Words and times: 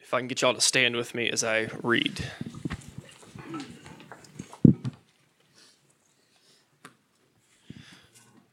If 0.00 0.14
I 0.14 0.18
can 0.18 0.28
get 0.28 0.42
y'all 0.42 0.54
to 0.54 0.60
stand 0.60 0.96
with 0.96 1.14
me 1.14 1.30
as 1.30 1.44
I 1.44 1.68
read. 1.82 2.24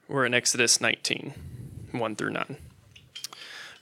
We're 0.08 0.26
in 0.26 0.34
Exodus 0.34 0.80
19, 0.80 1.34
1 1.92 2.16
through 2.16 2.30
9. 2.32 2.58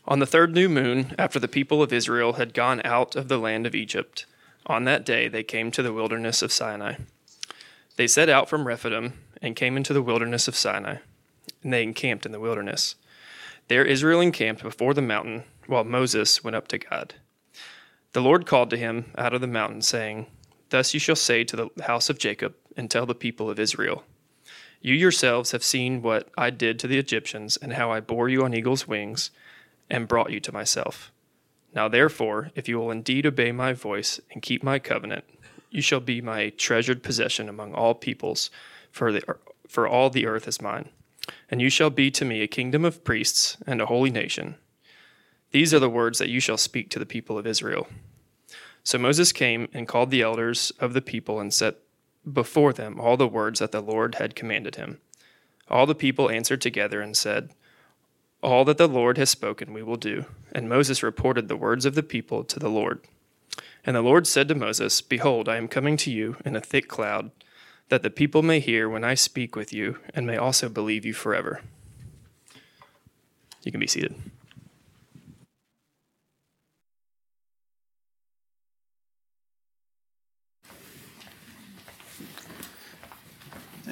On 0.08 0.20
the 0.20 0.26
third 0.26 0.54
new 0.54 0.70
moon, 0.70 1.14
after 1.18 1.40
the 1.40 1.48
people 1.48 1.82
of 1.82 1.92
Israel 1.92 2.34
had 2.34 2.54
gone 2.54 2.82
out 2.86 3.16
of 3.16 3.28
the 3.28 3.38
land 3.38 3.66
of 3.66 3.76
Egypt, 3.76 4.26
on 4.66 4.86
that 4.86 5.06
day 5.06 5.28
they 5.28 5.44
came 5.44 5.72
to 5.72 5.84
the 5.84 5.94
wilderness 5.94 6.42
of 6.42 6.52
Sinai. 6.52 6.96
They 7.96 8.08
set 8.08 8.30
out 8.30 8.50
from 8.50 8.68
Rephidim 8.68 9.14
and 9.42 9.56
came 9.56 9.78
into 9.78 9.94
the 9.94 10.02
wilderness 10.02 10.48
of 10.48 10.56
Sinai, 10.56 10.98
and 11.64 11.74
they 11.74 11.84
encamped 11.84 12.26
in 12.26 12.32
the 12.32 12.40
wilderness. 12.40 12.96
There 13.68 13.84
Israel 13.84 14.22
encamped 14.22 14.62
before 14.62 14.94
the 14.94 15.02
mountain, 15.02 15.44
while 15.68 15.84
Moses 15.84 16.44
went 16.44 16.56
up 16.56 16.68
to 16.70 16.78
God. 16.78 17.16
The 18.16 18.22
Lord 18.22 18.46
called 18.46 18.70
to 18.70 18.78
him 18.78 19.12
out 19.18 19.34
of 19.34 19.42
the 19.42 19.46
mountain, 19.46 19.82
saying, 19.82 20.28
Thus 20.70 20.94
you 20.94 21.02
shall 21.02 21.18
say 21.18 21.44
to 21.44 21.56
the 21.58 21.70
house 21.84 22.10
of 22.10 22.18
Jacob, 22.18 22.56
and 22.78 22.90
tell 22.90 23.06
the 23.06 23.14
people 23.14 23.50
of 23.50 23.60
Israel 23.60 24.06
You 24.80 24.94
yourselves 24.94 25.52
have 25.52 25.66
seen 25.66 26.02
what 26.02 26.30
I 26.38 26.50
did 26.50 26.80
to 26.80 26.88
the 26.88 26.98
Egyptians, 26.98 27.58
and 27.58 27.74
how 27.74 27.92
I 27.92 28.00
bore 28.00 28.30
you 28.30 28.46
on 28.46 28.54
eagle's 28.54 28.88
wings, 28.88 29.32
and 29.90 30.08
brought 30.08 30.32
you 30.32 30.40
to 30.40 30.54
myself. 30.54 31.12
Now 31.74 31.90
therefore, 31.90 32.52
if 32.56 32.70
you 32.70 32.80
will 32.80 32.90
indeed 32.90 33.26
obey 33.26 33.52
my 33.52 33.74
voice 33.74 34.22
and 34.32 34.42
keep 34.42 34.64
my 34.64 34.80
covenant, 34.80 35.26
you 35.70 35.82
shall 35.82 36.00
be 36.00 36.22
my 36.22 36.52
treasured 36.52 37.04
possession 37.04 37.50
among 37.50 37.74
all 37.74 37.94
peoples, 37.94 38.50
for, 38.92 39.12
the, 39.12 39.24
for 39.68 39.90
all 39.90 40.10
the 40.10 40.26
earth 40.26 40.48
is 40.48 40.62
mine. 40.62 40.88
And 41.52 41.62
you 41.62 41.70
shall 41.70 41.90
be 41.90 42.12
to 42.12 42.24
me 42.24 42.42
a 42.42 42.48
kingdom 42.48 42.86
of 42.86 43.04
priests 43.04 43.58
and 43.68 43.82
a 43.82 43.88
holy 43.88 44.10
nation. 44.10 44.56
These 45.56 45.74
are 45.74 45.80
the 45.80 45.90
words 45.90 46.20
that 46.20 46.28
you 46.28 46.42
shall 46.42 46.58
speak 46.58 46.90
to 46.90 47.00
the 47.00 47.06
people 47.06 47.38
of 47.38 47.48
Israel. 47.48 47.88
So 48.84 48.98
Moses 48.98 49.32
came 49.32 49.70
and 49.72 49.88
called 49.88 50.12
the 50.12 50.22
elders 50.22 50.74
of 50.82 50.92
the 50.92 51.02
people 51.02 51.40
and 51.40 51.54
set 51.54 51.78
before 52.30 52.74
them 52.74 53.00
all 53.00 53.16
the 53.16 53.26
words 53.26 53.62
that 53.62 53.72
the 53.72 53.80
Lord 53.80 54.16
had 54.16 54.36
commanded 54.36 54.76
him. 54.76 55.00
All 55.70 55.86
the 55.86 55.96
people 55.96 56.30
answered 56.30 56.60
together 56.60 57.00
and 57.00 57.16
said, 57.16 57.52
All 58.44 58.66
that 58.66 58.78
the 58.78 58.90
Lord 58.90 59.18
has 59.18 59.30
spoken 59.30 59.72
we 59.72 59.82
will 59.82 59.96
do. 59.96 60.26
And 60.52 60.68
Moses 60.68 61.02
reported 61.02 61.48
the 61.48 61.56
words 61.56 61.86
of 61.86 61.96
the 61.96 62.04
people 62.04 62.44
to 62.44 62.60
the 62.60 62.68
Lord. 62.68 63.00
And 63.86 63.96
the 63.96 64.02
Lord 64.02 64.28
said 64.28 64.50
to 64.50 64.56
Moses, 64.56 65.00
Behold, 65.00 65.48
I 65.48 65.56
am 65.56 65.70
coming 65.70 65.96
to 65.96 66.12
you 66.12 66.36
in 66.44 66.58
a 66.58 66.60
thick 66.60 66.90
cloud, 66.90 67.32
that 67.88 68.04
the 68.04 68.10
people 68.10 68.42
may 68.42 68.60
hear 68.60 68.90
when 68.90 69.06
I 69.06 69.14
speak 69.14 69.56
with 69.56 69.72
you, 69.72 70.00
and 70.14 70.28
may 70.28 70.36
also 70.36 70.68
believe 70.68 71.06
you 71.06 71.14
forever. 71.14 71.62
You 73.64 73.72
can 73.72 73.80
be 73.80 73.88
seated. 73.88 74.16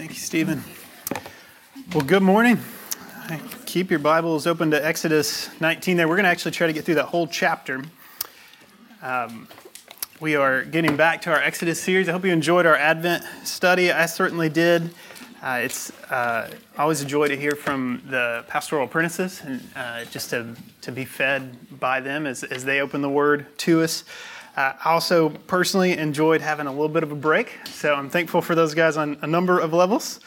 Thank 0.03 0.15
you, 0.15 0.19
Stephen. 0.19 0.63
Well, 1.93 2.03
good 2.03 2.23
morning. 2.23 2.59
Keep 3.65 3.89
your 3.89 4.01
Bibles 4.01 4.45
open 4.45 4.69
to 4.71 4.85
Exodus 4.85 5.49
19 5.61 5.95
there. 5.95 6.09
We're 6.09 6.17
going 6.17 6.25
to 6.25 6.29
actually 6.29 6.51
try 6.51 6.67
to 6.67 6.73
get 6.73 6.83
through 6.83 6.95
that 6.95 7.05
whole 7.05 7.25
chapter. 7.25 7.81
Um, 9.01 9.47
we 10.19 10.35
are 10.35 10.65
getting 10.65 10.97
back 10.97 11.21
to 11.21 11.31
our 11.31 11.39
Exodus 11.39 11.79
series. 11.79 12.09
I 12.09 12.11
hope 12.11 12.25
you 12.25 12.33
enjoyed 12.33 12.65
our 12.65 12.75
Advent 12.75 13.23
study. 13.45 13.93
I 13.93 14.05
certainly 14.07 14.49
did. 14.49 14.93
Uh, 15.41 15.61
it's 15.63 15.89
uh, 16.11 16.51
always 16.77 17.01
a 17.01 17.05
joy 17.05 17.29
to 17.29 17.37
hear 17.37 17.55
from 17.55 18.01
the 18.09 18.43
pastoral 18.49 18.83
apprentices 18.83 19.41
and 19.45 19.65
uh, 19.73 20.03
just 20.03 20.31
to, 20.31 20.53
to 20.81 20.91
be 20.91 21.05
fed 21.05 21.79
by 21.79 22.01
them 22.01 22.27
as, 22.27 22.43
as 22.43 22.65
they 22.65 22.81
open 22.81 23.01
the 23.01 23.09
word 23.09 23.57
to 23.59 23.81
us. 23.81 24.03
Uh, 24.55 24.73
I 24.85 24.91
also 24.91 25.29
personally 25.47 25.97
enjoyed 25.97 26.39
having 26.39 26.67
a 26.67 26.71
little 26.71 26.87
bit 26.87 27.01
of 27.01 27.11
a 27.11 27.15
break, 27.15 27.57
so 27.65 27.95
I'm 27.95 28.07
thankful 28.07 28.39
for 28.39 28.53
those 28.53 28.75
guys 28.75 28.97
on 28.97 29.17
a 29.23 29.27
number 29.27 29.59
of 29.59 29.73
levels. 29.73 30.19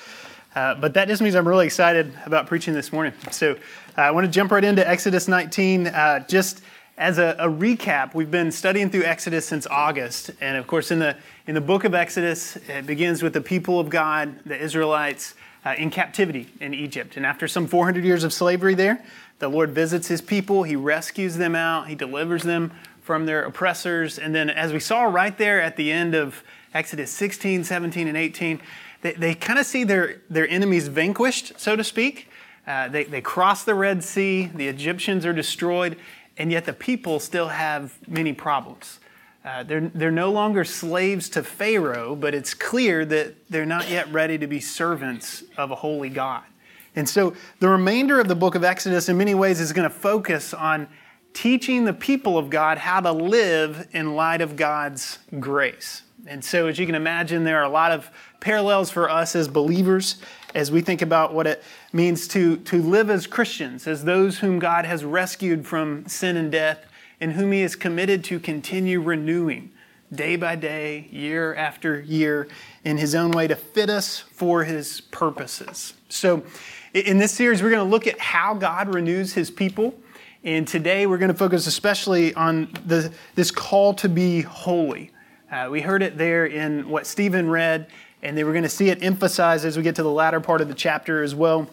Uh, 0.57 0.75
but 0.75 0.95
that 0.95 1.07
just 1.07 1.23
means 1.23 1.37
I'm 1.37 1.47
really 1.47 1.67
excited 1.67 2.13
about 2.25 2.49
preaching 2.49 2.75
this 2.75 2.93
morning. 2.93 3.13
So 3.31 3.53
uh, 3.53 3.57
I 4.01 4.11
want 4.11 4.25
to 4.25 4.31
jump 4.31 4.51
right 4.51 4.65
into 4.65 4.89
Exodus 4.89 5.29
19. 5.29 5.87
Uh, 5.87 6.27
just 6.27 6.63
as 6.99 7.19
a, 7.19 7.37
a, 7.39 7.47
recap, 7.47 8.15
we've 8.15 8.31
been 8.31 8.51
studying 8.51 8.91
through 8.91 9.05
Exodus 9.05 9.47
since 9.47 9.65
August, 9.69 10.33
and 10.41 10.57
of 10.57 10.67
course, 10.67 10.91
in 10.91 10.99
the 10.99 11.17
in 11.47 11.55
the 11.55 11.61
book 11.61 11.85
of 11.85 11.95
Exodus, 11.95 12.57
it 12.69 12.85
begins 12.85 13.23
with 13.23 13.33
the 13.33 13.41
people 13.41 13.79
of 13.79 13.91
God, 13.91 14.41
the 14.45 14.61
Israelites, 14.61 15.35
uh, 15.65 15.75
in 15.79 15.91
captivity 15.91 16.49
in 16.61 16.75
Egypt. 16.75 17.17
And 17.17 17.25
after 17.25 17.47
some 17.47 17.69
400 17.69 18.05
years 18.05 18.25
of 18.25 18.33
slavery 18.33 18.75
there, 18.75 19.05
the 19.39 19.49
Lord 19.49 19.71
visits 19.71 20.09
His 20.09 20.21
people. 20.21 20.65
He 20.65 20.75
rescues 20.75 21.37
them 21.37 21.55
out. 21.55 21.87
He 21.87 21.95
delivers 21.95 22.43
them 22.43 22.73
from 23.07 23.25
their 23.25 23.45
oppressors. 23.45 24.19
And 24.19 24.35
then, 24.35 24.51
as 24.51 24.73
we 24.73 24.81
saw 24.81 25.05
right 25.05 25.39
there 25.39 25.63
at 25.63 25.77
the 25.77 25.93
end 25.93 26.17
of 26.17 26.43
Exodus 26.75 27.09
16, 27.13 27.63
17, 27.63 28.09
and 28.09 28.17
18, 28.17 28.61
they, 29.01 29.13
they 29.13 29.35
kind 29.37 29.61
of 29.61 29.65
see 29.65 29.85
their, 29.85 30.21
their 30.29 30.49
enemies 30.49 30.89
vanquished, 30.89 31.53
so 31.57 31.77
to 31.77 31.85
speak. 31.85 32.29
Uh, 32.67 32.89
they, 32.89 33.05
they 33.05 33.21
cross 33.21 33.63
the 33.63 33.77
Red 33.77 34.03
Sea, 34.03 34.51
the 34.53 34.67
Egyptians 34.67 35.25
are 35.25 35.33
destroyed, 35.33 35.97
and 36.37 36.51
yet 36.51 36.65
the 36.65 36.73
people 36.73 37.21
still 37.21 37.47
have 37.47 37.97
many 38.09 38.33
problems. 38.33 38.99
Uh, 39.45 39.63
they're, 39.63 39.89
they're 39.95 40.11
no 40.11 40.33
longer 40.33 40.65
slaves 40.65 41.29
to 41.29 41.45
Pharaoh, 41.45 42.17
but 42.17 42.35
it's 42.35 42.55
clear 42.55 43.05
that 43.05 43.37
they're 43.49 43.65
not 43.65 43.89
yet 43.89 44.13
ready 44.13 44.37
to 44.37 44.49
be 44.49 44.59
servants 44.59 45.45
of 45.57 45.71
a 45.71 45.77
holy 45.77 46.09
God. 46.09 46.43
And 46.97 47.09
so 47.09 47.35
the 47.61 47.69
remainder 47.69 48.19
of 48.19 48.27
the 48.27 48.35
book 48.35 48.57
of 48.57 48.65
Exodus, 48.65 49.09
in 49.09 49.17
many 49.17 49.37
ways, 49.37 49.61
is 49.61 49.73
going 49.73 49.89
to 49.89 49.95
focus 49.95 50.53
on 50.53 50.89
teaching 51.37 51.85
the 51.85 51.93
people 51.93 52.39
of 52.39 52.49
God 52.49 52.79
how 52.79 52.99
to 52.99 53.13
live 53.13 53.89
in 53.93 54.17
light 54.17 54.41
of 54.41 54.57
God's 54.57 55.19
grace. 55.39 56.01
And 56.27 56.43
so, 56.43 56.67
as 56.67 56.79
you 56.79 56.87
can 56.87 56.95
imagine, 56.95 57.45
there 57.45 57.59
are 57.59 57.65
a 57.65 57.69
lot 57.69 57.93
of 57.93 58.11
parallels 58.41 58.91
for 58.91 59.11
us 59.11 59.37
as 59.37 59.47
believers 59.47 60.17
as 60.55 60.73
we 60.73 60.81
think 60.81 61.03
about 61.03 61.35
what 61.35 61.47
it 61.47 61.63
means 61.93 62.27
to, 62.29 62.57
to 62.57 62.81
live 62.81 63.11
as 63.11 63.27
Christians, 63.27 63.87
as 63.87 64.05
those 64.05 64.39
whom 64.39 64.59
God 64.59 64.87
has 64.87 65.05
rescued 65.05 65.67
from 65.67 66.07
sin 66.09 66.39
and 66.39 66.51
death, 66.51 66.87
and 67.21 67.35
whom 67.35 67.53
He 67.53 67.61
is 67.61 67.77
committed 67.77 68.25
to 68.25 68.41
continue 68.41 69.03
renewing 69.03 69.71
day 70.11 70.37
by 70.37 70.57
day, 70.57 71.07
year 71.11 71.55
after 71.55 72.01
year, 72.01 72.49
in 72.83 72.97
His 72.97 73.15
own 73.15 73.31
way 73.31 73.47
to 73.47 73.57
fit 73.57 73.91
us 73.91 74.21
for 74.21 74.65
His 74.65 75.03
purposes. 75.03 75.93
So, 76.09 76.45
in 76.95 77.19
this 77.19 77.33
series, 77.33 77.63
we're 77.63 77.71
going 77.71 77.87
to 77.87 77.91
look 77.91 78.07
at 78.07 78.19
how 78.19 78.55
God 78.55 78.95
renews 78.95 79.35
His 79.35 79.51
people 79.51 79.95
and 80.47 80.67
today 80.67 81.07
we're 81.07 81.19
going 81.19 81.33
to 81.33 81.37
focus 81.37 81.67
especially 81.67 82.33
on 82.35 82.69
the, 82.87 83.13
this 83.35 83.51
call 83.51 83.93
to 83.95 84.09
be 84.09 84.43
holy. 84.43 85.11
Uh, 85.51 85.69
we 85.71 85.81
heard 85.81 86.05
it 86.05 86.17
there 86.17 86.47
in 86.47 86.89
what 86.89 87.05
Stephen 87.05 87.51
read, 87.51 87.89
and 88.23 88.39
then 88.39 88.47
we're 88.47 88.53
going 88.53 88.63
to 88.63 88.69
see 88.69 88.89
it 88.89 89.03
emphasized 89.03 89.65
as 89.65 89.77
we 89.77 89.83
get 89.83 89.97
to 89.97 90.05
the 90.05 90.11
latter 90.11 90.41
part 90.41 90.61
of 90.61 90.69
the 90.69 90.75
chapter 90.75 91.25
as 91.25 91.35
well. 91.35 91.69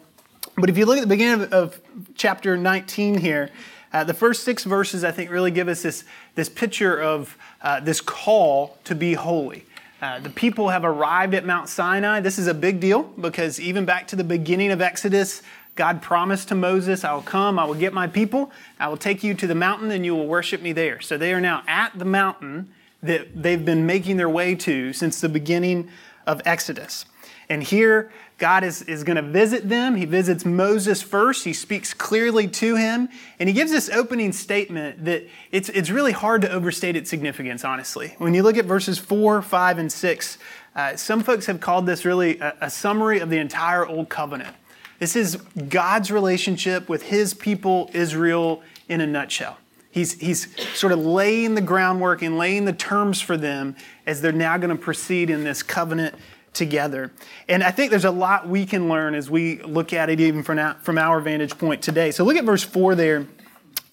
But 0.56 0.72
if 0.72 0.78
you 0.78 0.88
look 0.88 0.98
at 0.98 1.02
the 1.02 1.08
beginning 1.08 1.44
of, 1.44 1.54
of 1.54 1.82
chapter 2.16 2.58
19 2.58 3.20
here, 3.20 3.52
uh, 3.94 4.04
the 4.06 4.14
first 4.14 4.44
six 4.44 4.64
verses 4.64 5.04
I 5.04 5.12
think 5.12 5.30
really 5.30 5.52
give 5.52 5.68
us 5.68 5.84
this, 5.84 6.04
this 6.34 6.50
picture 6.50 7.00
of 7.00 7.38
uh, 7.62 7.80
this 7.80 8.02
call 8.02 8.80
to 8.86 8.96
be 8.96 9.14
holy. 9.14 9.66
Uh, 10.02 10.20
the 10.20 10.32
people 10.32 10.70
have 10.70 10.84
arrived 10.84 11.36
at 11.36 11.46
Mount 11.46 11.70
Sinai. 11.70 12.22
This 12.22 12.40
is 12.40 12.48
a 12.48 12.54
big 12.56 12.80
deal 12.80 13.04
because 13.04 13.60
even 13.60 13.86
back 13.86 14.08
to 14.08 14.16
the 14.16 14.24
beginning 14.24 14.72
of 14.72 14.82
Exodus, 14.82 15.44
God 15.76 16.02
promised 16.02 16.50
to 16.50 16.56
Moses, 16.56 17.04
I 17.04 17.14
will 17.14 17.22
come, 17.22 17.58
I 17.58 17.66
will 17.66 17.74
get 17.74 17.94
my 17.94 18.08
people, 18.08 18.52
I 18.80 18.88
will 18.90 18.98
take 18.98 19.24
you 19.24 19.34
to 19.34 19.48
the 19.48 19.56
mountain, 19.56 19.92
and 19.92 20.06
you 20.06 20.16
will 20.16 20.28
worship 20.28 20.62
me 20.62 20.72
there. 20.72 21.02
So 21.02 21.18
they 21.18 21.34
are 21.34 21.42
now 21.42 21.64
at 21.68 21.98
the 21.98 22.06
mountain 22.06 22.70
that 23.02 23.42
they've 23.42 23.64
been 23.64 23.86
making 23.86 24.18
their 24.18 24.30
way 24.30 24.56
to 24.56 24.94
since 24.94 25.20
the 25.20 25.30
beginning 25.30 25.90
of 26.26 26.42
Exodus. 26.46 27.06
And 27.50 27.62
here, 27.62 28.12
God 28.38 28.64
is, 28.64 28.82
is 28.84 29.04
going 29.04 29.18
to 29.18 29.22
visit 29.22 29.70
them. 29.70 29.96
He 29.96 30.06
visits 30.06 30.46
Moses 30.46 31.02
first. 31.02 31.44
He 31.44 31.54
speaks 31.54 31.94
clearly 31.94 32.48
to 32.48 32.76
him. 32.76 33.10
And 33.40 33.50
he 33.50 33.54
gives 33.54 33.72
this 33.72 33.90
opening 33.90 34.32
statement 34.32 35.06
that 35.06 35.28
it's, 35.52 35.70
it's 35.70 35.90
really 35.90 36.14
hard 36.14 36.42
to 36.44 36.52
overstate 36.52 36.96
its 36.96 37.10
significance, 37.10 37.66
honestly. 37.66 38.16
When 38.18 38.34
you 38.34 38.44
look 38.44 38.58
at 38.58 38.66
verses 38.66 38.98
4, 38.98 39.42
5, 39.42 39.78
and 39.78 39.92
6, 39.92 40.38
uh, 40.76 40.96
some 40.96 41.22
folks 41.22 41.46
have 41.46 41.60
called 41.60 41.86
this 41.86 42.06
really 42.06 42.40
a, 42.40 42.56
a 42.62 42.70
summary 42.70 43.20
of 43.20 43.30
the 43.30 43.38
entire 43.38 43.86
Old 43.86 44.10
Covenant. 44.10 44.56
This 45.04 45.18
is 45.18 45.36
God's 45.68 46.12
relationship 46.12 46.88
with 46.88 47.04
his 47.04 47.34
people, 47.34 47.90
Israel, 47.92 48.64
in 48.88 49.02
a 49.02 49.06
nutshell. 49.06 49.58
He's, 49.92 50.14
he's 50.14 50.48
sort 50.78 50.94
of 50.94 51.00
laying 51.00 51.56
the 51.56 51.62
groundwork 51.62 52.22
and 52.22 52.38
laying 52.38 52.64
the 52.64 52.72
terms 52.72 53.20
for 53.20 53.36
them 53.36 53.76
as 54.06 54.22
they're 54.22 54.32
now 54.32 54.56
going 54.56 54.70
to 54.70 54.82
proceed 54.82 55.30
in 55.30 55.44
this 55.44 55.62
covenant 55.62 56.16
together. 56.54 57.12
And 57.50 57.66
I 57.66 57.72
think 57.72 57.92
there's 57.92 58.06
a 58.06 58.12
lot 58.12 58.48
we 58.48 58.66
can 58.66 58.88
learn 58.88 59.14
as 59.14 59.30
we 59.30 59.62
look 59.64 59.92
at 59.92 60.10
it 60.10 60.22
even 60.22 60.42
from, 60.42 60.58
our, 60.58 60.76
from 60.76 60.98
our 60.98 61.20
vantage 61.20 61.58
point 61.58 61.82
today. 61.82 62.12
So 62.12 62.24
look 62.24 62.38
at 62.38 62.46
verse 62.46 62.64
4 62.64 62.96
there 62.96 63.28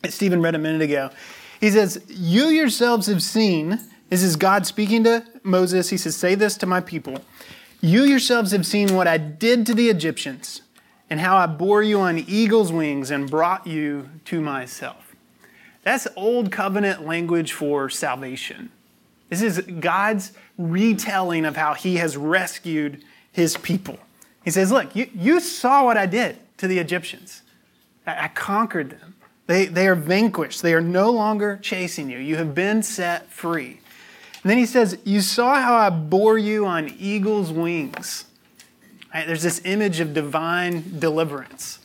that 0.02 0.12
Stephen 0.12 0.40
read 0.40 0.54
a 0.54 0.58
minute 0.58 0.82
ago. 0.82 1.10
He 1.58 1.72
says, 1.72 2.04
You 2.06 2.44
yourselves 2.44 3.08
have 3.08 3.20
seen, 3.20 3.80
this 4.10 4.22
is 4.22 4.36
God 4.36 4.64
speaking 4.64 5.02
to 5.02 5.24
Moses. 5.42 5.88
He 5.88 5.96
says, 5.96 6.14
Say 6.14 6.36
this 6.36 6.56
to 6.58 6.66
my 6.66 6.80
people. 6.80 7.18
You 7.80 8.04
yourselves 8.04 8.52
have 8.52 8.64
seen 8.64 8.94
what 8.94 9.08
I 9.08 9.18
did 9.18 9.66
to 9.66 9.74
the 9.74 9.88
Egyptians 9.88 10.62
and 11.10 11.20
how 11.20 11.36
I 11.36 11.46
bore 11.46 11.82
you 11.82 12.00
on 12.00 12.18
eagle's 12.18 12.72
wings 12.72 13.10
and 13.10 13.28
brought 13.28 13.66
you 13.66 14.08
to 14.26 14.40
myself. 14.40 15.14
That's 15.82 16.06
old 16.14 16.52
covenant 16.52 17.04
language 17.04 17.52
for 17.52 17.90
salvation. 17.90 18.70
This 19.28 19.42
is 19.42 19.60
God's 19.60 20.32
retelling 20.56 21.44
of 21.44 21.56
how 21.56 21.74
he 21.74 21.96
has 21.96 22.16
rescued 22.16 23.02
his 23.32 23.56
people. 23.56 23.98
He 24.44 24.50
says, 24.50 24.70
Look, 24.70 24.94
you, 24.94 25.08
you 25.14 25.40
saw 25.40 25.84
what 25.84 25.96
I 25.96 26.06
did 26.06 26.38
to 26.58 26.66
the 26.66 26.78
Egyptians. 26.78 27.42
I, 28.06 28.24
I 28.24 28.28
conquered 28.28 28.90
them. 28.90 29.14
They, 29.46 29.66
they 29.66 29.88
are 29.88 29.94
vanquished. 29.94 30.62
They 30.62 30.74
are 30.74 30.80
no 30.80 31.10
longer 31.10 31.58
chasing 31.62 32.10
you. 32.10 32.18
You 32.18 32.36
have 32.36 32.54
been 32.54 32.82
set 32.82 33.26
free. 33.30 33.80
And 34.42 34.50
then 34.50 34.58
he 34.58 34.66
says, 34.66 34.98
You 35.04 35.20
saw 35.20 35.60
how 35.60 35.74
I 35.74 35.90
bore 35.90 36.38
you 36.38 36.66
on 36.66 36.94
eagle's 36.98 37.52
wings. 37.52 38.26
Right? 39.12 39.26
There's 39.26 39.42
this 39.42 39.60
image 39.64 40.00
of 40.00 40.14
divine 40.14 40.98
deliverance. 40.98 41.80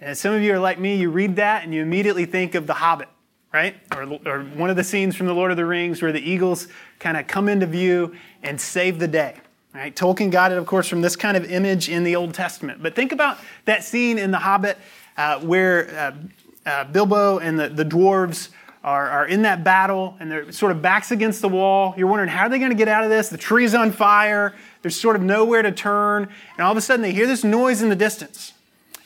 And 0.00 0.16
some 0.16 0.34
of 0.34 0.42
you 0.42 0.54
are 0.54 0.58
like 0.58 0.78
me, 0.78 0.96
you 0.96 1.10
read 1.10 1.36
that 1.36 1.64
and 1.64 1.74
you 1.74 1.82
immediately 1.82 2.24
think 2.24 2.54
of 2.54 2.66
The 2.66 2.74
Hobbit, 2.74 3.08
right? 3.52 3.76
Or, 3.94 4.18
or 4.26 4.42
one 4.42 4.70
of 4.70 4.76
the 4.76 4.84
scenes 4.84 5.14
from 5.16 5.26
The 5.26 5.34
Lord 5.34 5.50
of 5.50 5.56
the 5.56 5.66
Rings 5.66 6.00
where 6.00 6.12
the 6.12 6.20
eagles 6.20 6.68
kind 6.98 7.16
of 7.16 7.26
come 7.26 7.48
into 7.48 7.66
view 7.66 8.14
and 8.42 8.60
save 8.60 8.98
the 8.98 9.08
day. 9.08 9.36
Right? 9.74 9.94
Tolkien 9.94 10.30
got 10.30 10.52
it, 10.52 10.58
of 10.58 10.66
course, 10.66 10.88
from 10.88 11.00
this 11.00 11.16
kind 11.16 11.36
of 11.36 11.50
image 11.50 11.88
in 11.88 12.02
the 12.02 12.16
Old 12.16 12.34
Testament. 12.34 12.82
But 12.82 12.96
think 12.96 13.12
about 13.12 13.38
that 13.66 13.84
scene 13.84 14.18
in 14.18 14.30
The 14.30 14.38
Hobbit 14.38 14.76
uh, 15.16 15.40
where 15.40 16.14
uh, 16.66 16.68
uh, 16.68 16.84
Bilbo 16.84 17.38
and 17.38 17.58
the, 17.58 17.68
the 17.68 17.84
dwarves 17.84 18.48
are, 18.82 19.08
are 19.08 19.26
in 19.26 19.42
that 19.42 19.62
battle 19.62 20.16
and 20.18 20.30
they're 20.30 20.50
sort 20.50 20.72
of 20.72 20.80
backs 20.80 21.10
against 21.10 21.42
the 21.42 21.48
wall. 21.48 21.94
You're 21.96 22.08
wondering, 22.08 22.30
how 22.30 22.44
are 22.44 22.48
they 22.48 22.58
going 22.58 22.70
to 22.70 22.76
get 22.76 22.88
out 22.88 23.04
of 23.04 23.10
this? 23.10 23.28
The 23.28 23.38
tree's 23.38 23.74
on 23.74 23.92
fire. 23.92 24.54
There's 24.82 24.98
sort 24.98 25.16
of 25.16 25.22
nowhere 25.22 25.62
to 25.62 25.72
turn. 25.72 26.28
And 26.56 26.64
all 26.64 26.70
of 26.70 26.76
a 26.76 26.80
sudden, 26.80 27.02
they 27.02 27.12
hear 27.12 27.26
this 27.26 27.44
noise 27.44 27.82
in 27.82 27.88
the 27.88 27.96
distance. 27.96 28.52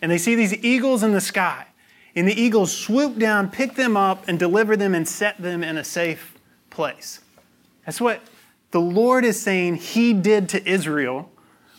And 0.01 0.11
they 0.11 0.19
see 0.19 0.35
these 0.35 0.55
eagles 0.65 1.03
in 1.03 1.13
the 1.13 1.21
sky. 1.21 1.67
And 2.15 2.29
the 2.29 2.41
eagles 2.41 2.77
swoop 2.77 3.19
down, 3.19 3.51
pick 3.51 3.75
them 3.75 3.97
up, 3.97 4.29
and 4.29 4.39
deliver 4.39 4.77
them 4.77 4.95
and 4.95 5.09
set 5.09 5.41
them 5.41 5.65
in 5.65 5.77
a 5.77 5.85
safe 5.85 6.35
place. 6.71 7.21
That's 7.85 8.01
what 8.01 8.21
the 8.71 8.81
Lord 8.81 9.25
is 9.25 9.41
saying 9.41 9.77
He 9.77 10.13
did 10.13 10.49
to 10.51 10.69
Israel 10.69 11.31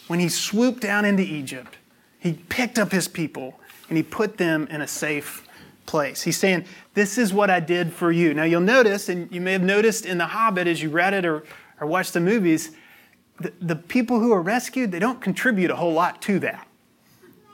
when 0.07 0.19
He 0.19 0.29
swooped 0.29 0.81
down 0.81 1.05
into 1.05 1.23
Egypt. 1.23 1.77
He 2.19 2.33
picked 2.33 2.77
up 2.77 2.91
His 2.91 3.07
people 3.07 3.59
and 3.87 3.97
He 3.97 4.03
put 4.03 4.37
them 4.37 4.67
in 4.69 4.81
a 4.81 4.87
safe 4.87 5.47
place. 5.85 6.23
He's 6.23 6.37
saying, 6.37 6.65
This 6.93 7.17
is 7.17 7.33
what 7.33 7.49
I 7.49 7.59
did 7.59 7.93
for 7.93 8.11
you. 8.11 8.33
Now, 8.33 8.43
you'll 8.43 8.61
notice, 8.61 9.09
and 9.09 9.31
you 9.31 9.41
may 9.41 9.53
have 9.53 9.63
noticed 9.63 10.05
in 10.05 10.17
The 10.17 10.27
Hobbit 10.27 10.67
as 10.67 10.81
you 10.81 10.89
read 10.89 11.13
it 11.13 11.25
or, 11.25 11.43
or 11.79 11.87
watched 11.87 12.13
the 12.13 12.19
movies, 12.19 12.71
the, 13.39 13.53
the 13.61 13.75
people 13.75 14.19
who 14.19 14.31
are 14.31 14.41
rescued, 14.41 14.91
they 14.91 14.99
don't 14.99 15.21
contribute 15.21 15.71
a 15.71 15.75
whole 15.75 15.93
lot 15.93 16.21
to 16.23 16.39
that. 16.39 16.67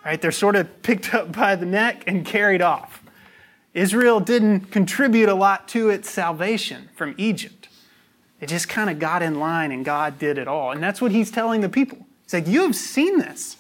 Right? 0.06 0.22
They're 0.22 0.32
sort 0.32 0.56
of 0.56 0.82
picked 0.82 1.14
up 1.14 1.36
by 1.36 1.56
the 1.56 1.66
neck 1.66 2.04
and 2.08 2.26
carried 2.26 2.62
off. 2.62 3.04
Israel 3.74 4.20
didn't 4.20 4.72
contribute 4.72 5.30
a 5.30 5.34
lot 5.34 5.68
to 5.70 5.90
its 5.90 6.10
salvation 6.10 6.90
from 6.96 7.16
Egypt. 7.18 7.70
It 8.40 8.50
just 8.50 8.68
kind 8.68 8.90
of 8.90 9.00
got 9.00 9.22
in 9.22 9.40
line 9.40 9.72
and 9.72 9.86
God 9.86 10.20
did 10.20 10.38
it 10.38 10.48
all. 10.48 10.72
And 10.72 10.82
that's 10.82 11.00
what 11.00 11.12
he's 11.12 11.32
telling 11.32 11.62
the 11.62 11.70
people. 11.70 12.00
He's 12.24 12.34
like, 12.34 12.48
You 12.48 12.64
have 12.64 12.76
seen 12.76 13.20
this. 13.20 13.58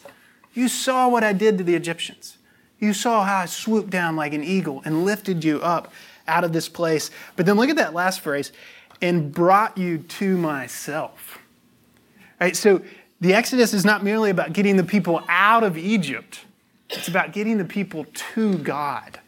You 0.53 0.67
saw 0.67 1.07
what 1.07 1.23
I 1.23 1.33
did 1.33 1.57
to 1.59 1.63
the 1.63 1.75
Egyptians. 1.75 2.37
You 2.79 2.93
saw 2.93 3.23
how 3.23 3.37
I 3.37 3.45
swooped 3.45 3.91
down 3.91 4.15
like 4.15 4.33
an 4.33 4.43
eagle 4.43 4.81
and 4.83 5.05
lifted 5.05 5.43
you 5.43 5.61
up 5.61 5.93
out 6.27 6.43
of 6.43 6.51
this 6.51 6.67
place. 6.67 7.11
But 7.35 7.45
then 7.45 7.55
look 7.55 7.69
at 7.69 7.75
that 7.77 7.93
last 7.93 8.21
phrase 8.21 8.51
and 9.01 9.31
brought 9.31 9.77
you 9.77 9.99
to 9.99 10.35
myself. 10.35 11.40
Right? 12.41 12.55
So 12.55 12.81
the 13.21 13.35
Exodus 13.35 13.71
is 13.71 13.85
not 13.85 14.03
merely 14.03 14.31
about 14.31 14.51
getting 14.51 14.75
the 14.75 14.83
people 14.83 15.21
out 15.29 15.63
of 15.63 15.77
Egypt, 15.77 16.39
it's 16.89 17.07
about 17.07 17.31
getting 17.31 17.59
the 17.59 17.65
people 17.65 18.05
to 18.33 18.57
God. 18.57 19.19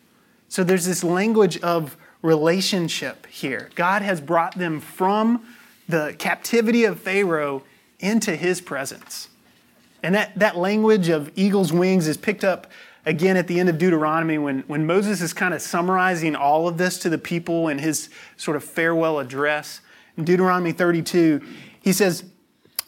So 0.50 0.64
there's 0.64 0.86
this 0.86 1.04
language 1.04 1.60
of 1.62 1.96
relationship 2.22 3.26
here. 3.28 3.70
God 3.76 4.02
has 4.02 4.20
brought 4.20 4.58
them 4.58 4.80
from 4.80 5.46
the 5.88 6.16
captivity 6.20 6.86
of 6.86 7.00
Pharaoh 7.00 7.64
into 8.00 8.36
his 8.36 8.62
presence. 8.62 9.30
And 10.02 10.16
that, 10.16 10.38
that 10.38 10.58
language 10.58 11.10
of 11.10 11.32
eagle's 11.36 11.72
wings 11.72 12.08
is 12.08 12.18
picked 12.18 12.44
up 12.44 12.70
again 13.06 13.38
at 13.38 13.48
the 13.48 13.60
end 13.60 13.70
of 13.70 13.78
Deuteronomy 13.78 14.38
when, 14.38 14.60
when 14.62 14.86
Moses 14.86 15.22
is 15.22 15.34
kind 15.34 15.54
of 15.54 15.62
summarizing 15.62 16.36
all 16.36 16.68
of 16.68 16.78
this 16.78 17.00
to 17.00 17.10
the 17.10 17.18
people 17.18 17.68
in 17.68 17.80
his 17.80 18.10
sort 18.38 18.58
of 18.58 18.64
farewell 18.64 19.20
address. 19.20 19.82
In 20.18 20.26
Deuteronomy 20.26 20.72
32, 20.72 21.42
he 21.82 21.94
says, 21.94 22.24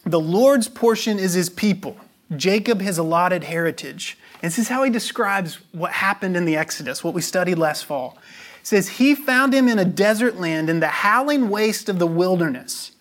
The 0.05 0.19
Lord's 0.19 0.67
portion 0.67 1.17
is 1.17 1.33
his 1.33 1.49
people, 1.49 1.97
Jacob 2.35 2.81
his 2.81 2.97
allotted 2.97 3.43
heritage. 3.43 4.17
And 4.35 4.51
this 4.51 4.59
is 4.59 4.67
how 4.67 4.83
he 4.83 4.91
describes 4.91 5.59
what 5.71 5.91
happened 5.91 6.37
in 6.37 6.45
the 6.45 6.55
Exodus, 6.55 7.03
what 7.03 7.13
we 7.13 7.21
studied 7.21 7.57
last 7.57 7.85
fall. 7.85 8.17
He 8.59 8.65
says, 8.65 8.87
He 8.89 9.15
found 9.15 9.53
him 9.53 9.67
in 9.67 9.79
a 9.79 9.85
desert 9.85 10.39
land 10.39 10.69
in 10.69 10.79
the 10.79 10.87
howling 10.87 11.49
waste 11.49 11.89
of 11.89 11.97
the 11.97 12.07
wilderness. 12.07 12.91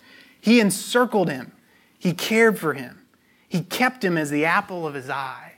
He 0.41 0.61
encircled 0.61 1.29
him, 1.31 1.53
he 1.99 2.13
cared 2.13 2.59
for 2.59 2.75
him, 2.75 3.07
he 3.49 3.61
kept 3.61 4.05
him 4.05 4.17
as 4.17 4.31
the 4.31 4.45
apple 4.45 4.87
of 4.87 4.95
his 4.95 5.11
eye. 5.11 5.53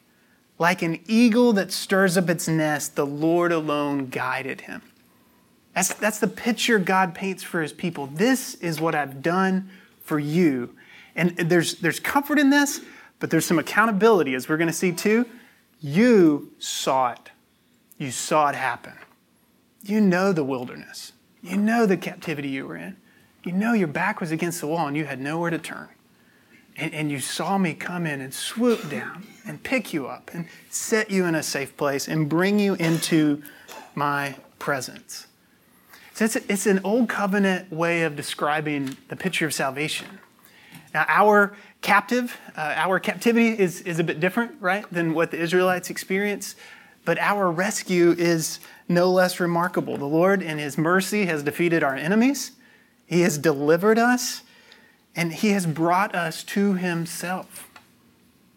Like 0.59 0.81
an 0.81 1.01
eagle 1.07 1.53
that 1.53 1.71
stirs 1.71 2.17
up 2.17 2.31
its 2.31 2.49
nest, 2.49 2.97
the 2.97 3.05
Lord 3.05 3.53
alone 3.53 4.07
guided 4.07 4.63
him. 4.63 4.81
That's, 5.75 5.93
that's 5.93 6.19
the 6.19 6.29
picture 6.29 6.79
God 6.79 7.15
paints 7.15 7.43
for 7.43 7.61
his 7.61 7.75
people. 7.75 8.07
This 8.07 8.55
is 8.55 8.81
what 8.81 8.95
I've 8.95 9.23
done 9.23 9.69
for 10.03 10.19
you. 10.19 10.75
And 11.17 11.37
there's, 11.37 11.77
there's 11.77 11.99
comfort 11.99 12.39
in 12.39 12.51
this, 12.51 12.81
but 13.19 13.31
there's 13.31 13.47
some 13.47 13.59
accountability, 13.59 14.35
as 14.35 14.49
we're 14.49 14.59
going 14.59 14.69
to 14.69 14.73
see 14.73 14.93
too. 14.93 15.27
You 15.81 16.53
saw 16.59 17.13
it. 17.13 17.31
You 17.99 18.11
saw 18.11 18.49
it 18.51 18.55
happen. 18.55 18.93
You 19.83 20.01
know 20.01 20.33
the 20.33 20.45
wilderness. 20.45 21.13
You 21.43 21.57
know 21.57 21.87
the 21.87 21.97
captivity 21.97 22.49
you 22.49 22.67
were 22.67 22.77
in. 22.77 22.97
You 23.45 23.53
know 23.53 23.73
your 23.73 23.89
back 23.89 24.21
was 24.21 24.33
against 24.33 24.61
the 24.61 24.67
wall 24.67 24.89
and 24.89 24.97
you 24.97 25.05
had 25.05 25.21
nowhere 25.21 25.51
to 25.51 25.59
turn. 25.59 25.89
And, 26.77 26.93
and 26.93 27.11
you 27.11 27.21
saw 27.21 27.57
me 27.57 27.73
come 27.73 28.05
in 28.07 28.21
and 28.21 28.35
swoop 28.35 28.91
down 28.91 29.27
and 29.47 29.63
pick 29.63 29.95
you 29.95 30.09
up 30.09 30.31
and 30.35 30.47
set 30.69 31.11
you 31.11 31.25
in 31.25 31.35
a 31.35 31.43
safe 31.43 31.77
place 31.77 32.09
and 32.09 32.29
bring 32.29 32.59
you 32.59 32.75
into 32.75 33.43
my 33.95 34.37
presence. 34.59 35.27
So 36.15 36.25
it's, 36.25 36.37
it's 36.37 36.67
an 36.67 36.81
old 36.83 37.09
covenant 37.09 37.73
way 37.73 38.03
of 38.03 38.17
describing 38.17 38.97
the 39.09 39.17
picture 39.17 39.47
of 39.47 39.55
salvation. 39.55 40.19
Now, 40.97 41.05
our 41.09 41.55
captive, 41.83 42.41
uh, 42.57 42.73
our 42.75 42.99
captivity 42.99 43.49
is, 43.49 43.83
is 43.83 43.99
a 43.99 44.05
bit 44.05 44.19
different, 44.19 44.53
right, 44.61 44.91
than 44.91 45.13
what 45.13 45.31
the 45.31 45.39
Israelites 45.39 45.91
experienced, 45.91 46.57
but 47.05 47.19
our 47.19 47.51
rescue 47.51 48.15
is 48.17 48.61
no 48.89 49.11
less 49.11 49.39
remarkable. 49.39 49.99
The 49.99 50.07
Lord, 50.07 50.41
in 50.41 50.57
His 50.57 50.79
mercy, 50.79 51.27
has 51.27 51.43
defeated 51.43 51.83
our 51.83 51.95
enemies, 51.95 52.53
He 53.05 53.21
has 53.21 53.37
delivered 53.37 53.99
us, 53.99 54.41
and 55.15 55.35
He 55.35 55.51
has 55.51 55.67
brought 55.67 56.15
us 56.15 56.43
to 56.45 56.73
Himself. 56.73 57.69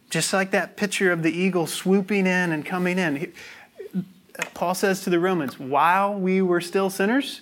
Just 0.10 0.32
like 0.32 0.52
that 0.52 0.78
picture 0.78 1.12
of 1.12 1.22
the 1.22 1.38
eagle 1.38 1.68
swooping 1.68 2.26
in 2.26 2.54
and 2.54 2.66
coming 2.66 2.98
in. 2.98 3.34
Paul 4.54 4.76
says 4.76 5.04
to 5.04 5.10
the 5.10 5.20
Romans, 5.20 5.60
while 5.60 6.14
we 6.14 6.42
were 6.42 6.62
still 6.62 6.90
sinners, 6.90 7.42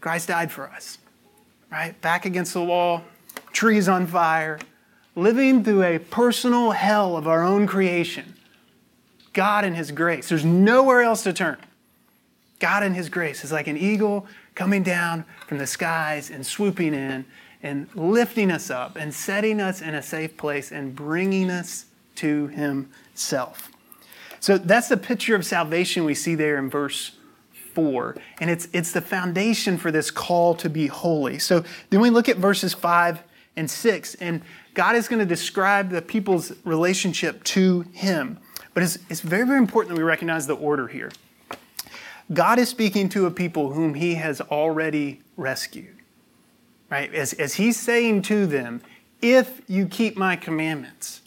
Christ 0.00 0.26
died 0.26 0.50
for 0.50 0.68
us. 0.68 0.98
Right? 1.70 1.98
Back 2.00 2.26
against 2.26 2.54
the 2.54 2.64
wall, 2.64 3.04
trees 3.52 3.88
on 3.88 4.06
fire, 4.06 4.58
living 5.14 5.64
through 5.64 5.82
a 5.82 5.98
personal 5.98 6.70
hell 6.70 7.16
of 7.16 7.26
our 7.26 7.42
own 7.42 7.66
creation. 7.66 8.34
God 9.32 9.64
in 9.64 9.74
His 9.74 9.90
grace. 9.90 10.28
There's 10.28 10.44
nowhere 10.44 11.02
else 11.02 11.22
to 11.24 11.32
turn. 11.32 11.58
God 12.58 12.82
in 12.82 12.94
His 12.94 13.08
grace 13.08 13.44
is 13.44 13.52
like 13.52 13.66
an 13.66 13.76
eagle 13.76 14.26
coming 14.54 14.82
down 14.82 15.24
from 15.46 15.58
the 15.58 15.66
skies 15.66 16.30
and 16.30 16.44
swooping 16.44 16.94
in 16.94 17.24
and 17.62 17.88
lifting 17.94 18.50
us 18.50 18.70
up 18.70 18.96
and 18.96 19.14
setting 19.14 19.60
us 19.60 19.80
in 19.80 19.94
a 19.94 20.02
safe 20.02 20.36
place 20.36 20.72
and 20.72 20.94
bringing 20.94 21.50
us 21.50 21.86
to 22.16 22.48
himself. 22.48 23.70
So 24.40 24.58
that's 24.58 24.88
the 24.88 24.96
picture 24.96 25.36
of 25.36 25.46
salvation 25.46 26.04
we 26.04 26.14
see 26.14 26.34
there 26.34 26.58
in 26.58 26.68
verse 26.68 27.12
4. 27.74 28.16
And 28.40 28.50
it's, 28.50 28.68
it's 28.72 28.92
the 28.92 29.00
foundation 29.00 29.78
for 29.78 29.90
this 29.90 30.10
call 30.10 30.54
to 30.56 30.68
be 30.68 30.88
holy. 30.88 31.38
So 31.38 31.64
then 31.90 32.00
we 32.00 32.10
look 32.10 32.28
at 32.28 32.36
verses 32.36 32.74
5 32.74 33.22
and 33.56 33.70
6, 33.70 34.14
and 34.16 34.42
God 34.74 34.96
is 34.96 35.08
going 35.08 35.20
to 35.20 35.26
describe 35.26 35.90
the 35.90 36.02
people's 36.02 36.52
relationship 36.64 37.44
to 37.44 37.82
him. 37.92 38.38
But 38.74 38.82
it's, 38.82 38.98
it's 39.10 39.20
very, 39.20 39.46
very 39.46 39.58
important 39.58 39.94
that 39.94 40.00
we 40.00 40.04
recognize 40.04 40.46
the 40.46 40.56
order 40.56 40.88
here. 40.88 41.10
God 42.32 42.58
is 42.58 42.68
speaking 42.68 43.08
to 43.10 43.26
a 43.26 43.30
people 43.30 43.72
whom 43.72 43.94
he 43.94 44.14
has 44.14 44.40
already 44.40 45.20
rescued. 45.36 45.96
Right? 46.88 47.12
As, 47.14 47.34
as 47.34 47.54
he's 47.54 47.78
saying 47.78 48.22
to 48.22 48.46
them, 48.46 48.80
if 49.20 49.60
you 49.68 49.86
keep 49.86 50.16
my 50.16 50.36
commandments, 50.36 51.22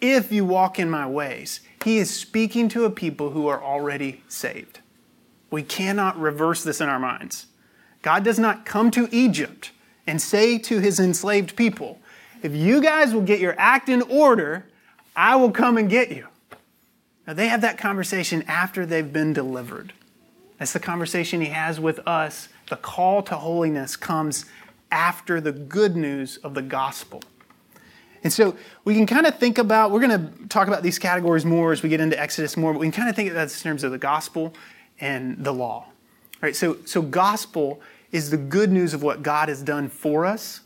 if 0.00 0.32
you 0.32 0.44
walk 0.44 0.78
in 0.78 0.90
my 0.90 1.06
ways. 1.06 1.60
He 1.84 1.98
is 1.98 2.14
speaking 2.14 2.68
to 2.70 2.84
a 2.84 2.90
people 2.90 3.30
who 3.30 3.46
are 3.46 3.62
already 3.62 4.22
saved. 4.28 4.80
We 5.50 5.62
cannot 5.62 6.18
reverse 6.18 6.64
this 6.64 6.80
in 6.80 6.88
our 6.88 6.98
minds. 6.98 7.46
God 8.02 8.24
does 8.24 8.38
not 8.38 8.66
come 8.66 8.90
to 8.92 9.08
Egypt 9.12 9.70
and 10.06 10.20
say 10.20 10.58
to 10.58 10.78
his 10.78 11.00
enslaved 11.00 11.56
people, 11.56 11.98
If 12.42 12.54
you 12.54 12.82
guys 12.82 13.12
will 13.12 13.22
get 13.22 13.40
your 13.40 13.54
act 13.58 13.88
in 13.88 14.02
order, 14.02 14.66
I 15.14 15.36
will 15.36 15.50
come 15.50 15.76
and 15.76 15.88
get 15.88 16.10
you. 16.10 16.26
Now, 17.26 17.32
they 17.32 17.48
have 17.48 17.62
that 17.62 17.78
conversation 17.78 18.44
after 18.46 18.86
they've 18.86 19.12
been 19.12 19.32
delivered. 19.32 19.92
That's 20.58 20.72
the 20.72 20.80
conversation 20.80 21.40
he 21.40 21.48
has 21.48 21.80
with 21.80 21.98
us. 22.06 22.48
The 22.68 22.76
call 22.76 23.22
to 23.24 23.36
holiness 23.36 23.96
comes 23.96 24.46
after 24.90 25.40
the 25.40 25.52
good 25.52 25.96
news 25.96 26.36
of 26.38 26.54
the 26.54 26.62
gospel. 26.62 27.22
And 28.22 28.32
so 28.32 28.56
we 28.84 28.94
can 28.94 29.06
kind 29.06 29.26
of 29.26 29.38
think 29.38 29.58
about, 29.58 29.90
we're 29.90 30.00
going 30.00 30.32
to 30.38 30.48
talk 30.48 30.68
about 30.68 30.82
these 30.82 30.98
categories 30.98 31.44
more 31.44 31.72
as 31.72 31.82
we 31.82 31.88
get 31.88 32.00
into 32.00 32.18
Exodus 32.20 32.56
more, 32.56 32.72
but 32.72 32.80
we 32.80 32.86
can 32.86 32.92
kind 32.92 33.08
of 33.08 33.16
think 33.16 33.28
of 33.28 33.34
that 33.34 33.52
in 33.52 33.62
terms 33.62 33.84
of 33.84 33.92
the 33.92 33.98
gospel 33.98 34.54
and 35.00 35.42
the 35.44 35.52
law. 35.52 35.84
All 35.84 36.40
right, 36.42 36.56
so, 36.56 36.78
so 36.84 37.02
gospel 37.02 37.80
is 38.16 38.30
the 38.30 38.38
good 38.38 38.72
news 38.72 38.94
of 38.94 39.02
what 39.02 39.22
God 39.22 39.50
has 39.50 39.62
done 39.62 39.90
for 39.90 40.24
us. 40.24 40.62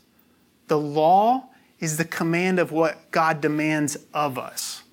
The 0.69 0.79
law 0.79 1.49
is 1.81 1.97
the 1.97 2.05
command 2.05 2.59
of 2.59 2.71
what 2.71 3.11
God 3.11 3.41
demands 3.41 3.97
of 4.13 4.37
us. 4.37 4.83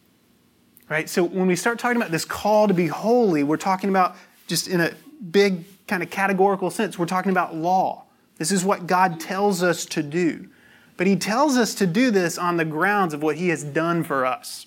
Right? 0.88 1.08
So 1.08 1.22
when 1.22 1.46
we 1.46 1.54
start 1.54 1.78
talking 1.78 1.98
about 1.98 2.10
this 2.10 2.24
call 2.24 2.66
to 2.66 2.74
be 2.74 2.88
holy, 2.88 3.44
we're 3.44 3.58
talking 3.58 3.90
about 3.90 4.16
just 4.48 4.66
in 4.66 4.80
a 4.80 4.92
big 5.30 5.64
kind 5.86 6.02
of 6.02 6.10
categorical 6.10 6.68
sense, 6.70 6.98
we're 6.98 7.06
talking 7.06 7.30
about 7.30 7.54
law. 7.54 8.04
This 8.38 8.50
is 8.50 8.64
what 8.64 8.88
God 8.88 9.20
tells 9.20 9.62
us 9.62 9.86
to 9.86 10.02
do. 10.02 10.48
But 10.96 11.06
He 11.06 11.14
tells 11.14 11.56
us 11.56 11.76
to 11.76 11.86
do 11.86 12.10
this 12.10 12.38
on 12.38 12.56
the 12.56 12.64
grounds 12.64 13.14
of 13.14 13.22
what 13.22 13.36
He 13.36 13.50
has 13.50 13.62
done 13.62 14.02
for 14.02 14.26
us. 14.26 14.66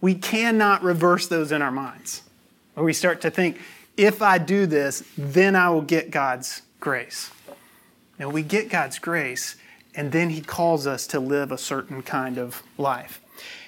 We 0.00 0.14
cannot 0.14 0.84
reverse 0.84 1.26
those 1.26 1.50
in 1.50 1.62
our 1.62 1.72
minds. 1.72 2.22
Or 2.76 2.84
we 2.84 2.92
start 2.92 3.20
to 3.22 3.30
think, 3.30 3.58
if 3.96 4.22
I 4.22 4.38
do 4.38 4.66
this, 4.66 5.02
then 5.16 5.56
I 5.56 5.70
will 5.70 5.82
get 5.82 6.12
God's 6.12 6.62
grace. 6.80 7.30
Now, 8.18 8.28
we 8.28 8.42
get 8.42 8.68
God's 8.68 8.98
grace, 8.98 9.56
and 9.94 10.12
then 10.12 10.30
He 10.30 10.40
calls 10.40 10.86
us 10.86 11.06
to 11.08 11.20
live 11.20 11.52
a 11.52 11.58
certain 11.58 12.02
kind 12.02 12.38
of 12.38 12.62
life. 12.76 13.20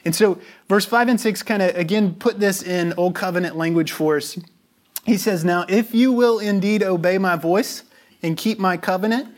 And 0.04 0.14
so, 0.14 0.40
verse 0.68 0.84
5 0.84 1.08
and 1.08 1.20
6 1.20 1.42
kind 1.42 1.62
of 1.62 1.76
again 1.76 2.14
put 2.14 2.40
this 2.40 2.62
in 2.62 2.92
Old 2.96 3.14
Covenant 3.14 3.56
language 3.56 3.92
for 3.92 4.16
us. 4.16 4.38
He 5.04 5.16
says, 5.16 5.44
Now, 5.44 5.64
if 5.68 5.94
you 5.94 6.12
will 6.12 6.38
indeed 6.38 6.82
obey 6.82 7.18
my 7.18 7.36
voice 7.36 7.84
and 8.22 8.36
keep 8.36 8.58
my 8.58 8.76
covenant, 8.76 9.34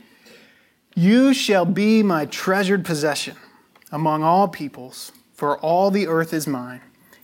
you 0.94 1.32
shall 1.32 1.64
be 1.64 2.02
my 2.02 2.26
treasured 2.26 2.84
possession 2.84 3.36
among 3.90 4.22
all 4.22 4.48
peoples, 4.48 5.12
for 5.34 5.58
all 5.58 5.90
the 5.90 6.06
earth 6.06 6.32
is 6.32 6.46
mine, 6.46 6.80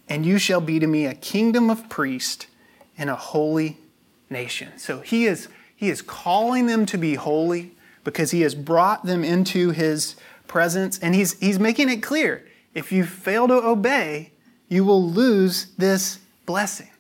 and 0.08 0.24
you 0.24 0.38
shall 0.38 0.60
be 0.60 0.78
to 0.78 0.86
me 0.86 1.06
a 1.06 1.14
kingdom 1.14 1.70
of 1.70 1.88
priests 1.88 2.46
and 2.96 3.08
a 3.10 3.16
holy 3.16 3.78
nation. 4.30 4.76
So 4.78 5.00
he 5.00 5.26
is, 5.26 5.48
he 5.78 5.90
is 5.90 6.02
calling 6.02 6.66
them 6.66 6.86
to 6.86 6.98
be 6.98 7.14
holy 7.14 7.70
because 8.02 8.32
he 8.32 8.40
has 8.40 8.56
brought 8.56 9.06
them 9.06 9.22
into 9.22 9.70
his 9.70 10.16
presence, 10.48 10.98
and 10.98 11.14
he's, 11.14 11.38
he's 11.38 11.60
making 11.60 11.88
it 11.88 12.02
clear 12.02 12.44
if 12.74 12.90
you 12.90 13.04
fail 13.04 13.46
to 13.46 13.54
obey, 13.54 14.32
you 14.68 14.84
will 14.84 15.08
lose 15.08 15.68
this 15.78 16.18
blessing. 16.46 16.90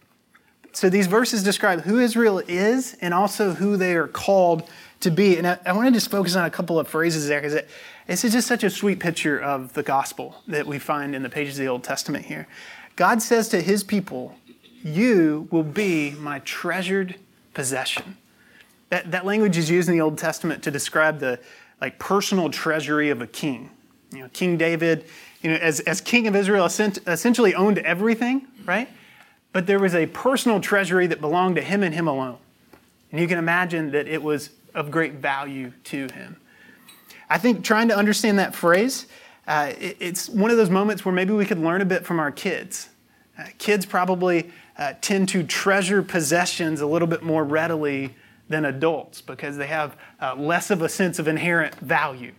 So 0.72 0.88
these 0.88 1.08
verses 1.08 1.42
describe 1.42 1.80
who 1.82 1.98
Israel 1.98 2.38
is 2.46 2.96
and 3.00 3.12
also 3.12 3.52
who 3.52 3.76
they 3.76 3.96
are 3.96 4.06
called 4.06 4.70
to 5.00 5.10
be. 5.10 5.36
And 5.36 5.46
I, 5.46 5.58
I 5.66 5.72
want 5.72 5.88
to 5.88 5.92
just 5.92 6.08
focus 6.08 6.36
on 6.36 6.44
a 6.44 6.50
couple 6.50 6.78
of 6.78 6.86
phrases 6.86 7.26
there 7.26 7.40
because 7.40 7.54
it, 7.54 7.68
it's 8.06 8.22
just 8.22 8.46
such 8.46 8.62
a 8.62 8.70
sweet 8.70 9.00
picture 9.00 9.40
of 9.40 9.72
the 9.72 9.82
gospel 9.82 10.36
that 10.46 10.68
we 10.68 10.78
find 10.78 11.16
in 11.16 11.24
the 11.24 11.28
pages 11.28 11.58
of 11.58 11.64
the 11.64 11.68
Old 11.68 11.82
Testament 11.82 12.26
here. 12.26 12.46
God 12.94 13.22
says 13.22 13.48
to 13.48 13.60
his 13.60 13.82
people, 13.82 14.36
You 14.84 15.48
will 15.50 15.64
be 15.64 16.12
my 16.12 16.38
treasured 16.40 17.16
possession. 17.54 18.16
That, 18.90 19.10
that 19.10 19.26
language 19.26 19.56
is 19.56 19.70
used 19.70 19.88
in 19.88 19.94
the 19.94 20.00
Old 20.00 20.18
Testament 20.18 20.62
to 20.64 20.70
describe 20.70 21.18
the 21.20 21.38
like 21.80 21.98
personal 21.98 22.50
treasury 22.50 23.10
of 23.10 23.20
a 23.20 23.26
king. 23.26 23.70
You 24.12 24.20
know, 24.20 24.28
King 24.32 24.56
David, 24.56 25.04
you 25.42 25.50
know, 25.50 25.56
as, 25.56 25.80
as 25.80 26.00
king 26.00 26.26
of 26.26 26.34
Israel, 26.34 26.64
essentially 26.64 27.54
owned 27.54 27.78
everything, 27.78 28.46
right? 28.64 28.88
but 29.52 29.66
there 29.66 29.78
was 29.78 29.94
a 29.94 30.06
personal 30.06 30.60
treasury 30.60 31.06
that 31.06 31.20
belonged 31.20 31.56
to 31.56 31.62
him 31.62 31.82
and 31.82 31.94
him 31.94 32.06
alone. 32.06 32.38
And 33.10 33.20
you 33.20 33.26
can 33.26 33.38
imagine 33.38 33.90
that 33.92 34.06
it 34.06 34.22
was 34.22 34.50
of 34.74 34.90
great 34.90 35.14
value 35.14 35.72
to 35.84 36.08
him. 36.12 36.36
I 37.30 37.38
think 37.38 37.64
trying 37.64 37.88
to 37.88 37.96
understand 37.96 38.38
that 38.38 38.54
phrase, 38.54 39.06
uh, 39.46 39.72
it, 39.78 39.96
it's 40.00 40.28
one 40.28 40.50
of 40.50 40.56
those 40.56 40.70
moments 40.70 41.04
where 41.04 41.14
maybe 41.14 41.32
we 41.32 41.46
could 41.46 41.58
learn 41.58 41.80
a 41.80 41.86
bit 41.86 42.04
from 42.04 42.20
our 42.20 42.30
kids. 42.30 42.90
Uh, 43.38 43.44
kids 43.58 43.86
probably 43.86 44.50
uh, 44.76 44.94
tend 45.00 45.28
to 45.30 45.42
treasure 45.42 46.02
possessions 46.02 46.80
a 46.80 46.86
little 46.86 47.08
bit 47.08 47.22
more 47.22 47.44
readily 47.44 48.14
than 48.48 48.64
adults 48.64 49.20
because 49.20 49.56
they 49.56 49.66
have 49.66 49.96
uh, 50.20 50.34
less 50.36 50.70
of 50.70 50.82
a 50.82 50.88
sense 50.88 51.18
of 51.18 51.28
inherent 51.28 51.74
value. 51.76 52.32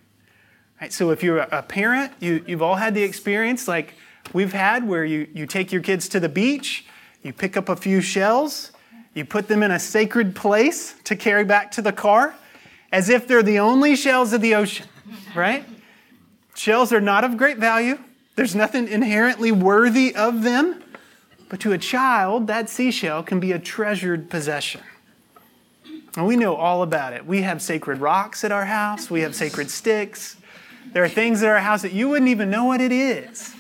Right? 0.82 0.92
So 0.92 1.12
if 1.12 1.24
you're 1.24 1.40
a 1.40 1.62
parent, 1.62 2.14
you, 2.20 2.44
you've 2.48 2.62
all 2.62 2.76
had 2.76 2.96
the 2.96 3.04
experience 3.04 3.68
like 3.68 3.96
we've 4.34 4.54
had 4.54 4.88
where 4.88 5.06
you, 5.06 5.28
you 5.34 5.46
take 5.46 5.72
your 5.72 5.82
kids 5.82 6.08
to 6.10 6.20
the 6.20 6.30
beach 6.30 6.86
you 7.24 7.34
pick 7.34 7.58
up 7.58 7.70
a 7.70 7.76
few 7.76 8.02
shells, 8.02 8.72
you 9.14 9.26
put 9.26 9.48
them 9.48 9.64
in 9.64 9.72
a 9.72 9.80
sacred 9.80 10.36
place 10.36 10.96
to 11.04 11.16
carry 11.16 11.44
back 11.44 11.72
to 11.72 11.82
the 11.82 11.92
car, 11.92 12.36
as 12.92 13.10
if 13.10 13.28
they're 13.28 13.44
the 13.44 13.60
only 13.60 13.96
shells 13.96 14.34
of 14.34 14.42
the 14.42 14.56
ocean, 14.56 14.88
right? 15.36 15.66
Shells 16.56 16.94
are 16.94 17.02
not 17.02 17.24
of 17.24 17.38
great 17.38 17.58
value. 17.58 18.00
There's 18.36 18.56
nothing 18.56 18.88
inherently 18.88 19.52
worthy 19.52 20.16
of 20.16 20.44
them. 20.44 20.82
But 21.50 21.60
to 21.62 21.74
a 21.74 21.78
child, 21.78 22.48
that 22.48 22.70
seashell 22.70 23.24
can 23.24 23.40
be 23.40 23.52
a 23.52 23.60
treasured 23.60 24.30
possession. 24.30 24.82
And 26.16 26.26
we 26.26 26.36
know 26.36 26.56
all 26.56 26.82
about 26.82 27.14
it. 27.14 27.26
We 27.26 27.44
have 27.44 27.62
sacred 27.62 28.00
rocks 28.00 28.44
at 28.44 28.52
our 28.52 28.66
house, 28.66 29.10
we 29.10 29.22
have 29.22 29.36
sacred 29.36 29.70
sticks. 29.70 30.38
There 30.92 31.04
are 31.04 31.10
things 31.10 31.44
at 31.44 31.50
our 31.50 31.60
house 31.60 31.84
that 31.84 31.94
you 31.94 32.10
wouldn't 32.10 32.30
even 32.30 32.50
know 32.50 32.66
what 32.66 32.82
it 32.82 32.92
is 32.92 33.54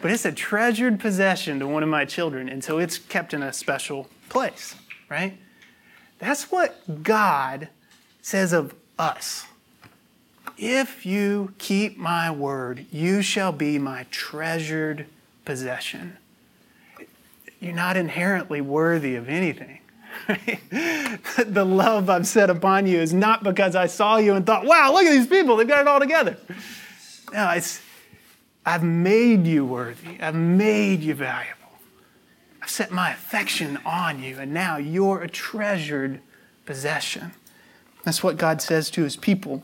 but 0.00 0.10
it's 0.10 0.24
a 0.24 0.32
treasured 0.32 1.00
possession 1.00 1.58
to 1.60 1.66
one 1.66 1.82
of 1.82 1.88
my 1.88 2.04
children, 2.04 2.48
and 2.48 2.62
so 2.62 2.78
it's 2.78 2.98
kept 2.98 3.34
in 3.34 3.42
a 3.42 3.52
special 3.52 4.08
place, 4.28 4.74
right? 5.08 5.36
That's 6.18 6.50
what 6.50 7.02
God 7.02 7.68
says 8.22 8.52
of 8.52 8.74
us. 8.98 9.46
If 10.58 11.04
you 11.04 11.54
keep 11.58 11.98
my 11.98 12.30
word, 12.30 12.86
you 12.90 13.20
shall 13.20 13.52
be 13.52 13.78
my 13.78 14.06
treasured 14.10 15.06
possession. 15.44 16.16
You're 17.60 17.74
not 17.74 17.96
inherently 17.96 18.60
worthy 18.60 19.16
of 19.16 19.28
anything. 19.28 19.80
the 20.28 21.64
love 21.64 22.10
I've 22.10 22.26
set 22.26 22.50
upon 22.50 22.86
you 22.86 22.98
is 22.98 23.12
not 23.12 23.42
because 23.42 23.76
I 23.76 23.86
saw 23.86 24.16
you 24.16 24.34
and 24.34 24.44
thought, 24.44 24.64
wow, 24.64 24.92
look 24.92 25.04
at 25.04 25.12
these 25.12 25.26
people, 25.26 25.56
they've 25.56 25.68
got 25.68 25.80
it 25.80 25.88
all 25.88 26.00
together. 26.00 26.36
No, 27.32 27.50
it's 27.50 27.80
I've 28.64 28.82
made 28.82 29.46
you 29.46 29.64
worthy. 29.64 30.20
I've 30.20 30.34
made 30.34 31.00
you 31.00 31.14
valuable. 31.14 31.54
I've 32.60 32.70
set 32.70 32.90
my 32.90 33.12
affection 33.12 33.78
on 33.86 34.20
you, 34.20 34.38
and 34.40 34.52
now 34.52 34.76
you're 34.76 35.22
a 35.22 35.28
treasured 35.28 36.20
possession. 36.64 37.30
That's 38.02 38.24
what 38.24 38.36
God 38.36 38.60
says 38.60 38.90
to 38.90 39.04
his 39.04 39.16
people. 39.16 39.62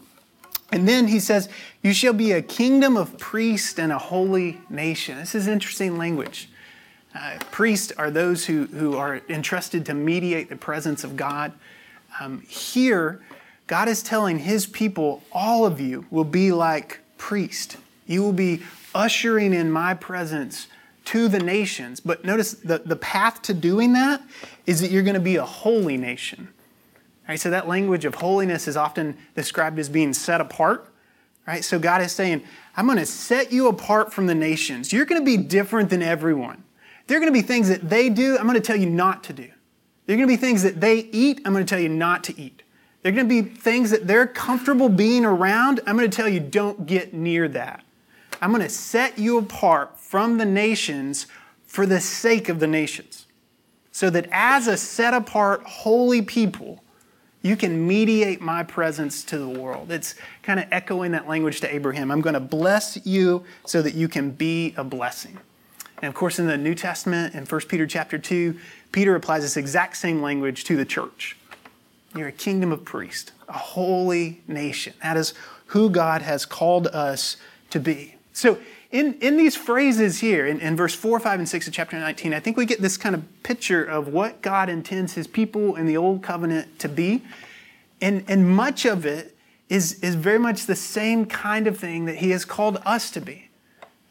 And 0.71 0.89
then 0.89 1.09
he 1.09 1.19
says, 1.19 1.49
You 1.83 1.93
shall 1.93 2.13
be 2.13 2.31
a 2.31 2.41
kingdom 2.41 2.97
of 2.97 3.19
priests 3.19 3.79
and 3.79 3.91
a 3.91 3.99
holy 3.99 4.61
nation. 4.71 5.19
This 5.19 5.35
is 5.35 5.49
interesting 5.49 5.99
language. 5.99 6.49
Uh, 7.15 7.39
priests 7.51 7.93
are 7.99 8.11
those 8.11 8.47
who, 8.47 8.67
who 8.67 8.97
are 8.97 9.21
entrusted 9.29 9.85
to 9.87 9.95
mediate 9.95 10.49
the 10.49 10.57
presence 10.57 11.05
of 11.05 11.17
God. 11.17 11.53
Um, 12.21 12.41
here, 12.43 13.21
God 13.67 13.89
is 13.89 14.03
telling 14.03 14.39
his 14.39 14.67
people, 14.67 15.23
All 15.33 15.67
of 15.67 15.81
you 15.81 16.07
will 16.11 16.25
be 16.25 16.53
like 16.53 17.01
priests. 17.19 17.77
You 18.07 18.23
will 18.23 18.33
be 18.33 18.63
ushering 18.95 19.53
in 19.53 19.71
my 19.71 19.95
presence 19.95 20.69
to 21.07 21.29
the 21.29 21.39
nations. 21.39 22.01
But 22.01 22.25
notice 22.25 22.53
the, 22.53 22.79
the 22.79 22.97
path 22.97 23.43
to 23.43 23.55
doing 23.55 23.93
that 23.93 24.23
is 24.67 24.81
that 24.81 24.91
you're 24.91 25.03
going 25.03 25.15
to 25.15 25.21
be 25.21 25.37
a 25.37 25.45
holy 25.45 25.97
nation. 25.97 26.49
Right? 27.29 27.39
So 27.39 27.51
that 27.51 27.69
language 27.69 28.05
of 28.05 28.17
holiness 28.17 28.67
is 28.69 28.77
often 28.77 29.17
described 29.35 29.79
as 29.79 29.89
being 29.89 30.13
set 30.13 30.41
apart. 30.41 30.89
Right? 31.47 31.65
So 31.65 31.79
God 31.79 32.03
is 32.03 32.13
saying, 32.13 32.43
I'm 32.77 32.87
going 32.87 32.99
to 32.99 33.07
set 33.07 33.53
you 33.53 33.69
apart 33.69 34.13
from 34.13 34.27
the 34.27 34.35
nations. 34.35 34.93
You're 34.93 35.07
going 35.07 35.21
to 35.21 35.25
be 35.25 35.37
different 35.37 35.91
than 35.91 36.03
everyone. 36.03 36.63
There 37.07 37.17
are 37.17 37.21
going 37.21 37.33
to 37.33 37.39
be 37.39 37.47
things 37.47 37.69
that 37.69 37.89
they 37.89 38.09
do, 38.09 38.37
I'm 38.39 38.47
going 38.47 38.55
to 38.55 38.61
tell 38.61 38.77
you 38.77 38.89
not 38.89 39.25
to 39.25 39.33
do. 39.33 39.49
There 40.07 40.15
are 40.15 40.17
going 40.17 40.29
to 40.29 40.35
be 40.35 40.41
things 40.41 40.63
that 40.63 40.81
they 40.81 40.99
eat, 41.13 41.41
I'm 41.45 41.53
going 41.53 41.65
to 41.65 41.69
tell 41.69 41.81
you 41.81 41.89
not 41.89 42.25
to 42.25 42.41
eat. 42.41 42.63
There 43.03 43.13
are 43.13 43.15
going 43.15 43.29
to 43.29 43.43
be 43.43 43.49
things 43.49 43.91
that 43.91 44.07
they're 44.07 44.27
comfortable 44.27 44.89
being 44.89 45.25
around, 45.25 45.81
I'm 45.87 45.97
going 45.97 46.11
to 46.11 46.17
tell 46.17 46.29
you 46.29 46.41
don't 46.41 46.87
get 46.87 47.13
near 47.13 47.49
that. 47.49 47.85
I'm 48.41 48.51
going 48.51 48.63
to 48.63 48.69
set 48.69 49.19
you 49.19 49.39
apart 49.39 49.99
from 49.99 50.39
the 50.39 50.45
nations 50.45 51.27
for 51.65 51.87
the 51.87 52.01
sake 52.01 52.49
of 52.49 52.61
the 52.61 52.67
nations. 52.67 53.27
So 53.93 54.11
that 54.11 54.27
as 54.33 54.67
a 54.67 54.77
set 54.77 55.15
apart, 55.15 55.63
holy 55.65 56.23
people, 56.23 56.83
you 57.43 57.57
can 57.57 57.87
mediate 57.87 58.41
my 58.41 58.63
presence 58.63 59.25
to 59.25 59.39
the 59.39 59.49
world. 59.49 59.91
It's 59.91 60.15
kind 60.43 60.61
of 60.61 60.67
echoing 60.71 61.13
that 61.13 61.29
language 61.29 61.61
to 61.61 61.75
Abraham. 61.75 62.11
I'm 62.11 62.21
going 62.21 62.35
to 62.35 62.41
bless 62.41 63.05
you 63.05 63.45
so 63.67 63.83
that 63.83 63.95
you 63.95 64.09
can 64.09 64.31
be 64.31 64.75
a 64.77 64.85
blessing. 64.85 65.39
And 66.03 66.09
of 66.09 66.15
course, 66.15 66.41
in 66.41 66.49
the 66.49 66.59
New 66.59 66.75
Testament, 66.75 67.35
in 67.35 67.47
1 67.47 67.61
Peter 67.63 67.87
chapter 67.87 68.19
2, 68.19 68.59
Peter 68.91 69.15
applies 69.15 69.43
this 69.43 69.57
exact 69.57 69.97
same 69.97 70.21
language 70.21 70.65
to 70.65 70.77
the 70.77 70.85
church. 70.85 71.37
You're 72.15 72.29
a 72.29 72.33
kingdom 72.33 72.73
of 72.73 72.85
priests, 72.85 73.31
a 73.49 73.53
holy 73.53 74.43
nation. 74.49 74.95
That 75.03 75.17
is 75.17 75.33
who 75.67 75.89
God 75.89 76.21
has 76.23 76.45
called 76.45 76.89
us 76.89 77.37
to 77.71 77.81
be. 77.81 78.17
So 78.33 78.59
in, 78.91 79.15
in 79.21 79.37
these 79.37 79.57
phrases 79.57 80.21
here, 80.21 80.47
in, 80.47 80.61
in 80.61 80.77
verse 80.77 80.95
4, 80.95 81.21
5, 81.21 81.39
and 81.39 81.49
6 81.49 81.69
of 81.69 81.73
chapter 81.73 81.99
19, 81.99 82.35
I 82.35 82.41
think 82.41 82.57
we 82.57 82.67
get 82.67 82.83
this 82.83 82.97
kind 82.97 83.15
of 83.15 83.43
picture 83.43 83.85
of 83.85 84.09
what 84.09 84.43
God 84.43 84.69
intends 84.69 85.15
his 85.15 85.27
people 85.27 85.77
in 85.77 85.87
the 85.87 85.97
old 85.97 86.23
covenant 86.23 86.79
to 86.81 86.89
be. 86.89 87.23
And, 88.01 88.25
and 88.29 88.55
much 88.55 88.85
of 88.85 89.07
it 89.07 89.35
is, 89.69 90.03
is 90.03 90.17
very 90.17 90.39
much 90.39 90.67
the 90.67 90.77
same 90.77 91.25
kind 91.25 91.67
of 91.67 91.79
thing 91.79 92.05
that 92.07 92.17
he 92.17 92.31
has 92.31 92.45
called 92.45 92.83
us 92.85 93.11
to 93.13 93.21
be. 93.21 93.49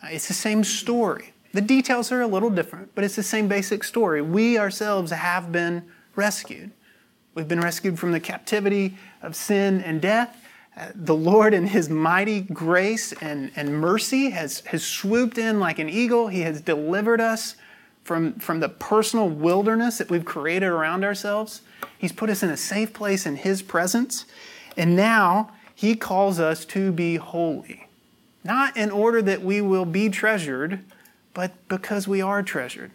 Uh, 0.02 0.08
it's 0.12 0.28
the 0.28 0.34
same 0.34 0.64
story. 0.64 1.34
The 1.54 1.62
details 1.62 2.12
are 2.12 2.22
a 2.22 2.28
little 2.28 2.50
different, 2.50 2.96
but 2.96 3.04
it's 3.04 3.16
the 3.16 3.24
same 3.24 3.48
basic 3.48 3.84
story. 3.84 4.22
We 4.22 4.58
ourselves 4.58 5.12
have 5.12 5.52
been 5.52 5.84
rescued. 6.16 6.72
We've 7.36 7.48
been 7.48 7.62
rescued 7.62 8.00
from 8.00 8.12
the 8.12 8.20
captivity 8.20 8.98
of 9.22 9.36
sin 9.36 9.82
and 9.82 10.02
death. 10.02 10.38
Uh, 10.78 10.88
the 10.96 11.16
Lord, 11.16 11.54
in 11.54 11.68
His 11.68 11.90
mighty 11.90 12.42
grace 12.42 13.12
and, 13.22 13.52
and 13.58 13.74
mercy, 13.74 14.30
has, 14.30 14.62
has 14.62 14.86
swooped 14.86 15.38
in 15.38 15.60
like 15.60 15.80
an 15.80 15.90
eagle. 15.90 16.30
He 16.30 16.42
has 16.42 16.62
delivered 16.62 17.20
us 17.20 17.56
from, 18.04 18.34
from 18.36 18.62
the 18.62 18.70
personal 18.70 19.28
wilderness 19.28 19.98
that 19.98 20.10
we've 20.10 20.26
created 20.26 20.68
around 20.68 21.04
ourselves. 21.04 21.62
He's 21.98 22.14
put 22.14 22.30
us 22.30 22.42
in 22.44 22.50
a 22.50 22.58
safe 22.58 22.94
place 22.94 23.26
in 23.26 23.36
His 23.36 23.62
presence. 23.62 24.26
And 24.78 24.96
now 24.96 25.52
He 25.76 25.96
calls 25.96 26.40
us 26.40 26.64
to 26.66 26.94
be 26.94 27.18
holy, 27.18 27.88
not 28.46 28.78
in 28.78 28.90
order 28.90 29.22
that 29.22 29.42
we 29.42 29.60
will 29.60 29.86
be 29.86 30.10
treasured 30.10 30.80
but 31.34 31.68
because 31.68 32.08
we 32.08 32.22
are 32.22 32.44
treasured, 32.44 32.92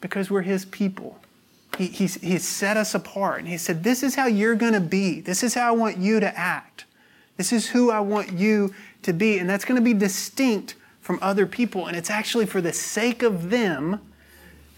because 0.00 0.30
we're 0.30 0.42
His 0.42 0.64
people. 0.64 1.18
He, 1.78 1.86
he's, 1.86 2.14
he's 2.20 2.46
set 2.46 2.76
us 2.76 2.94
apart. 2.94 3.40
And 3.40 3.48
He 3.48 3.58
said, 3.58 3.82
This 3.82 4.02
is 4.02 4.14
how 4.14 4.26
you're 4.26 4.54
going 4.54 4.74
to 4.74 4.80
be. 4.80 5.20
This 5.20 5.42
is 5.42 5.54
how 5.54 5.68
I 5.68 5.72
want 5.72 5.98
you 5.98 6.20
to 6.20 6.38
act. 6.38 6.84
This 7.36 7.52
is 7.52 7.68
who 7.68 7.90
I 7.90 8.00
want 8.00 8.32
you 8.32 8.74
to 9.02 9.12
be. 9.12 9.38
And 9.38 9.48
that's 9.48 9.64
going 9.64 9.80
to 9.80 9.84
be 9.84 9.94
distinct 9.94 10.76
from 11.00 11.18
other 11.20 11.46
people. 11.46 11.86
And 11.86 11.96
it's 11.96 12.10
actually 12.10 12.46
for 12.46 12.60
the 12.60 12.72
sake 12.72 13.22
of 13.22 13.50
them 13.50 14.00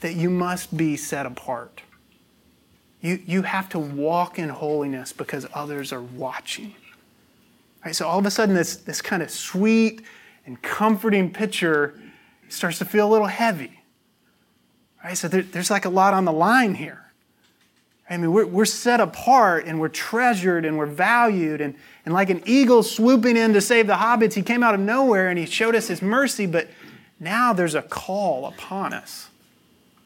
that 0.00 0.14
you 0.14 0.30
must 0.30 0.76
be 0.76 0.96
set 0.96 1.26
apart. 1.26 1.82
You, 3.00 3.20
you 3.26 3.42
have 3.42 3.68
to 3.70 3.78
walk 3.78 4.38
in 4.38 4.48
holiness 4.48 5.12
because 5.12 5.46
others 5.54 5.92
are 5.92 6.02
watching. 6.02 6.74
Right, 7.84 7.94
so 7.94 8.08
all 8.08 8.18
of 8.18 8.26
a 8.26 8.30
sudden, 8.30 8.54
this, 8.54 8.76
this 8.76 9.00
kind 9.00 9.22
of 9.22 9.30
sweet 9.30 10.02
and 10.44 10.60
comforting 10.62 11.32
picture 11.32 12.00
starts 12.48 12.78
to 12.78 12.84
feel 12.84 13.08
a 13.08 13.10
little 13.10 13.26
heavy. 13.26 13.80
Right? 15.02 15.16
So 15.16 15.28
there, 15.28 15.42
there's 15.42 15.70
like 15.70 15.84
a 15.84 15.90
lot 15.90 16.14
on 16.14 16.24
the 16.24 16.32
line 16.32 16.74
here. 16.74 17.02
I 18.08 18.16
mean, 18.16 18.32
we're, 18.32 18.46
we're 18.46 18.64
set 18.64 19.00
apart 19.00 19.66
and 19.66 19.80
we're 19.80 19.88
treasured 19.88 20.64
and 20.64 20.78
we're 20.78 20.86
valued. 20.86 21.60
And, 21.60 21.74
and 22.04 22.14
like 22.14 22.30
an 22.30 22.42
eagle 22.46 22.82
swooping 22.82 23.36
in 23.36 23.52
to 23.52 23.60
save 23.60 23.88
the 23.88 23.94
hobbits, 23.94 24.34
he 24.34 24.42
came 24.42 24.62
out 24.62 24.74
of 24.74 24.80
nowhere 24.80 25.28
and 25.28 25.38
he 25.38 25.46
showed 25.46 25.74
us 25.74 25.88
his 25.88 26.02
mercy. 26.02 26.46
But 26.46 26.68
now 27.18 27.52
there's 27.52 27.74
a 27.74 27.82
call 27.82 28.46
upon 28.46 28.92
us. 28.92 29.28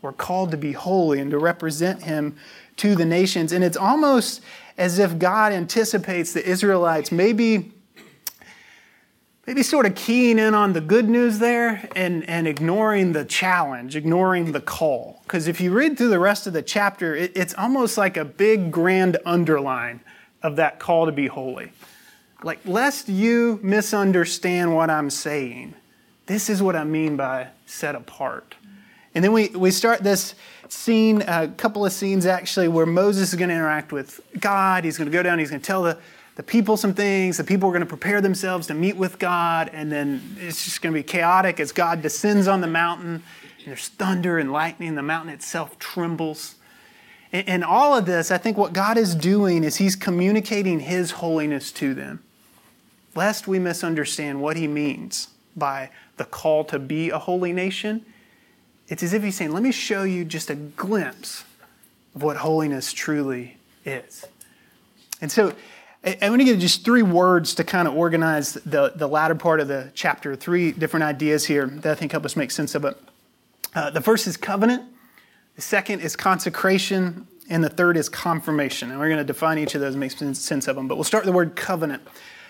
We're 0.01 0.13
called 0.13 0.51
to 0.53 0.57
be 0.57 0.73
holy 0.73 1.21
and 1.21 1.31
to 1.31 1.39
represent 1.39 2.03
him 2.03 2.37
to 2.77 2.95
the 2.95 3.05
nations. 3.05 3.53
And 3.53 3.63
it's 3.63 3.77
almost 3.77 4.41
as 4.79 4.99
if 4.99 5.19
God 5.19 5.53
anticipates 5.53 6.33
the 6.33 6.47
Israelites 6.47 7.13
maybe 7.13 7.73
maybe 9.51 9.65
sort 9.65 9.85
of 9.85 9.97
keying 9.97 10.39
in 10.39 10.55
on 10.55 10.75
the 10.75 10.81
good 10.81 11.09
news 11.09 11.41
there 11.41 11.89
and, 11.97 12.23
and 12.29 12.47
ignoring 12.47 13.13
the 13.13 13.25
challenge, 13.25 13.97
ignoring 13.97 14.53
the 14.53 14.61
call. 14.61 15.21
Because 15.25 15.49
if 15.49 15.61
you 15.61 15.73
read 15.73 15.99
through 15.99 16.11
the 16.11 16.21
rest 16.21 16.47
of 16.47 16.53
the 16.53 16.63
chapter, 16.63 17.17
it, 17.17 17.33
it's 17.35 17.53
almost 17.55 17.99
like 17.99 18.17
a 18.17 18.25
big 18.25 18.71
grand 18.71 19.19
underline 19.27 20.03
of 20.41 20.55
that 20.55 20.79
call 20.79 21.07
to 21.07 21.11
be 21.11 21.27
holy. 21.27 21.73
Like, 22.45 22.61
lest 22.65 23.09
you 23.09 23.59
misunderstand 23.61 24.73
what 24.73 24.89
I'm 24.89 25.11
saying, 25.11 25.75
this 26.27 26.49
is 26.49 26.63
what 26.63 26.77
I 26.77 26.85
mean 26.85 27.17
by 27.17 27.49
set 27.67 27.97
apart. 27.97 28.55
And 29.17 29.25
then 29.25 29.33
we, 29.33 29.49
we 29.49 29.73
start 29.73 30.05
this 30.05 30.37
scene, 30.69 31.23
a 31.23 31.49
couple 31.49 31.85
of 31.85 31.93
scenes 31.93 32.25
actually, 32.25 32.69
where 32.69 32.87
Moses 32.87 33.33
is 33.33 33.35
going 33.35 33.49
to 33.49 33.57
interact 33.57 33.91
with 33.91 34.21
God. 34.39 34.85
He's 34.85 34.97
going 34.97 35.11
to 35.11 35.13
go 35.13 35.25
down, 35.25 35.41
he's 35.41 35.51
going 35.51 35.61
to 35.61 35.67
tell 35.67 35.83
the 35.83 35.99
the 36.37 36.43
people 36.43 36.77
some 36.77 36.95
things. 36.95 37.37
The 37.37 37.45
people 37.45 37.69
are 37.69 37.73
going 37.73 37.81
to 37.81 37.87
prepare 37.87 38.21
themselves 38.21 38.67
to 38.69 38.75
meet 38.75 38.97
with 38.97 39.19
God, 39.19 39.71
and 39.73 39.91
then 39.91 40.37
it's 40.39 40.65
just 40.65 40.83
going 40.83 40.95
to 40.95 40.99
be 40.99 41.03
chaotic 41.03 41.61
as 41.61 41.73
God 41.73 42.03
descends 42.03 42.49
on 42.49 42.61
the 42.61 42.67
mountain. 42.67 43.23
And 43.59 43.67
there's 43.67 43.89
thunder 43.89 44.39
and 44.39 44.53
lightning. 44.53 44.95
The 44.95 45.03
mountain 45.03 45.33
itself 45.33 45.79
trembles. 45.79 46.55
And, 47.33 47.63
all 47.63 47.97
of 47.97 48.07
this, 48.07 48.33
I 48.33 48.39
think 48.39 48.57
what 48.57 48.73
God 48.73 48.99
is 48.99 49.15
doing 49.15 49.63
is 49.63 49.77
He's 49.77 49.95
communicating 49.95 50.81
His 50.81 51.13
holiness 51.13 51.71
to 51.73 51.95
them, 51.95 52.25
lest 53.15 53.47
we 53.47 53.61
misunderstand 53.61 54.41
what 54.41 54.57
He 54.57 54.67
means 54.67 55.29
by 55.57 55.91
the 56.17 56.25
call 56.25 56.65
to 56.65 56.79
be 56.79 57.11
a 57.11 57.19
holy 57.19 57.53
nation. 57.53 58.05
It's 58.89 59.05
as 59.05 59.13
if 59.13 59.23
He's 59.23 59.37
saying, 59.37 59.53
Let 59.53 59.63
me 59.63 59.71
show 59.71 60.03
you 60.03 60.25
just 60.25 60.51
a 60.51 60.57
glimpse 60.57 61.45
of 62.17 62.23
what 62.25 62.39
holiness 62.39 62.93
truly 62.93 63.59
is. 63.85 64.25
And 65.21 65.31
so, 65.31 65.55
I'm 66.03 66.19
going 66.19 66.39
to 66.39 66.45
give 66.45 66.59
just 66.59 66.83
three 66.83 67.03
words 67.03 67.55
to 67.57 67.65
kind 67.65 67.87
of 67.87 67.95
organize 67.95 68.55
the, 68.55 68.93
the 68.97 69.07
latter 69.07 69.35
part 69.35 69.61
of 69.61 69.69
the 69.69 69.91
chapter, 69.93 70.35
three 70.35 70.73
different 70.73 71.05
ideas 71.05 71.45
here 71.45 71.67
that 71.67 71.93
I 71.93 71.95
think 71.95 72.13
help 72.13 72.25
us 72.25 72.37
make 72.37 72.51
sense 72.51 72.75
of 72.75 72.87
it. 72.87 72.97
Uh, 73.75 73.91
the 73.91 74.01
first 74.01 74.27
is 74.27 74.39
covenant, 74.39 74.83
the 75.57 75.63
second 75.63 76.01
is 76.01 76.17
consecration, 76.17 77.27
and 77.51 77.63
the 77.63 77.69
third 77.69 77.99
is 77.99 78.09
confirmation. 78.09 78.91
And 78.91 78.99
we're 78.99 79.09
going 79.09 79.19
to 79.19 79.25
define 79.25 79.59
each 79.59 79.75
of 79.75 79.83
those 79.83 79.93
and 79.93 80.01
make 80.01 80.13
sense 80.13 80.69
of 80.69 80.75
them. 80.77 80.89
But 80.89 80.95
we'll 80.95 81.05
start 81.05 81.25
with 81.25 81.33
the 81.33 81.37
word 81.37 81.55
covenant. 81.55 82.03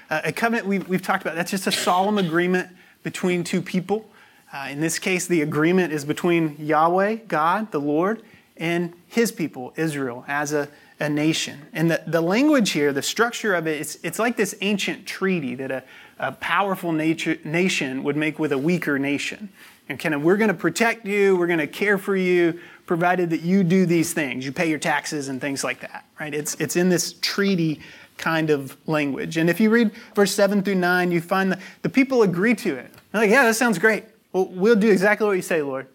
Uh, 0.09 0.21
a 0.25 0.33
covenant, 0.33 0.69
we've, 0.69 0.87
we've 0.89 1.03
talked 1.03 1.23
about, 1.23 1.35
that's 1.35 1.51
just 1.51 1.67
a 1.67 1.73
solemn 1.73 2.19
agreement 2.19 2.69
between 3.03 3.43
two 3.43 3.63
people. 3.63 4.09
Uh, 4.53 4.69
in 4.71 4.81
this 4.81 4.99
case, 4.99 5.27
the 5.27 5.43
agreement 5.43 5.93
is 5.93 6.05
between 6.05 6.55
Yahweh, 6.59 7.17
God, 7.27 7.73
the 7.73 7.81
Lord, 7.81 8.23
and 8.57 8.93
his 9.09 9.33
people, 9.33 9.73
Israel, 9.77 10.25
as 10.29 10.53
a 10.53 10.69
a 11.01 11.09
nation. 11.09 11.67
And 11.73 11.91
the, 11.91 12.03
the 12.07 12.21
language 12.21 12.71
here, 12.71 12.93
the 12.93 13.03
structure 13.03 13.55
of 13.55 13.67
it, 13.67 13.81
it's, 13.81 13.99
it's 14.03 14.19
like 14.19 14.37
this 14.37 14.55
ancient 14.61 15.07
treaty 15.07 15.55
that 15.57 15.71
a, 15.71 15.83
a 16.19 16.33
powerful 16.33 16.93
nature, 16.93 17.39
nation 17.43 18.03
would 18.05 18.17
make 18.17 18.39
with 18.39 18.53
a 18.53 18.59
weaker 18.59 18.99
nation. 18.99 19.49
And 19.89 19.99
kind 19.99 20.15
of, 20.15 20.23
we're 20.23 20.37
going 20.37 20.49
to 20.49 20.55
protect 20.55 21.07
you, 21.07 21.37
we're 21.37 21.49
going 21.49 21.59
to 21.59 21.67
care 21.67 21.99
for 21.99 22.15
you, 22.15 22.61
provided 22.87 23.31
that 23.31 23.41
you 23.41 23.65
do 23.65 23.87
these 23.87 24.13
things. 24.13 24.45
You 24.45 24.53
pay 24.53 24.69
your 24.69 24.79
taxes 24.79 25.29
and 25.29 25.41
things 25.41 25.65
like 25.65 25.81
that, 25.81 26.05
right? 26.21 26.33
It's, 26.33 26.55
it's 26.57 26.77
in 26.77 26.91
this 26.91 27.15
treaty 27.15 27.81
kind 28.19 28.51
of 28.51 28.77
language. 28.87 29.39
And 29.39 29.49
if 29.49 29.59
you 29.59 29.71
read 29.71 29.93
verse 30.15 30.33
7 30.35 30.63
through 30.63 30.75
9, 30.77 31.11
you 31.11 31.21
find 31.21 31.53
that 31.53 31.61
the 31.83 31.89
people 31.89 32.23
agree 32.23 32.55
to 32.57 32.77
it. 32.77 32.93
They're 33.11 33.23
like, 33.23 33.31
yeah, 33.31 33.45
that 33.45 33.55
sounds 33.55 33.79
great. 33.79 34.05
Well, 34.33 34.47
we'll 34.47 34.77
do 34.77 34.91
exactly 34.91 35.27
what 35.27 35.33
you 35.33 35.43
say, 35.43 35.63
Lord. 35.63 35.89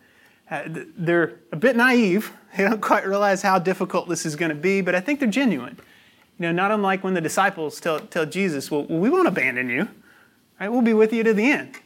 Uh, 0.49 0.63
they're 0.67 1.39
a 1.51 1.55
bit 1.55 1.75
naive. 1.75 2.31
They 2.55 2.63
don't 2.63 2.81
quite 2.81 3.05
realize 3.05 3.41
how 3.41 3.59
difficult 3.59 4.07
this 4.07 4.25
is 4.25 4.35
going 4.35 4.49
to 4.49 4.55
be, 4.55 4.81
but 4.81 4.95
I 4.95 5.01
think 5.01 5.19
they're 5.19 5.29
genuine. 5.29 5.77
You 6.39 6.43
know, 6.47 6.51
not 6.51 6.71
unlike 6.71 7.03
when 7.03 7.13
the 7.13 7.21
disciples 7.21 7.79
tell, 7.79 7.99
tell 7.99 8.25
Jesus, 8.25 8.71
well, 8.71 8.85
we 8.85 9.09
won't 9.09 9.27
abandon 9.27 9.69
you. 9.69 9.87
Right? 10.59 10.69
We'll 10.69 10.81
be 10.81 10.93
with 10.93 11.11
you 11.11 11.23
to 11.23 11.33
the 11.33 11.51
end. 11.51 11.77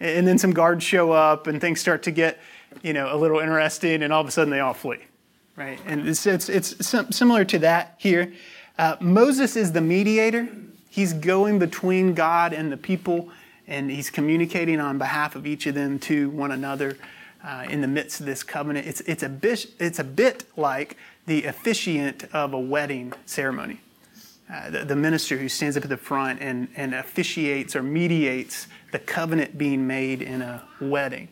And 0.00 0.26
then 0.26 0.38
some 0.38 0.52
guards 0.52 0.84
show 0.84 1.12
up 1.12 1.46
and 1.46 1.60
things 1.60 1.80
start 1.80 2.02
to 2.04 2.10
get, 2.10 2.38
you 2.82 2.92
know, 2.92 3.14
a 3.14 3.16
little 3.16 3.40
interesting 3.40 4.02
and 4.02 4.12
all 4.12 4.20
of 4.20 4.28
a 4.28 4.30
sudden 4.30 4.50
they 4.50 4.60
all 4.60 4.74
flee. 4.74 5.04
Right? 5.56 5.80
And 5.84 6.08
it's, 6.08 6.24
it's, 6.26 6.48
it's 6.48 6.86
similar 7.10 7.44
to 7.46 7.58
that 7.60 7.96
here. 7.98 8.32
Uh, 8.78 8.96
Moses 9.00 9.56
is 9.56 9.72
the 9.72 9.80
mediator. 9.80 10.48
He's 10.88 11.12
going 11.12 11.58
between 11.58 12.14
God 12.14 12.52
and 12.52 12.70
the 12.70 12.76
people 12.76 13.30
and 13.66 13.90
he's 13.90 14.08
communicating 14.08 14.80
on 14.80 14.96
behalf 14.96 15.36
of 15.36 15.46
each 15.46 15.66
of 15.66 15.74
them 15.74 15.98
to 15.98 16.30
one 16.30 16.52
another 16.52 16.96
uh, 17.44 17.66
in 17.68 17.80
the 17.80 17.88
midst 17.88 18.20
of 18.20 18.26
this 18.26 18.42
covenant. 18.42 18.86
It's, 18.86 19.00
it's, 19.02 19.22
a 19.22 19.28
bit, 19.28 19.66
it's 19.78 19.98
a 19.98 20.04
bit 20.04 20.44
like 20.56 20.96
the 21.26 21.44
officiant 21.44 22.24
of 22.32 22.52
a 22.52 22.60
wedding 22.60 23.12
ceremony. 23.26 23.80
Uh, 24.52 24.70
the, 24.70 24.84
the, 24.84 24.96
minister 24.96 25.36
who 25.36 25.46
stands 25.46 25.76
up 25.76 25.82
at 25.82 25.90
the 25.90 25.96
front 25.96 26.40
and, 26.40 26.68
and 26.74 26.94
officiates 26.94 27.76
or 27.76 27.82
mediates 27.82 28.66
the 28.92 28.98
covenant 28.98 29.58
being 29.58 29.86
made 29.86 30.22
in 30.22 30.40
a 30.40 30.64
wedding. 30.80 31.28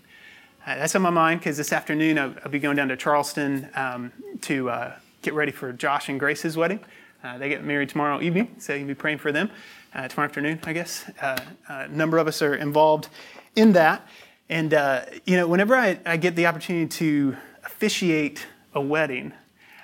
Uh, 0.66 0.74
that's 0.74 0.94
on 0.94 1.00
my 1.00 1.10
mind 1.10 1.40
because 1.40 1.56
this 1.56 1.72
afternoon 1.72 2.18
I'll, 2.18 2.34
I'll, 2.44 2.50
be 2.50 2.58
going 2.58 2.76
down 2.76 2.88
to 2.88 2.96
Charleston 2.96 3.70
um, 3.74 4.12
to 4.42 4.68
uh, 4.68 4.96
get 5.22 5.32
ready 5.32 5.50
for 5.50 5.72
Josh 5.72 6.10
and 6.10 6.20
Grace's 6.20 6.58
wedding. 6.58 6.80
Uh, 7.24 7.38
they 7.38 7.48
get 7.48 7.64
married 7.64 7.88
tomorrow 7.88 8.20
evening, 8.20 8.54
so 8.58 8.74
you'll 8.74 8.86
be 8.86 8.94
praying 8.94 9.18
for 9.18 9.32
them. 9.32 9.50
Uh, 9.94 10.06
tomorrow 10.08 10.28
afternoon, 10.28 10.60
I 10.64 10.74
guess. 10.74 11.10
Uh, 11.22 11.38
a 11.68 11.88
number 11.88 12.18
of 12.18 12.28
us 12.28 12.42
are 12.42 12.54
involved 12.54 13.08
in 13.54 13.72
that. 13.72 14.06
And, 14.48 14.74
uh, 14.74 15.06
you 15.24 15.36
know, 15.36 15.46
whenever 15.48 15.74
I, 15.74 15.98
I 16.06 16.16
get 16.16 16.36
the 16.36 16.46
opportunity 16.46 16.86
to 16.86 17.36
officiate 17.64 18.46
a 18.74 18.80
wedding, 18.80 19.32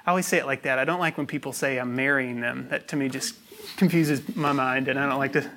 I 0.06 0.10
always 0.10 0.26
say 0.26 0.38
it 0.38 0.46
like 0.46 0.62
that. 0.62 0.78
I 0.78 0.84
don't 0.84 1.00
like 1.00 1.16
when 1.16 1.26
people 1.26 1.52
say 1.52 1.78
I'm 1.78 1.94
marrying 1.94 2.40
them. 2.40 2.68
That 2.70 2.88
to 2.88 2.96
me 2.96 3.08
just 3.08 3.34
confuses 3.76 4.36
my 4.36 4.52
mind, 4.52 4.88
and 4.88 4.98
I 4.98 5.08
don't 5.08 5.18
like 5.18 5.32
to 5.34 5.50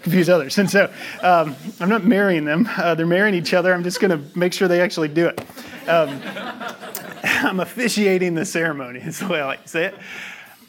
confuse 0.00 0.28
others. 0.28 0.58
And 0.58 0.70
so 0.70 0.92
um, 1.22 1.56
I'm 1.80 1.88
not 1.88 2.04
marrying 2.04 2.44
them. 2.44 2.68
Uh, 2.76 2.94
they're 2.94 3.06
marrying 3.06 3.34
each 3.34 3.54
other. 3.54 3.72
I'm 3.74 3.82
just 3.82 4.00
going 4.00 4.10
to 4.10 4.38
make 4.38 4.52
sure 4.52 4.68
they 4.68 4.80
actually 4.80 5.08
do 5.08 5.28
it. 5.28 5.40
Um, 5.88 6.20
I'm 7.24 7.60
officiating 7.60 8.34
the 8.34 8.44
ceremony, 8.44 9.00
is 9.00 9.18
the 9.18 9.28
way 9.28 9.40
I 9.40 9.46
like 9.46 9.62
to 9.64 9.68
say 9.68 9.84
it. 9.86 9.94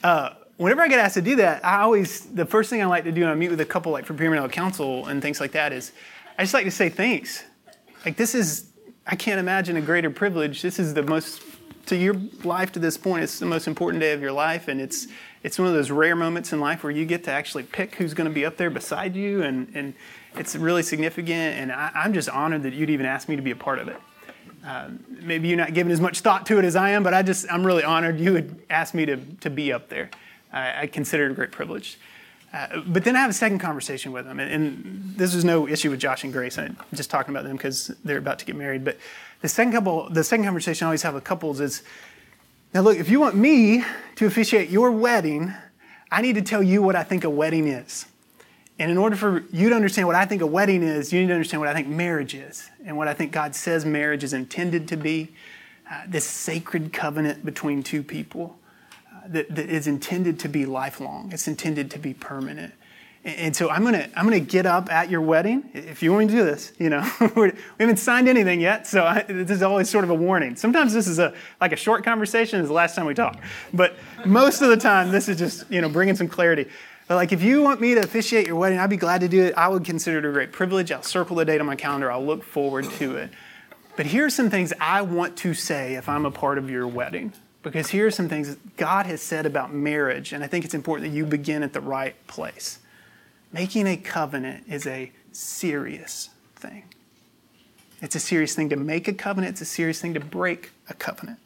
Uh, 0.04 0.34
whenever 0.58 0.82
I 0.82 0.88
get 0.88 1.00
asked 1.00 1.16
to 1.16 1.22
do 1.22 1.36
that, 1.38 1.64
I 1.64 1.82
always, 1.82 2.22
the 2.22 2.46
first 2.46 2.70
thing 2.70 2.82
I 2.82 2.86
like 2.86 3.04
to 3.04 3.12
do 3.12 3.22
when 3.22 3.30
I 3.30 3.36
meet 3.36 3.50
with 3.50 3.62
a 3.62 3.66
couple 3.66 3.92
like 3.92 4.06
for 4.06 4.14
premarital 4.14 4.52
counsel 4.52 5.08
and 5.08 5.22
things 5.22 5.40
like 5.40 5.52
that 5.54 5.72
is 5.72 5.92
I 6.38 6.44
just 6.44 6.54
like 6.54 6.66
to 6.66 6.72
say 6.72 6.90
thanks. 6.90 7.44
Like, 8.06 8.16
this 8.16 8.34
is, 8.34 8.70
I 9.06 9.16
can't 9.16 9.40
imagine 9.40 9.76
a 9.76 9.82
greater 9.82 10.10
privilege. 10.10 10.62
This 10.62 10.80
is 10.80 10.94
the 10.94 11.04
most, 11.04 11.42
to 11.88 11.98
your 11.98 12.16
life 12.44 12.72
to 12.74 12.80
this 12.80 12.98
point, 12.98 13.24
it's 13.24 13.40
the 13.40 13.46
most 13.46 13.68
important 13.68 14.02
day 14.02 14.14
of 14.14 14.22
your 14.22 14.32
life. 14.32 14.68
And 14.68 14.80
it's, 14.80 15.08
it's 15.44 15.60
one 15.60 15.68
of 15.68 15.74
those 15.74 15.92
rare 15.92 16.16
moments 16.16 16.54
in 16.54 16.62
life 16.62 16.84
where 16.84 16.92
you 16.92 17.06
get 17.06 17.26
to 17.26 17.32
actually 17.32 17.64
pick 17.64 17.96
who's 17.96 18.14
going 18.14 18.30
to 18.30 18.34
be 18.34 18.46
up 18.46 18.58
there 18.58 18.70
beside 18.70 19.16
you. 19.16 19.44
And, 19.44 19.70
and 19.74 19.94
it's 20.36 20.56
really 20.56 20.84
significant. 20.84 21.58
And 21.58 21.72
I, 21.72 21.92
am 22.06 22.14
just 22.14 22.30
honored 22.30 22.64
that 22.64 22.74
you'd 22.74 22.90
even 22.90 23.06
ask 23.06 23.28
me 23.28 23.36
to 23.36 23.42
be 23.42 23.52
a 23.52 23.56
part 23.56 23.80
of 23.80 23.90
it. 23.90 23.98
Um, 24.64 25.04
maybe 25.22 25.48
you're 25.48 25.58
not 25.58 25.74
giving 25.74 25.92
as 25.92 26.02
much 26.02 26.20
thought 26.20 26.46
to 26.48 26.60
it 26.60 26.66
as 26.66 26.76
I 26.76 26.92
am, 26.92 27.04
but 27.04 27.14
I 27.14 27.22
just, 27.22 27.52
I'm 27.52 27.66
really 27.66 27.84
honored 27.84 28.20
you 28.20 28.34
would 28.34 28.62
ask 28.70 28.94
me 28.94 29.06
to, 29.06 29.18
to 29.18 29.50
be 29.50 29.74
up 29.74 29.90
there. 29.90 30.10
I, 30.52 30.82
I 30.82 30.88
consider 30.88 31.26
it 31.26 31.32
a 31.32 31.34
great 31.34 31.52
privilege. 31.52 31.98
Uh, 32.52 32.82
but 32.88 33.04
then 33.04 33.16
I 33.16 33.20
have 33.20 33.30
a 33.30 33.34
second 33.34 33.60
conversation 33.60 34.12
with 34.12 34.26
them, 34.26 34.40
and, 34.40 34.52
and, 34.52 35.14
this 35.16 35.36
is 35.36 35.46
no 35.46 35.68
issue 35.68 35.92
with 35.92 36.00
Josh 36.00 36.24
and 36.24 36.34
Grace. 36.34 36.58
I'm 36.58 36.78
just 36.94 37.10
talking 37.10 37.36
about 37.36 37.44
them 37.44 37.58
because 37.58 37.88
they're 38.04 38.18
about 38.18 38.40
to 38.40 38.46
get 38.46 38.56
married. 38.56 38.84
But 38.86 38.98
the 39.42 39.50
second 39.50 39.74
couple, 39.74 40.10
the 40.10 40.24
second 40.24 40.46
conversation 40.46 40.86
I 40.86 40.88
always 40.88 41.04
have 41.04 41.14
with 41.14 41.26
couples 41.26 41.60
is, 41.60 41.84
now 42.74 42.82
look, 42.82 42.98
if 42.98 43.10
you 43.10 43.20
want 43.20 43.36
me 43.36 43.84
to 44.16 44.26
officiate 44.26 44.70
your 44.70 44.92
wedding, 44.92 45.54
I 46.12 46.22
need 46.22 46.36
to 46.36 46.42
tell 46.42 46.64
you 46.64 46.82
what 46.82 46.96
I 46.96 47.04
think 47.04 47.24
a 47.24 47.30
wedding 47.30 47.68
is. 47.68 48.06
And 48.80 48.90
in 48.90 48.98
order 48.98 49.18
for 49.18 49.44
you 49.52 49.70
to 49.70 49.76
understand 49.76 50.08
what 50.08 50.16
I 50.16 50.26
think 50.26 50.42
a 50.42 50.48
wedding 50.48 50.84
is, 50.84 51.12
you 51.12 51.20
need 51.20 51.28
to 51.28 51.34
understand 51.34 51.60
what 51.60 51.70
I 51.70 51.74
think 51.74 51.88
marriage 51.88 52.34
is 52.34 52.70
and 52.86 52.98
what 52.98 53.10
I 53.10 53.14
think 53.14 53.34
God 53.34 53.54
says 53.54 53.86
marriage 53.86 54.24
is 54.24 54.32
intended 54.32 54.88
to 54.88 54.96
be 54.96 55.34
uh, 55.92 56.04
this 56.08 56.26
sacred 56.26 56.94
covenant 56.94 57.44
between 57.44 57.84
two 57.84 58.02
people 58.04 58.59
that, 59.30 59.54
that 59.56 59.70
is 59.70 59.88
intended 59.88 60.40
to 60.40 60.50
be 60.50 60.66
lifelong. 60.66 61.32
It's 61.32 61.48
intended 61.48 61.92
to 61.92 62.00
be 62.00 62.14
permanent. 62.14 62.74
And 63.26 63.54
so 63.54 63.70
I'm 63.70 63.84
gonna 63.84 64.08
I'm 64.16 64.24
gonna 64.24 64.40
get 64.40 64.66
up 64.66 64.90
at 64.90 65.10
your 65.10 65.20
wedding 65.20 65.70
if 65.74 66.02
you 66.02 66.14
want 66.14 66.28
me 66.28 66.32
to 66.32 66.40
do 66.40 66.46
this. 66.46 66.72
You 66.80 66.90
know, 66.90 67.12
we 67.36 67.52
haven't 67.78 67.98
signed 67.98 68.30
anything 68.30 68.62
yet, 68.62 68.88
so 68.88 69.04
I, 69.04 69.24
this 69.24 69.52
is 69.52 69.62
always 69.62 69.90
sort 69.90 70.06
of 70.06 70.10
a 70.10 70.16
warning. 70.16 70.56
Sometimes 70.56 70.94
this 70.94 71.06
is 71.06 71.20
a 71.20 71.34
like 71.60 71.74
a 71.74 71.76
short 71.76 72.06
conversation. 72.06 72.62
Is 72.62 72.70
the 72.70 72.74
last 72.74 72.96
time 72.96 73.06
we 73.06 73.14
talk, 73.14 73.38
but 73.74 73.98
most 74.26 74.62
of 74.62 74.70
the 74.70 74.78
time 74.78 75.12
this 75.12 75.28
is 75.28 75.38
just 75.38 75.70
you 75.70 75.82
know 75.82 75.90
bringing 75.90 76.16
some 76.16 76.30
clarity. 76.30 76.70
But 77.10 77.16
like 77.16 77.34
if 77.34 77.44
you 77.44 77.62
want 77.62 77.82
me 77.82 77.94
to 77.96 78.00
officiate 78.00 78.48
your 78.48 78.56
wedding, 78.56 78.80
I'd 78.80 78.90
be 78.90 78.98
glad 78.98 79.20
to 79.22 79.28
do 79.28 79.44
it. 79.44 79.54
I 79.56 79.68
would 79.68 79.84
consider 79.84 80.20
it 80.20 80.26
a 80.26 80.32
great 80.32 80.54
privilege. 80.54 80.90
I'll 80.90 81.04
circle 81.04 81.36
the 81.36 81.44
date 81.44 81.60
on 81.60 81.68
my 81.68 81.76
calendar. 81.76 82.10
I'll 82.10 82.26
look 82.26 82.44
forward 82.44 82.86
to 83.00 83.18
it. 83.18 83.32
But 83.98 84.06
here's 84.06 84.34
some 84.34 84.50
things 84.50 84.72
I 84.80 85.02
want 85.02 85.36
to 85.40 85.54
say 85.54 85.96
if 85.96 86.08
I'm 86.08 86.26
a 86.26 86.32
part 86.32 86.58
of 86.58 86.70
your 86.70 86.88
wedding. 86.88 87.34
Because 87.62 87.90
here 87.90 88.08
are 88.08 88.12
some 88.12 88.30
things 88.30 88.56
God 88.78 89.06
has 89.06 89.22
said 89.22 89.46
about 89.46 89.74
marriage, 89.74 90.32
and 90.32 90.44
I 90.44 90.48
think 90.48 90.64
it's 90.64 90.74
important 90.74 91.10
that 91.10 91.16
you 91.16 91.26
begin 91.26 91.62
at 91.62 91.74
the 91.74 91.82
right 91.82 92.16
place. 92.28 92.80
Making 93.52 93.88
a 93.88 93.98
covenant 93.98 94.64
is 94.68 94.88
a 94.88 95.12
serious 95.32 96.30
thing. 96.56 96.84
It's 98.02 98.16
a 98.16 98.20
serious 98.20 98.56
thing 98.56 98.70
to 98.70 98.78
make 98.78 99.08
a 99.08 99.14
covenant, 99.14 99.54
it's 99.54 99.62
a 99.62 99.66
serious 99.66 100.00
thing 100.00 100.14
to 100.14 100.20
break 100.20 100.72
a 100.88 100.94
covenant. 100.94 101.40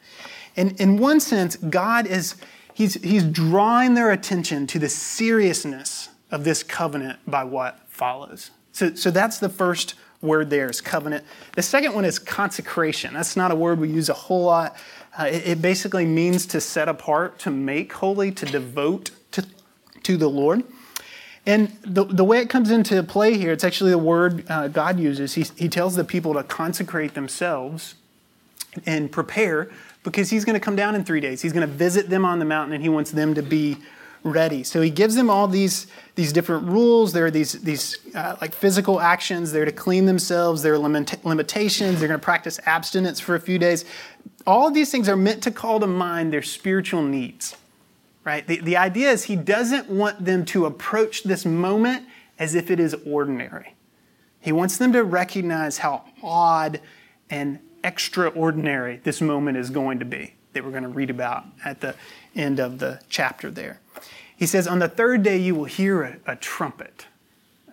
And 0.56 0.80
in 0.80 0.98
one 0.98 1.20
sense, 1.20 1.56
God 1.56 2.06
is 2.06 2.36
he's, 2.74 2.96
he's 2.96 3.24
drawing 3.24 3.96
their 3.96 4.12
attention 4.12 4.68
to 4.68 4.80
the 4.80 4.90
seriousness 4.90 6.10
of 6.32 6.44
this 6.44 6.64
covenant 6.64 7.20
by 7.26 7.44
what 7.44 7.80
follows. 7.88 8.52
So, 8.72 8.94
so 8.96 9.12
that's 9.12 9.40
the 9.40 9.50
first 9.50 9.96
word 10.22 10.50
there 10.50 10.70
is 10.70 10.82
covenant. 10.82 11.26
The 11.56 11.62
second 11.62 11.94
one 11.94 12.06
is 12.06 12.18
consecration. 12.18 13.14
That's 13.14 13.36
not 13.36 13.52
a 13.52 13.56
word 13.56 13.80
we 13.80 13.90
use 13.90 14.10
a 14.10 14.14
whole 14.14 14.46
lot. 14.46 14.76
Uh, 15.18 15.26
it, 15.26 15.48
it, 15.48 15.62
basically 15.62 16.06
means 16.06 16.46
to 16.48 16.60
set 16.60 16.90
apart, 16.90 17.38
to 17.38 17.52
make 17.52 17.94
holy, 17.94 18.32
to 18.32 18.46
devote 18.48 19.12
to, 19.32 19.46
to 20.02 20.18
the 20.18 20.28
Lord. 20.28 20.64
And 21.46 21.78
the, 21.84 22.06
the 22.06 22.24
way 22.24 22.40
it 22.40 22.50
comes 22.50 22.72
into 22.72 23.04
play 23.04 23.38
here, 23.38 23.52
it's 23.52 23.64
actually 23.64 23.92
the 23.92 23.98
word 23.98 24.50
uh, 24.50 24.70
God 24.70 25.00
uses. 25.00 25.34
He, 25.34 25.46
he 25.58 25.70
tells 25.70 25.96
the 25.96 26.04
people 26.04 26.34
to 26.34 26.44
consecrate 26.44 27.14
themselves 27.14 27.96
and 28.86 29.12
prepare 29.12 29.70
because 30.04 30.30
he's 30.30 30.46
going 30.46 30.56
to 30.56 30.60
come 30.60 30.76
down 30.76 30.96
in 30.96 31.04
three 31.04 31.20
days. 31.20 31.42
He's 31.42 31.54
going 31.54 31.68
to 31.68 31.74
visit 31.74 32.10
them 32.10 32.26
on 32.26 32.40
the 32.40 32.46
mountain 32.46 32.74
and 32.74 32.82
he 32.82 32.90
wants 32.90 33.12
them 33.12 33.36
to 33.36 33.44
be 33.44 33.78
ready. 34.24 34.64
So 34.64 34.82
he 34.82 34.90
gives 34.90 35.16
them 35.16 35.30
all 35.30 35.48
these, 35.48 35.88
these 36.16 36.32
different 36.32 36.68
rules. 36.68 37.14
There 37.14 37.26
are 37.26 37.32
these, 37.32 37.54
these 37.62 37.98
uh, 38.16 38.38
like 38.42 38.54
physical 38.54 39.00
actions. 39.00 39.52
They're 39.52 39.66
to 39.66 39.72
clean 39.72 40.06
themselves. 40.06 40.62
There 40.62 40.74
are 40.74 40.78
limit- 40.78 41.24
limitations. 41.26 42.00
They're 42.00 42.08
going 42.08 42.20
to 42.20 42.24
practice 42.24 42.60
abstinence 42.66 43.20
for 43.20 43.36
a 43.36 43.40
few 43.40 43.60
days. 43.60 43.86
All 44.48 44.68
of 44.68 44.74
these 44.74 44.92
things 44.92 45.10
are 45.10 45.16
meant 45.18 45.44
to 45.44 45.52
call 45.52 45.80
to 45.80 45.88
mind 45.88 46.32
their 46.32 46.42
spiritual 46.42 47.04
needs, 47.04 47.56
right? 48.24 48.46
The, 48.46 48.60
the 48.62 48.78
idea 48.78 49.12
is 49.12 49.26
he 49.26 49.36
doesn't 49.36 49.90
want 49.90 50.24
them 50.24 50.46
to 50.46 50.66
approach 50.66 51.24
this 51.24 51.46
moment 51.46 52.08
as 52.40 52.56
if 52.56 52.72
it 52.72 52.80
is 52.80 52.96
ordinary. 53.06 53.76
He 54.40 54.52
wants 54.52 54.78
them 54.78 54.94
to 54.94 55.04
recognize 55.04 55.78
how 55.78 56.04
odd 56.22 56.82
and 57.30 57.60
extraordinary 57.84 59.02
this 59.04 59.22
moment 59.22 59.58
is 59.58 59.70
going 59.70 60.00
to 60.00 60.06
be 60.06 60.34
that 60.54 60.64
we're 60.64 60.72
going 60.72 60.84
to 60.84 60.90
read 60.90 61.10
about 61.10 61.46
at 61.66 61.82
the 61.82 61.96
end 62.36 62.60
of 62.60 62.80
the 62.80 63.00
chapter 63.10 63.52
there. 63.52 63.80
He 64.36 64.46
says, 64.46 64.68
On 64.68 64.80
the 64.80 64.88
third 64.88 65.24
day, 65.24 65.38
you 65.38 65.56
will 65.56 65.66
hear 65.66 66.04
a, 66.04 66.18
a 66.28 66.36
trumpet. 66.36 67.08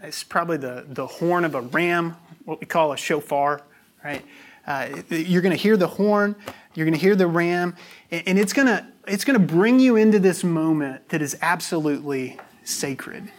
It's 0.03 0.25
probably 0.25 0.57
the, 0.57 0.87
the 0.89 1.07
horn 1.07 1.45
of 1.45 1.55
a 1.55 1.61
ram, 1.61 2.17
what 2.45 2.61
we 2.61 2.67
call 2.67 2.93
a 2.93 2.97
shofar, 2.97 3.63
right? 4.05 4.25
Uh, 4.67 5.03
you're 5.09 5.43
going 5.43 5.57
to 5.57 5.61
hear 5.61 5.77
the 5.77 5.87
horn, 5.87 6.37
you're 6.75 6.87
going 6.87 6.95
to 6.95 7.01
hear 7.01 7.17
the 7.17 7.27
ram, 7.27 7.77
and 8.11 8.39
it's 8.39 8.53
going 8.53 8.69
to 8.69 8.87
it's 9.07 9.25
going 9.25 9.39
to 9.39 9.45
bring 9.45 9.81
you 9.81 9.97
into 9.97 10.19
this 10.19 10.45
moment 10.45 11.09
that 11.09 11.21
is 11.21 11.37
absolutely 11.43 12.39
sacred. 12.65 13.31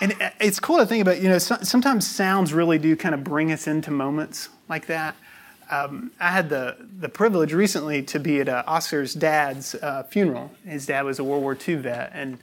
And 0.00 0.14
it's 0.40 0.58
cool 0.58 0.78
to 0.78 0.86
think 0.86 1.00
about, 1.02 1.20
you 1.22 1.28
know, 1.28 1.38
sometimes 1.38 2.06
sounds 2.06 2.52
really 2.52 2.78
do 2.78 2.96
kind 2.96 3.14
of 3.14 3.22
bring 3.22 3.52
us 3.52 3.66
into 3.66 3.90
moments 3.90 4.48
like 4.68 4.86
that. 4.86 5.14
Um, 5.70 6.12
I 6.20 6.30
had 6.30 6.48
the, 6.48 6.76
the 6.98 7.08
privilege 7.08 7.52
recently 7.52 8.02
to 8.04 8.18
be 8.18 8.40
at 8.40 8.48
uh, 8.48 8.64
Oscar's 8.66 9.14
dad's 9.14 9.74
uh, 9.74 10.02
funeral. 10.04 10.50
His 10.66 10.86
dad 10.86 11.04
was 11.04 11.18
a 11.18 11.24
World 11.24 11.42
War 11.42 11.56
II 11.56 11.76
vet, 11.76 12.10
and 12.14 12.38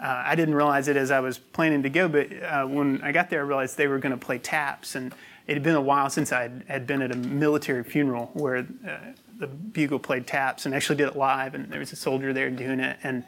uh, 0.00 0.22
I 0.26 0.34
didn't 0.34 0.54
realize 0.54 0.88
it 0.88 0.96
as 0.96 1.10
I 1.10 1.20
was 1.20 1.38
planning 1.38 1.82
to 1.84 1.88
go, 1.88 2.08
but 2.08 2.32
uh, 2.42 2.66
when 2.66 3.00
I 3.02 3.12
got 3.12 3.30
there, 3.30 3.40
I 3.40 3.44
realized 3.44 3.76
they 3.76 3.86
were 3.86 3.98
going 3.98 4.18
to 4.18 4.24
play 4.24 4.38
taps. 4.38 4.96
And 4.96 5.14
it 5.46 5.54
had 5.54 5.62
been 5.62 5.76
a 5.76 5.80
while 5.80 6.10
since 6.10 6.32
I 6.32 6.50
had 6.68 6.86
been 6.86 7.00
at 7.00 7.12
a 7.12 7.16
military 7.16 7.84
funeral 7.84 8.30
where 8.34 8.66
uh, 8.86 8.96
the 9.38 9.46
bugle 9.46 9.98
played 9.98 10.26
taps 10.26 10.66
and 10.66 10.74
actually 10.74 10.96
did 10.96 11.08
it 11.08 11.16
live, 11.16 11.54
and 11.54 11.70
there 11.70 11.80
was 11.80 11.92
a 11.92 11.96
soldier 11.96 12.32
there 12.32 12.50
doing 12.50 12.80
it. 12.80 12.98
And 13.02 13.24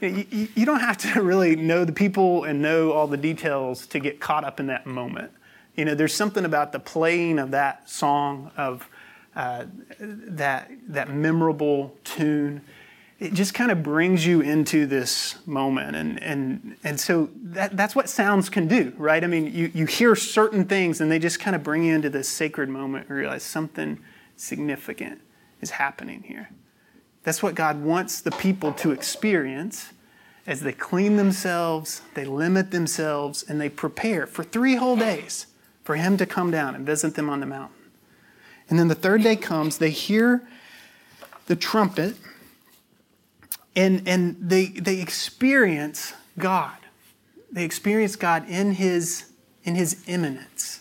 you, 0.00 0.48
you 0.54 0.66
don't 0.66 0.80
have 0.80 0.98
to 0.98 1.22
really 1.22 1.56
know 1.56 1.84
the 1.84 1.92
people 1.92 2.44
and 2.44 2.60
know 2.60 2.92
all 2.92 3.06
the 3.06 3.16
details 3.16 3.86
to 3.88 3.98
get 3.98 4.20
caught 4.20 4.44
up 4.44 4.60
in 4.60 4.66
that 4.66 4.86
moment. 4.86 5.32
You 5.76 5.84
know, 5.86 5.94
there's 5.94 6.14
something 6.14 6.44
about 6.44 6.72
the 6.72 6.78
playing 6.78 7.38
of 7.38 7.52
that 7.52 7.88
song, 7.88 8.50
of 8.56 8.88
uh, 9.34 9.64
that, 9.98 10.70
that 10.88 11.10
memorable 11.10 11.96
tune. 12.04 12.60
It 13.18 13.32
just 13.32 13.54
kind 13.54 13.70
of 13.70 13.82
brings 13.82 14.26
you 14.26 14.40
into 14.40 14.84
this 14.84 15.36
moment. 15.46 15.96
And, 15.96 16.22
and, 16.22 16.76
and 16.84 17.00
so 17.00 17.30
that, 17.36 17.76
that's 17.76 17.94
what 17.94 18.08
sounds 18.08 18.50
can 18.50 18.68
do, 18.68 18.92
right? 18.98 19.22
I 19.22 19.26
mean, 19.26 19.54
you, 19.54 19.70
you 19.72 19.86
hear 19.86 20.14
certain 20.16 20.66
things 20.66 21.00
and 21.00 21.10
they 21.10 21.18
just 21.18 21.40
kind 21.40 21.56
of 21.56 21.62
bring 21.62 21.84
you 21.84 21.94
into 21.94 22.10
this 22.10 22.28
sacred 22.28 22.68
moment 22.68 23.08
and 23.08 23.16
realize 23.16 23.42
something 23.42 23.98
significant 24.36 25.20
is 25.60 25.70
happening 25.70 26.24
here. 26.24 26.50
That's 27.22 27.42
what 27.42 27.54
God 27.54 27.82
wants 27.82 28.20
the 28.20 28.32
people 28.32 28.72
to 28.74 28.90
experience 28.90 29.92
as 30.46 30.60
they 30.60 30.72
clean 30.72 31.16
themselves, 31.16 32.02
they 32.14 32.24
limit 32.24 32.72
themselves, 32.72 33.44
and 33.48 33.60
they 33.60 33.68
prepare 33.68 34.26
for 34.26 34.42
three 34.42 34.74
whole 34.74 34.96
days 34.96 35.46
for 35.84 35.96
him 35.96 36.16
to 36.16 36.26
come 36.26 36.50
down 36.50 36.74
and 36.74 36.86
visit 36.86 37.14
them 37.14 37.28
on 37.28 37.40
the 37.40 37.46
mountain. 37.46 37.76
And 38.68 38.78
then 38.78 38.88
the 38.88 38.94
third 38.94 39.22
day 39.22 39.36
comes, 39.36 39.78
they 39.78 39.90
hear 39.90 40.42
the 41.46 41.56
trumpet, 41.56 42.16
and, 43.74 44.06
and 44.06 44.36
they, 44.40 44.66
they 44.66 45.00
experience 45.00 46.14
God. 46.38 46.76
They 47.50 47.64
experience 47.64 48.16
God 48.16 48.48
in 48.48 48.72
his, 48.72 49.30
in 49.64 49.74
his 49.74 50.04
immanence. 50.06 50.80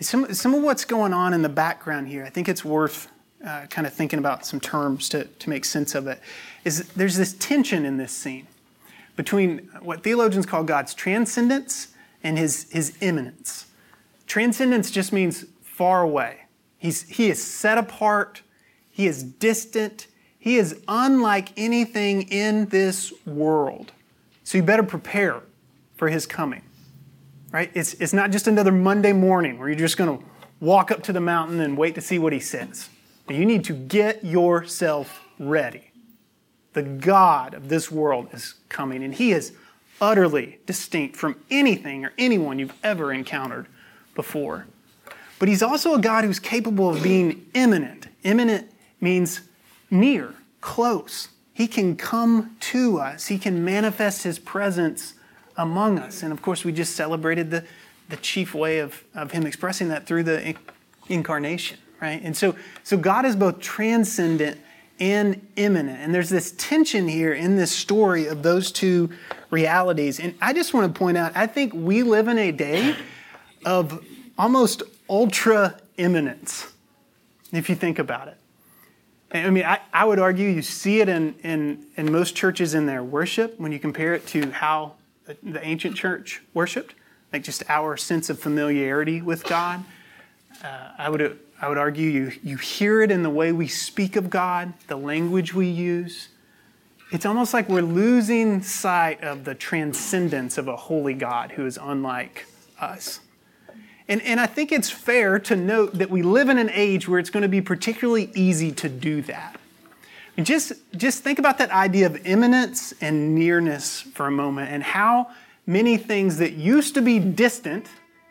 Some, 0.00 0.34
some 0.34 0.52
of 0.54 0.62
what's 0.62 0.84
going 0.84 1.12
on 1.12 1.32
in 1.32 1.42
the 1.42 1.48
background 1.48 2.08
here, 2.08 2.24
I 2.24 2.30
think 2.30 2.48
it's 2.48 2.64
worth 2.64 3.08
uh, 3.44 3.66
kind 3.70 3.86
of 3.86 3.92
thinking 3.92 4.18
about 4.18 4.44
some 4.44 4.60
terms 4.60 5.08
to, 5.10 5.24
to 5.24 5.50
make 5.50 5.64
sense 5.64 5.94
of 5.94 6.06
it, 6.06 6.20
is 6.64 6.88
there's 6.88 7.16
this 7.16 7.34
tension 7.34 7.84
in 7.84 7.96
this 7.96 8.12
scene 8.12 8.46
between 9.16 9.58
what 9.80 10.02
theologians 10.02 10.44
call 10.44 10.64
God's 10.64 10.92
transcendence 10.92 11.88
and 12.22 12.36
his, 12.36 12.70
his 12.72 12.96
immanence. 13.00 13.66
Transcendence 14.26 14.90
just 14.90 15.12
means 15.12 15.44
far 15.62 16.02
away. 16.02 16.40
He's, 16.78 17.02
he 17.02 17.30
is 17.30 17.42
set 17.42 17.78
apart, 17.78 18.42
he 18.90 19.06
is 19.06 19.22
distant, 19.22 20.06
he 20.38 20.56
is 20.56 20.80
unlike 20.86 21.48
anything 21.56 22.22
in 22.22 22.66
this 22.66 23.12
world. 23.24 23.92
So 24.44 24.58
you 24.58 24.62
better 24.62 24.82
prepare 24.82 25.40
for 25.96 26.08
his 26.08 26.26
coming. 26.26 26.62
Right? 27.50 27.70
It's, 27.74 27.94
it's 27.94 28.12
not 28.12 28.30
just 28.30 28.46
another 28.46 28.72
Monday 28.72 29.12
morning 29.12 29.58
where 29.58 29.68
you're 29.68 29.78
just 29.78 29.96
going 29.96 30.18
to 30.18 30.24
walk 30.60 30.90
up 30.90 31.02
to 31.04 31.12
the 31.12 31.20
mountain 31.20 31.60
and 31.60 31.78
wait 31.78 31.94
to 31.94 32.00
see 32.00 32.18
what 32.18 32.32
he 32.32 32.40
says. 32.40 32.88
You 33.28 33.46
need 33.46 33.64
to 33.64 33.72
get 33.72 34.24
yourself 34.24 35.22
ready. 35.38 35.90
The 36.74 36.82
God 36.82 37.54
of 37.54 37.68
this 37.68 37.90
world 37.90 38.28
is 38.32 38.54
coming, 38.68 39.02
and 39.02 39.14
he 39.14 39.32
is 39.32 39.52
utterly 40.00 40.58
distinct 40.66 41.16
from 41.16 41.36
anything 41.50 42.04
or 42.04 42.12
anyone 42.18 42.58
you've 42.58 42.74
ever 42.82 43.12
encountered 43.12 43.68
before. 44.14 44.66
But 45.38 45.48
he's 45.48 45.62
also 45.62 45.94
a 45.94 46.00
God 46.00 46.24
who's 46.24 46.38
capable 46.38 46.88
of 46.88 47.02
being 47.02 47.46
immanent. 47.54 48.08
Immanent 48.22 48.70
means 49.00 49.42
near, 49.90 50.34
close. 50.60 51.28
He 51.52 51.66
can 51.66 51.96
come 51.96 52.56
to 52.60 52.98
us, 52.98 53.26
he 53.26 53.38
can 53.38 53.64
manifest 53.64 54.22
his 54.22 54.38
presence 54.38 55.14
among 55.56 55.98
us. 55.98 56.22
And 56.22 56.32
of 56.32 56.42
course, 56.42 56.64
we 56.64 56.72
just 56.72 56.96
celebrated 56.96 57.50
the, 57.50 57.64
the 58.08 58.16
chief 58.16 58.54
way 58.54 58.78
of, 58.78 59.04
of 59.14 59.30
him 59.30 59.46
expressing 59.46 59.88
that 59.88 60.06
through 60.06 60.24
the 60.24 60.56
incarnation, 61.08 61.78
right? 62.00 62.20
And 62.22 62.36
so, 62.36 62.56
so 62.82 62.96
God 62.96 63.24
is 63.24 63.36
both 63.36 63.60
transcendent 63.60 64.58
and 65.00 65.46
immanent. 65.56 66.00
And 66.00 66.14
there's 66.14 66.30
this 66.30 66.52
tension 66.52 67.08
here 67.08 67.32
in 67.32 67.56
this 67.56 67.72
story 67.72 68.26
of 68.26 68.42
those 68.42 68.70
two 68.70 69.10
realities. 69.50 70.20
And 70.20 70.34
I 70.40 70.52
just 70.52 70.72
want 70.72 70.92
to 70.92 70.98
point 70.98 71.16
out 71.16 71.36
I 71.36 71.46
think 71.46 71.72
we 71.74 72.02
live 72.02 72.28
in 72.28 72.38
a 72.38 72.52
day 72.52 72.96
of 73.64 74.04
almost 74.38 74.82
ultra 75.08 75.80
immanence, 75.96 76.72
if 77.52 77.68
you 77.68 77.74
think 77.74 77.98
about 77.98 78.28
it. 78.28 78.36
I 79.32 79.50
mean, 79.50 79.64
I, 79.64 79.80
I 79.92 80.04
would 80.04 80.18
argue 80.18 80.48
you 80.48 80.62
see 80.62 81.00
it 81.00 81.08
in, 81.08 81.34
in, 81.42 81.86
in 81.96 82.12
most 82.12 82.36
churches 82.36 82.74
in 82.74 82.86
their 82.86 83.02
worship 83.02 83.58
when 83.58 83.72
you 83.72 83.80
compare 83.80 84.14
it 84.14 84.26
to 84.28 84.50
how 84.50 84.94
the 85.42 85.64
ancient 85.64 85.96
church 85.96 86.42
worshiped, 86.52 86.94
like 87.32 87.42
just 87.42 87.64
our 87.68 87.96
sense 87.96 88.30
of 88.30 88.38
familiarity 88.38 89.20
with 89.22 89.44
God. 89.44 89.82
Uh, 90.62 90.90
I 90.96 91.08
would 91.08 91.38
I 91.60 91.68
would 91.68 91.78
argue 91.78 92.10
you, 92.10 92.32
you 92.42 92.56
hear 92.56 93.00
it 93.00 93.10
in 93.10 93.22
the 93.22 93.30
way 93.30 93.50
we 93.50 93.68
speak 93.68 94.16
of 94.16 94.28
God, 94.28 94.74
the 94.86 94.96
language 94.96 95.54
we 95.54 95.66
use. 95.66 96.28
It's 97.10 97.24
almost 97.24 97.54
like 97.54 97.68
we're 97.68 97.80
losing 97.80 98.60
sight 98.62 99.22
of 99.22 99.44
the 99.44 99.54
transcendence 99.54 100.58
of 100.58 100.68
a 100.68 100.76
holy 100.76 101.14
God 101.14 101.52
who 101.52 101.64
is 101.64 101.78
unlike 101.80 102.46
us. 102.80 103.20
And, 104.08 104.20
and 104.22 104.38
I 104.38 104.46
think 104.46 104.70
it's 104.70 104.90
fair 104.90 105.38
to 105.40 105.56
note 105.56 105.94
that 105.94 106.10
we 106.10 106.22
live 106.22 106.48
in 106.48 106.58
an 106.58 106.70
age 106.70 107.08
where 107.08 107.18
it's 107.18 107.30
going 107.30 107.42
to 107.42 107.48
be 107.48 107.62
particularly 107.62 108.30
easy 108.34 108.70
to 108.72 108.88
do 108.88 109.22
that. 109.22 109.58
And 110.36 110.44
just, 110.44 110.72
just 110.96 111.22
think 111.22 111.38
about 111.38 111.58
that 111.58 111.70
idea 111.70 112.06
of 112.06 112.26
immanence 112.26 112.92
and 113.00 113.34
nearness 113.34 114.02
for 114.02 114.26
a 114.26 114.30
moment 114.30 114.70
and 114.70 114.82
how 114.82 115.30
many 115.66 115.96
things 115.96 116.38
that 116.38 116.52
used 116.52 116.94
to 116.94 117.02
be 117.02 117.18
distant 117.18 117.86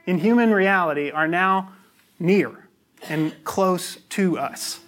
in 0.05 0.19
human 0.19 0.51
reality 0.51 1.09
are 1.09 1.27
now 1.27 1.71
near 2.19 2.67
and 3.09 3.33
close 3.43 3.97
to 4.09 4.38
us. 4.38 4.79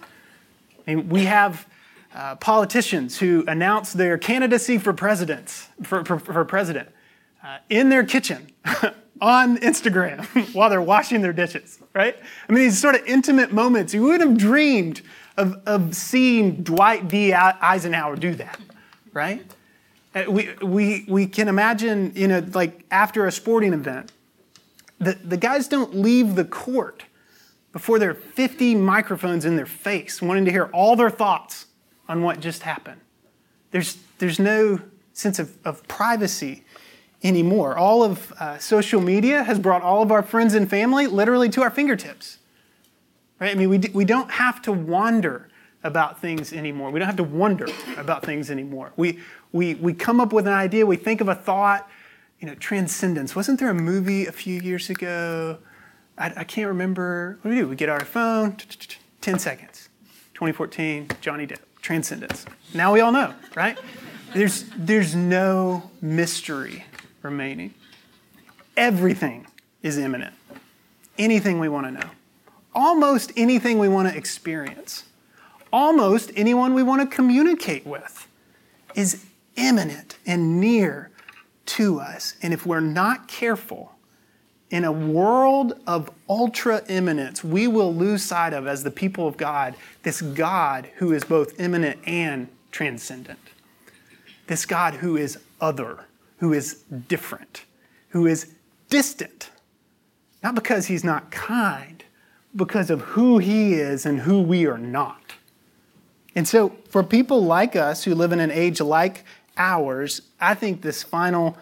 We 0.86 1.24
have 1.24 1.66
uh, 2.14 2.36
politicians 2.36 3.18
who 3.18 3.44
announce 3.48 3.92
their 3.92 4.16
candidacy 4.18 4.78
for 4.78 4.92
for, 5.82 6.04
for, 6.04 6.18
for 6.18 6.44
president 6.44 6.88
uh, 7.42 7.58
in 7.68 7.88
their 7.88 8.04
kitchen 8.04 8.48
on 9.20 9.58
Instagram 9.58 10.24
while 10.54 10.70
they're 10.70 10.82
washing 10.82 11.22
their 11.22 11.32
dishes, 11.32 11.78
right? 11.94 12.16
I 12.48 12.52
mean, 12.52 12.64
these 12.64 12.78
sort 12.78 12.94
of 12.94 13.04
intimate 13.06 13.52
moments. 13.52 13.94
You 13.94 14.02
wouldn't 14.02 14.28
have 14.28 14.38
dreamed 14.38 15.02
of, 15.36 15.60
of 15.66 15.94
seeing 15.94 16.62
Dwight 16.62 17.08
D. 17.08 17.32
Eisenhower 17.32 18.16
do 18.16 18.34
that, 18.34 18.58
right? 19.12 19.44
Uh, 20.14 20.24
we, 20.28 20.50
we, 20.62 21.04
we 21.08 21.26
can 21.26 21.48
imagine, 21.48 22.12
you 22.14 22.28
know, 22.28 22.44
like 22.54 22.84
after 22.90 23.26
a 23.26 23.32
sporting 23.32 23.72
event, 23.72 24.12
the, 24.98 25.12
the 25.12 25.36
guys 25.36 25.68
don't 25.68 25.94
leave 25.94 26.36
the 26.36 26.44
court 26.44 27.04
before 27.72 27.98
there 27.98 28.10
are 28.10 28.14
50 28.14 28.74
microphones 28.76 29.44
in 29.44 29.56
their 29.56 29.66
face 29.66 30.22
wanting 30.22 30.46
to 30.46 30.50
hear 30.50 30.70
all 30.72 30.96
their 30.96 31.10
thoughts 31.10 31.66
on 32.08 32.22
what 32.22 32.40
just 32.40 32.62
happened. 32.62 33.00
There's, 33.72 33.98
there's 34.18 34.38
no 34.38 34.80
sense 35.12 35.38
of, 35.38 35.54
of 35.66 35.86
privacy 35.86 36.64
anymore. 37.26 37.76
All 37.76 38.02
of 38.02 38.32
uh, 38.38 38.58
social 38.58 39.00
media 39.00 39.42
has 39.44 39.58
brought 39.58 39.82
all 39.82 40.02
of 40.02 40.12
our 40.12 40.22
friends 40.22 40.54
and 40.54 40.68
family 40.68 41.06
literally 41.06 41.48
to 41.50 41.62
our 41.62 41.70
fingertips. 41.70 42.38
Right? 43.40 43.50
I 43.50 43.54
mean, 43.54 43.68
we, 43.68 43.78
we 43.92 44.04
don't 44.04 44.30
have 44.30 44.62
to 44.62 44.72
wander 44.72 45.48
about 45.82 46.20
things 46.20 46.52
anymore. 46.52 46.90
We 46.90 46.98
don't 46.98 47.06
have 47.06 47.16
to 47.16 47.24
wonder 47.24 47.66
about 47.96 48.24
things 48.24 48.50
anymore. 48.50 48.92
We, 48.96 49.20
we, 49.52 49.74
we 49.74 49.92
come 49.92 50.20
up 50.20 50.32
with 50.32 50.46
an 50.46 50.52
idea, 50.52 50.86
we 50.86 50.96
think 50.96 51.20
of 51.20 51.28
a 51.28 51.34
thought, 51.34 51.88
you 52.40 52.46
know, 52.46 52.54
transcendence. 52.54 53.36
Wasn't 53.36 53.58
there 53.58 53.70
a 53.70 53.74
movie 53.74 54.26
a 54.26 54.32
few 54.32 54.60
years 54.60 54.90
ago? 54.90 55.58
I, 56.18 56.32
I 56.36 56.44
can't 56.44 56.68
remember. 56.68 57.38
What 57.42 57.50
do 57.50 57.56
we 57.56 57.62
do? 57.62 57.68
We 57.68 57.76
get 57.76 57.88
our 57.88 58.04
phone, 58.04 58.56
10 59.20 59.38
seconds. 59.38 59.88
2014, 60.34 61.08
Johnny 61.20 61.46
Depp, 61.46 61.60
transcendence. 61.80 62.44
Now 62.74 62.92
we 62.92 63.00
all 63.00 63.12
know, 63.12 63.34
right? 63.54 63.78
There's, 64.34 64.64
there's 64.76 65.14
no 65.14 65.90
mystery 66.02 66.84
remaining. 67.26 67.74
Everything 68.76 69.46
is 69.82 69.98
immanent. 69.98 70.34
Anything 71.18 71.58
we 71.58 71.68
want 71.68 71.86
to 71.86 71.92
know. 71.92 72.10
Almost 72.74 73.32
anything 73.36 73.78
we 73.78 73.88
want 73.88 74.08
to 74.08 74.16
experience. 74.16 75.04
Almost 75.72 76.30
anyone 76.36 76.74
we 76.74 76.82
want 76.82 77.08
to 77.08 77.14
communicate 77.14 77.86
with 77.86 78.26
is 78.94 79.26
immanent 79.56 80.18
and 80.26 80.60
near 80.60 81.10
to 81.66 82.00
us. 82.00 82.34
And 82.42 82.54
if 82.54 82.64
we're 82.64 82.80
not 82.80 83.28
careful, 83.28 83.96
in 84.70 84.84
a 84.84 84.92
world 84.92 85.74
of 85.86 86.10
ultra 86.28 86.82
immanence, 86.88 87.44
we 87.44 87.68
will 87.68 87.94
lose 87.94 88.22
sight 88.22 88.52
of, 88.52 88.66
as 88.66 88.82
the 88.82 88.90
people 88.90 89.28
of 89.28 89.36
God, 89.36 89.76
this 90.02 90.20
God 90.20 90.90
who 90.96 91.12
is 91.12 91.24
both 91.24 91.58
immanent 91.60 92.00
and 92.06 92.48
transcendent. 92.72 93.38
This 94.48 94.66
God 94.66 94.94
who 94.94 95.16
is 95.16 95.38
other, 95.60 96.06
who 96.38 96.52
is 96.52 96.84
different, 97.08 97.64
who 98.08 98.26
is 98.26 98.52
distant. 98.88 99.50
Not 100.42 100.54
because 100.54 100.86
he's 100.86 101.04
not 101.04 101.30
kind, 101.30 102.04
because 102.54 102.90
of 102.90 103.00
who 103.02 103.38
he 103.38 103.74
is 103.74 104.06
and 104.06 104.20
who 104.20 104.40
we 104.40 104.66
are 104.66 104.78
not. 104.78 105.34
And 106.34 106.46
so, 106.46 106.76
for 106.88 107.02
people 107.02 107.44
like 107.44 107.74
us 107.74 108.04
who 108.04 108.14
live 108.14 108.32
in 108.32 108.40
an 108.40 108.50
age 108.50 108.80
like 108.80 109.24
ours, 109.56 110.20
I 110.40 110.54
think 110.54 110.82
this 110.82 111.02
final 111.02 111.56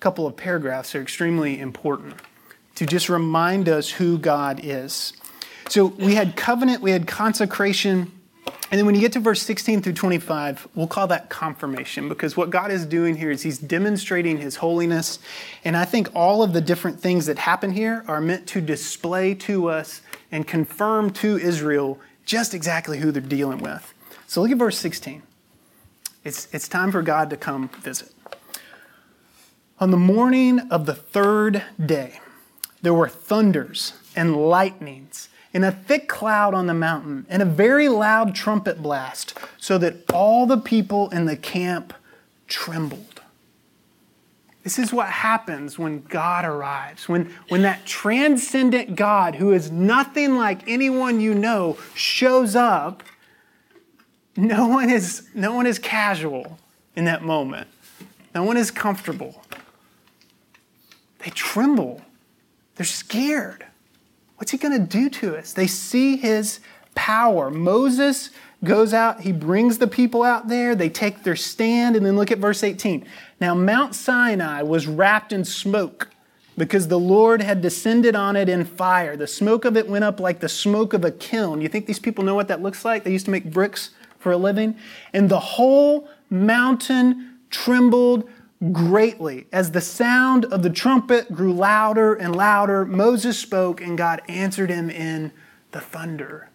couple 0.00 0.26
of 0.26 0.36
paragraphs 0.36 0.94
are 0.94 1.02
extremely 1.02 1.58
important 1.58 2.14
to 2.76 2.86
just 2.86 3.08
remind 3.08 3.68
us 3.68 3.90
who 3.90 4.18
God 4.18 4.60
is. 4.62 5.12
So 5.68 5.86
we 5.86 6.14
had 6.14 6.36
covenant, 6.36 6.80
we 6.80 6.92
had 6.92 7.06
consecration, 7.06 8.12
and 8.70 8.78
then 8.78 8.84
when 8.84 8.94
you 8.94 9.00
get 9.00 9.12
to 9.12 9.20
verse 9.20 9.40
16 9.42 9.80
through 9.80 9.94
25, 9.94 10.68
we'll 10.74 10.86
call 10.86 11.06
that 11.06 11.30
confirmation 11.30 12.06
because 12.08 12.36
what 12.36 12.50
God 12.50 12.70
is 12.70 12.84
doing 12.84 13.16
here 13.16 13.30
is 13.30 13.42
He's 13.42 13.58
demonstrating 13.58 14.36
His 14.36 14.56
holiness. 14.56 15.18
And 15.64 15.74
I 15.74 15.86
think 15.86 16.14
all 16.14 16.42
of 16.42 16.52
the 16.52 16.60
different 16.60 17.00
things 17.00 17.24
that 17.26 17.38
happen 17.38 17.72
here 17.72 18.04
are 18.06 18.20
meant 18.20 18.46
to 18.48 18.60
display 18.60 19.34
to 19.36 19.68
us 19.68 20.02
and 20.30 20.46
confirm 20.46 21.10
to 21.14 21.38
Israel 21.38 21.98
just 22.26 22.52
exactly 22.52 22.98
who 22.98 23.10
they're 23.10 23.22
dealing 23.22 23.58
with. 23.58 23.94
So 24.26 24.42
look 24.42 24.50
at 24.50 24.58
verse 24.58 24.76
16. 24.76 25.22
It's, 26.24 26.46
it's 26.52 26.68
time 26.68 26.92
for 26.92 27.00
God 27.00 27.30
to 27.30 27.38
come 27.38 27.70
visit. 27.80 28.12
On 29.80 29.90
the 29.90 29.96
morning 29.96 30.58
of 30.70 30.84
the 30.84 30.94
third 30.94 31.62
day, 31.84 32.20
there 32.82 32.92
were 32.92 33.08
thunders 33.08 33.94
and 34.14 34.36
lightnings 34.36 35.30
and 35.58 35.64
a 35.64 35.72
thick 35.72 36.06
cloud 36.06 36.54
on 36.54 36.68
the 36.68 36.72
mountain 36.72 37.26
and 37.28 37.42
a 37.42 37.44
very 37.44 37.88
loud 37.88 38.32
trumpet 38.32 38.80
blast, 38.80 39.36
so 39.56 39.76
that 39.76 40.08
all 40.12 40.46
the 40.46 40.56
people 40.56 41.10
in 41.10 41.24
the 41.24 41.36
camp 41.36 41.92
trembled. 42.46 43.20
This 44.62 44.78
is 44.78 44.92
what 44.92 45.08
happens 45.08 45.76
when 45.76 46.02
God 46.02 46.44
arrives, 46.44 47.08
when, 47.08 47.34
when 47.48 47.62
that 47.62 47.84
transcendent 47.84 48.94
God, 48.94 49.34
who 49.34 49.50
is 49.50 49.68
nothing 49.72 50.36
like 50.36 50.68
anyone 50.68 51.20
you 51.20 51.34
know, 51.34 51.76
shows 51.92 52.54
up. 52.54 53.02
No 54.36 54.68
one 54.68 54.88
is, 54.88 55.28
no 55.34 55.54
one 55.54 55.66
is 55.66 55.80
casual 55.80 56.56
in 56.94 57.04
that 57.06 57.24
moment, 57.24 57.66
no 58.32 58.44
one 58.44 58.56
is 58.56 58.70
comfortable. 58.70 59.42
They 61.18 61.30
tremble 61.30 62.00
they're 62.76 62.86
scared. 62.86 63.66
What's 64.38 64.52
he 64.52 64.58
going 64.58 64.80
to 64.80 64.86
do 64.86 65.10
to 65.10 65.36
us? 65.36 65.52
They 65.52 65.66
see 65.66 66.16
his 66.16 66.60
power. 66.94 67.50
Moses 67.50 68.30
goes 68.64 68.92
out, 68.92 69.20
he 69.20 69.32
brings 69.32 69.78
the 69.78 69.86
people 69.86 70.22
out 70.22 70.48
there, 70.48 70.74
they 70.74 70.88
take 70.88 71.22
their 71.22 71.36
stand, 71.36 71.94
and 71.94 72.04
then 72.04 72.16
look 72.16 72.30
at 72.30 72.38
verse 72.38 72.64
18. 72.64 73.06
Now, 73.40 73.54
Mount 73.54 73.94
Sinai 73.94 74.62
was 74.62 74.86
wrapped 74.86 75.32
in 75.32 75.44
smoke 75.44 76.08
because 76.56 76.88
the 76.88 76.98
Lord 76.98 77.40
had 77.40 77.60
descended 77.60 78.16
on 78.16 78.34
it 78.34 78.48
in 78.48 78.64
fire. 78.64 79.16
The 79.16 79.28
smoke 79.28 79.64
of 79.64 79.76
it 79.76 79.88
went 79.88 80.04
up 80.04 80.18
like 80.18 80.40
the 80.40 80.48
smoke 80.48 80.92
of 80.92 81.04
a 81.04 81.12
kiln. 81.12 81.60
You 81.60 81.68
think 81.68 81.86
these 81.86 82.00
people 82.00 82.24
know 82.24 82.34
what 82.34 82.48
that 82.48 82.62
looks 82.62 82.84
like? 82.84 83.04
They 83.04 83.12
used 83.12 83.26
to 83.26 83.30
make 83.30 83.44
bricks 83.44 83.90
for 84.18 84.32
a 84.32 84.36
living. 84.36 84.76
And 85.12 85.28
the 85.28 85.38
whole 85.38 86.08
mountain 86.30 87.38
trembled 87.50 88.28
greatly. 88.72 89.46
As 89.52 89.70
the 89.70 89.80
sound 89.80 90.44
of 90.46 90.62
the 90.62 90.70
trumpet 90.70 91.32
grew 91.32 91.52
louder 91.52 92.14
and 92.14 92.34
louder, 92.34 92.84
Moses 92.84 93.38
spoke, 93.38 93.80
and 93.80 93.96
God 93.96 94.20
answered 94.28 94.70
him 94.70 94.90
in 94.90 95.32
the 95.70 95.80
thunder. 95.80 96.48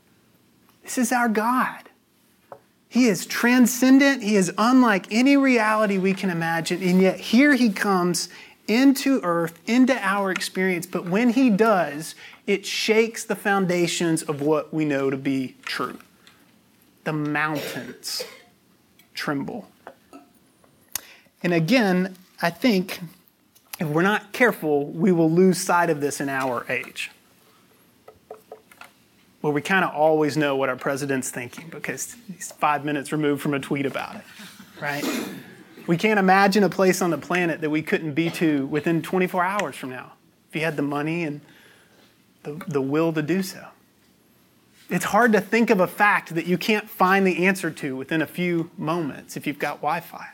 This 0.83 0.97
is 0.97 1.11
our 1.11 1.29
God. 1.29 1.89
He 2.89 3.07
is 3.07 3.25
transcendent. 3.25 4.21
He 4.21 4.35
is 4.35 4.51
unlike 4.57 5.07
any 5.11 5.35
reality 5.35 5.97
we 5.97 6.13
can 6.13 6.29
imagine. 6.29 6.83
And 6.83 7.01
yet, 7.01 7.19
here 7.19 7.55
he 7.55 7.71
comes 7.71 8.29
into 8.67 9.19
earth, 9.23 9.59
into 9.65 9.97
our 9.97 10.29
experience. 10.29 10.85
But 10.85 11.05
when 11.05 11.29
he 11.29 11.49
does, 11.49 12.15
it 12.45 12.65
shakes 12.65 13.23
the 13.23 13.35
foundations 13.35 14.21
of 14.21 14.41
what 14.41 14.73
we 14.73 14.85
know 14.85 15.09
to 15.09 15.17
be 15.17 15.55
true. 15.63 15.97
The 17.03 17.13
mountains 17.13 18.23
tremble. 19.13 19.69
And 21.43 21.53
again, 21.53 22.15
I 22.41 22.49
think 22.49 22.99
if 23.79 23.87
we're 23.87 24.01
not 24.01 24.31
careful, 24.31 24.85
we 24.87 25.11
will 25.11 25.29
lose 25.29 25.59
sight 25.59 25.89
of 25.89 26.01
this 26.01 26.21
in 26.21 26.29
our 26.29 26.65
age. 26.71 27.11
Where 29.41 29.51
we 29.51 29.61
kind 29.61 29.83
of 29.83 29.93
always 29.93 30.37
know 30.37 30.55
what 30.55 30.69
our 30.69 30.77
president's 30.77 31.29
thinking 31.29 31.67
because 31.69 32.15
he's 32.33 32.51
five 32.53 32.85
minutes 32.85 33.11
removed 33.11 33.41
from 33.41 33.53
a 33.53 33.59
tweet 33.59 33.85
about 33.85 34.15
it, 34.15 34.23
right? 34.81 35.05
We 35.85 35.97
can't 35.97 36.17
imagine 36.17 36.63
a 36.63 36.69
place 36.69 37.01
on 37.01 37.09
the 37.09 37.17
planet 37.17 37.59
that 37.59 37.69
we 37.69 37.81
couldn't 37.81 38.13
be 38.13 38.29
to 38.31 38.65
within 38.67 39.01
24 39.01 39.43
hours 39.43 39.75
from 39.75 39.89
now 39.89 40.13
if 40.49 40.55
you 40.55 40.61
had 40.61 40.77
the 40.77 40.83
money 40.83 41.23
and 41.23 41.41
the, 42.43 42.61
the 42.67 42.81
will 42.81 43.11
to 43.11 43.21
do 43.21 43.43
so. 43.43 43.65
It's 44.89 45.05
hard 45.05 45.33
to 45.33 45.41
think 45.41 45.69
of 45.69 45.79
a 45.79 45.87
fact 45.87 46.35
that 46.35 46.45
you 46.45 46.57
can't 46.57 46.89
find 46.89 47.25
the 47.25 47.45
answer 47.45 47.71
to 47.71 47.95
within 47.95 48.21
a 48.21 48.27
few 48.27 48.69
moments 48.77 49.35
if 49.35 49.47
you've 49.47 49.59
got 49.59 49.77
Wi 49.77 49.99
Fi, 50.01 50.27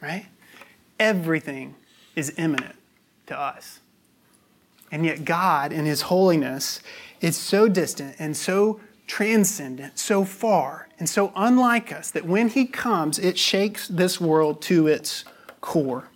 right? 0.00 0.26
Everything 0.98 1.74
is 2.14 2.32
immanent 2.36 2.76
to 3.26 3.38
us. 3.38 3.80
And 4.90 5.04
yet, 5.04 5.24
God, 5.24 5.72
in 5.72 5.84
His 5.84 6.02
holiness, 6.02 6.80
is 7.20 7.36
so 7.36 7.68
distant 7.68 8.16
and 8.18 8.36
so 8.36 8.80
transcendent, 9.06 9.98
so 9.98 10.24
far, 10.24 10.88
and 10.98 11.08
so 11.08 11.32
unlike 11.36 11.92
us 11.92 12.10
that 12.10 12.24
when 12.24 12.48
He 12.48 12.66
comes, 12.66 13.18
it 13.18 13.38
shakes 13.38 13.88
this 13.88 14.20
world 14.20 14.62
to 14.62 14.86
its 14.86 15.24
core. 15.60 16.08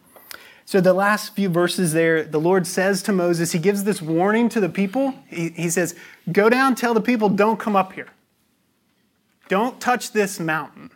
So, 0.65 0.81
the 0.81 0.95
last 0.95 1.35
few 1.35 1.49
verses 1.49 1.93
there, 1.93 2.23
the 2.23 2.39
Lord 2.39 2.65
says 2.65 3.03
to 3.03 3.13
Moses, 3.13 3.51
He 3.51 3.59
gives 3.59 3.83
this 3.83 4.01
warning 4.01 4.49
to 4.51 4.61
the 4.61 4.69
people. 4.69 5.15
He, 5.29 5.49
he 5.51 5.69
says, 5.69 5.97
Go 6.31 6.49
down, 6.49 6.77
tell 6.77 6.95
the 6.95 7.01
people, 7.01 7.29
don't 7.29 7.59
come 7.59 7.75
up 7.75 7.93
here. 7.93 8.09
Don't 9.49 9.81
touch 9.81 10.13
this 10.13 10.39
mountain. 10.39 10.93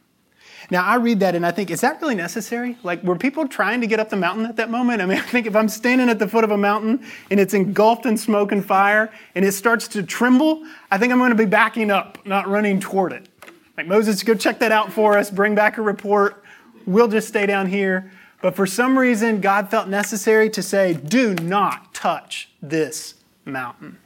Now, 0.71 0.85
I 0.85 0.97
read 0.97 1.21
that 1.21 1.35
and 1.35 1.45
I 1.45 1.51
think, 1.51 1.71
is 1.71 1.81
that 1.83 2.01
really 2.01 2.15
necessary? 2.15 2.77
Like, 2.83 3.03
were 3.03 3.17
people 3.17 3.47
trying 3.47 3.81
to 3.81 3.87
get 3.87 4.01
up 4.01 4.09
the 4.09 4.17
mountain 4.17 4.47
at 4.47 4.57
that 4.57 4.71
moment? 4.71 5.03
I 5.03 5.07
mean, 5.07 5.19
I 5.19 5.23
think 5.23 5.47
if 5.47 5.57
I'm 5.57 5.69
standing 5.69 6.09
at 6.09 6.19
the 6.19 6.29
foot 6.29 6.45
of 6.45 6.51
a 6.51 6.57
mountain 6.57 7.05
and 7.31 7.41
it's 7.41 7.55
engulfed 7.55 8.07
in 8.07 8.17
smoke 8.17 8.53
and 8.53 8.65
fire 8.65 9.13
and 9.35 9.45
it 9.45 9.53
starts 9.53 9.89
to 9.89 10.03
tremble, 10.03 10.65
I 10.91 10.99
think 10.99 11.13
I'm 11.13 11.19
going 11.19 11.31
to 11.31 11.37
be 11.37 11.45
backing 11.45 11.91
up, 11.91 12.25
not 12.27 12.49
running 12.49 12.81
toward 12.81 13.13
it. 13.13 13.29
Like, 13.77 13.87
Moses, 13.87 14.23
go 14.23 14.35
check 14.35 14.61
that 14.61 14.73
out 14.73 14.93
for 14.93 15.19
us, 15.19 15.31
bring 15.31 15.55
back 15.55 15.79
a 15.79 15.83
report. 15.83 16.43
We'll 16.87 17.09
just 17.09 17.29
stay 17.29 17.47
down 17.47 17.67
here. 17.67 18.13
But 18.41 18.55
for 18.55 18.67
some 18.67 18.99
reason, 18.99 19.41
God 19.41 19.71
felt 19.71 19.89
necessary 19.89 20.51
to 20.51 20.63
say, 20.63 20.93
do 20.93 21.35
not 21.35 21.95
touch 21.95 22.51
this 22.61 23.15
mountain. 23.45 23.99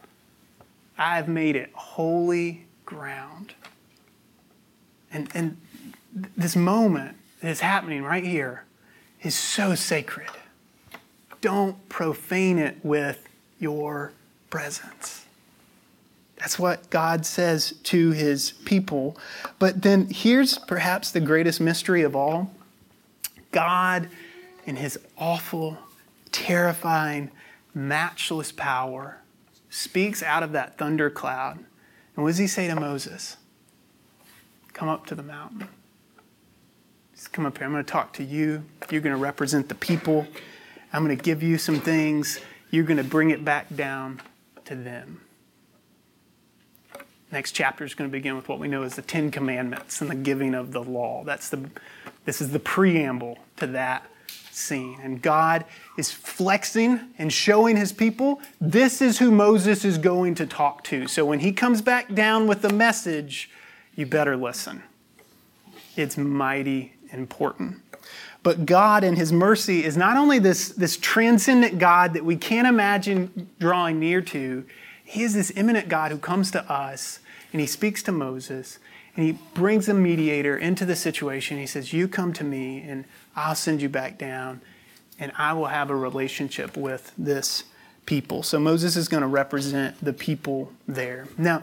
I've 0.96 1.28
made 1.28 1.56
it 1.56 1.70
holy 1.74 2.66
ground. 2.84 3.54
And, 5.10 5.28
and 5.34 5.56
this 6.36 6.56
moment 6.56 7.16
that 7.40 7.50
is 7.50 7.60
happening 7.60 8.02
right 8.02 8.24
here 8.24 8.64
is 9.22 9.34
so 9.34 9.74
sacred. 9.74 10.28
Don't 11.40 11.88
profane 11.88 12.58
it 12.58 12.78
with 12.82 13.28
your 13.58 14.12
presence. 14.50 15.24
That's 16.36 16.58
what 16.58 16.88
God 16.90 17.26
says 17.26 17.72
to 17.84 18.12
his 18.12 18.52
people. 18.64 19.16
But 19.58 19.82
then 19.82 20.06
here's 20.10 20.58
perhaps 20.58 21.10
the 21.10 21.20
greatest 21.20 21.60
mystery 21.60 22.02
of 22.02 22.14
all 22.14 22.52
God, 23.50 24.08
in 24.66 24.76
his 24.76 24.98
awful, 25.16 25.78
terrifying, 26.30 27.30
matchless 27.74 28.52
power, 28.52 29.18
speaks 29.70 30.22
out 30.22 30.42
of 30.42 30.52
that 30.52 30.78
thunder 30.78 31.10
cloud. 31.10 31.58
And 32.14 32.24
what 32.24 32.30
does 32.30 32.38
he 32.38 32.46
say 32.46 32.68
to 32.68 32.76
Moses? 32.76 33.36
Come 34.72 34.88
up 34.88 35.06
to 35.06 35.14
the 35.14 35.22
mountain. 35.22 35.68
Just 37.18 37.32
come 37.32 37.46
up 37.46 37.58
here. 37.58 37.66
I'm 37.66 37.72
going 37.72 37.84
to 37.84 37.92
talk 37.92 38.12
to 38.14 38.22
you. 38.22 38.62
You're 38.90 39.00
going 39.00 39.14
to 39.14 39.20
represent 39.20 39.68
the 39.68 39.74
people. 39.74 40.24
I'm 40.92 41.04
going 41.04 41.16
to 41.16 41.20
give 41.20 41.42
you 41.42 41.58
some 41.58 41.80
things. 41.80 42.38
You're 42.70 42.84
going 42.84 42.98
to 42.98 43.02
bring 43.02 43.30
it 43.30 43.44
back 43.44 43.74
down 43.74 44.22
to 44.66 44.76
them. 44.76 45.20
Next 47.32 47.52
chapter 47.52 47.84
is 47.84 47.94
going 47.94 48.08
to 48.08 48.12
begin 48.12 48.36
with 48.36 48.48
what 48.48 48.60
we 48.60 48.68
know 48.68 48.84
as 48.84 48.94
the 48.94 49.02
Ten 49.02 49.32
Commandments 49.32 50.00
and 50.00 50.08
the 50.08 50.14
giving 50.14 50.54
of 50.54 50.70
the 50.70 50.80
law. 50.80 51.24
That's 51.24 51.48
the, 51.48 51.68
this 52.24 52.40
is 52.40 52.52
the 52.52 52.60
preamble 52.60 53.36
to 53.56 53.66
that 53.66 54.06
scene. 54.52 55.00
And 55.02 55.20
God 55.20 55.64
is 55.98 56.12
flexing 56.12 57.00
and 57.18 57.32
showing 57.32 57.76
his 57.76 57.92
people 57.92 58.40
this 58.60 59.02
is 59.02 59.18
who 59.18 59.32
Moses 59.32 59.84
is 59.84 59.98
going 59.98 60.36
to 60.36 60.46
talk 60.46 60.84
to. 60.84 61.08
So 61.08 61.24
when 61.24 61.40
he 61.40 61.50
comes 61.50 61.82
back 61.82 62.14
down 62.14 62.46
with 62.46 62.62
the 62.62 62.72
message, 62.72 63.50
you 63.96 64.06
better 64.06 64.36
listen. 64.36 64.84
It's 65.96 66.16
mighty 66.16 66.94
important. 67.12 67.76
But 68.42 68.66
God, 68.66 69.04
in 69.04 69.16
His 69.16 69.32
mercy, 69.32 69.84
is 69.84 69.96
not 69.96 70.16
only 70.16 70.38
this, 70.38 70.68
this 70.70 70.96
transcendent 70.96 71.78
God 71.78 72.14
that 72.14 72.24
we 72.24 72.36
can't 72.36 72.68
imagine 72.68 73.50
drawing 73.58 73.98
near 73.98 74.20
to, 74.22 74.64
He 75.04 75.22
is 75.22 75.34
this 75.34 75.52
immanent 75.56 75.88
God 75.88 76.10
who 76.10 76.18
comes 76.18 76.50
to 76.52 76.70
us 76.70 77.20
and 77.52 77.60
He 77.60 77.66
speaks 77.66 78.02
to 78.04 78.12
Moses 78.12 78.78
and 79.16 79.26
He 79.26 79.38
brings 79.54 79.88
a 79.88 79.94
mediator 79.94 80.56
into 80.56 80.86
the 80.86 80.96
situation. 80.96 81.58
He 81.58 81.66
says, 81.66 81.92
You 81.92 82.08
come 82.08 82.32
to 82.34 82.44
me 82.44 82.82
and 82.82 83.04
I'll 83.34 83.54
send 83.54 83.82
you 83.82 83.88
back 83.88 84.18
down 84.18 84.60
and 85.18 85.32
I 85.36 85.52
will 85.52 85.66
have 85.66 85.90
a 85.90 85.96
relationship 85.96 86.76
with 86.76 87.12
this 87.18 87.64
people. 88.06 88.42
So 88.42 88.58
Moses 88.58 88.96
is 88.96 89.08
going 89.08 89.20
to 89.20 89.26
represent 89.26 90.02
the 90.02 90.12
people 90.12 90.72
there. 90.86 91.28
Now, 91.36 91.62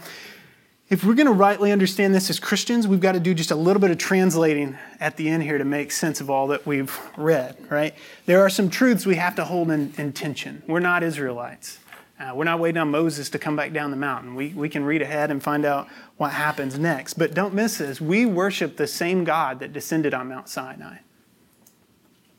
if 0.88 1.04
we're 1.04 1.16
going 1.16 1.26
to 1.26 1.34
rightly 1.34 1.72
understand 1.72 2.14
this 2.14 2.30
as 2.30 2.40
Christians, 2.40 2.88
we've 2.88 3.00
got 3.00 3.14
to 3.14 3.20
do 3.20 3.34
just 3.34 3.50
a 3.50 3.56
little 3.56 3.80
bit 3.80 3.90
of 3.90 3.98
translating 3.98 4.78
at 5.00 5.18
the 5.18 5.30
end 5.30 5.42
here 5.42 5.58
to 5.58 5.66
make 5.66 5.92
sense 5.92 6.22
of 6.22 6.30
all 6.30 6.48
that 6.48 6.66
we've 6.68 6.96
read, 7.18 7.58
right? 7.72 7.96
There 8.28 8.42
are 8.42 8.50
some 8.50 8.70
truths 8.70 9.06
we 9.06 9.16
have 9.16 9.36
to 9.36 9.46
hold 9.46 9.72
in, 9.72 9.94
in 9.98 10.14
tension. 10.14 10.62
We're 10.68 10.80
not 10.80 11.02
Israelites. 11.02 11.80
Uh, 12.20 12.34
we're 12.36 12.46
not 12.46 12.60
waiting 12.60 12.80
on 12.80 12.92
Moses 12.92 13.30
to 13.32 13.40
come 13.40 13.56
back 13.56 13.74
down 13.74 13.90
the 13.90 13.98
mountain. 13.98 14.36
We, 14.36 14.50
we 14.50 14.70
can 14.70 14.86
read 14.86 15.02
ahead 15.02 15.32
and 15.32 15.42
find 15.42 15.66
out 15.66 15.88
what 16.18 16.32
happens 16.32 16.78
next. 16.78 17.16
But 17.16 17.34
don't 17.34 17.54
miss 17.54 17.80
this. 17.80 18.00
We 18.00 18.26
worship 18.28 18.78
the 18.78 18.88
same 18.88 19.24
God 19.24 19.60
that 19.60 19.74
descended 19.74 20.14
on 20.14 20.30
Mount 20.30 20.48
Sinai. 20.48 20.98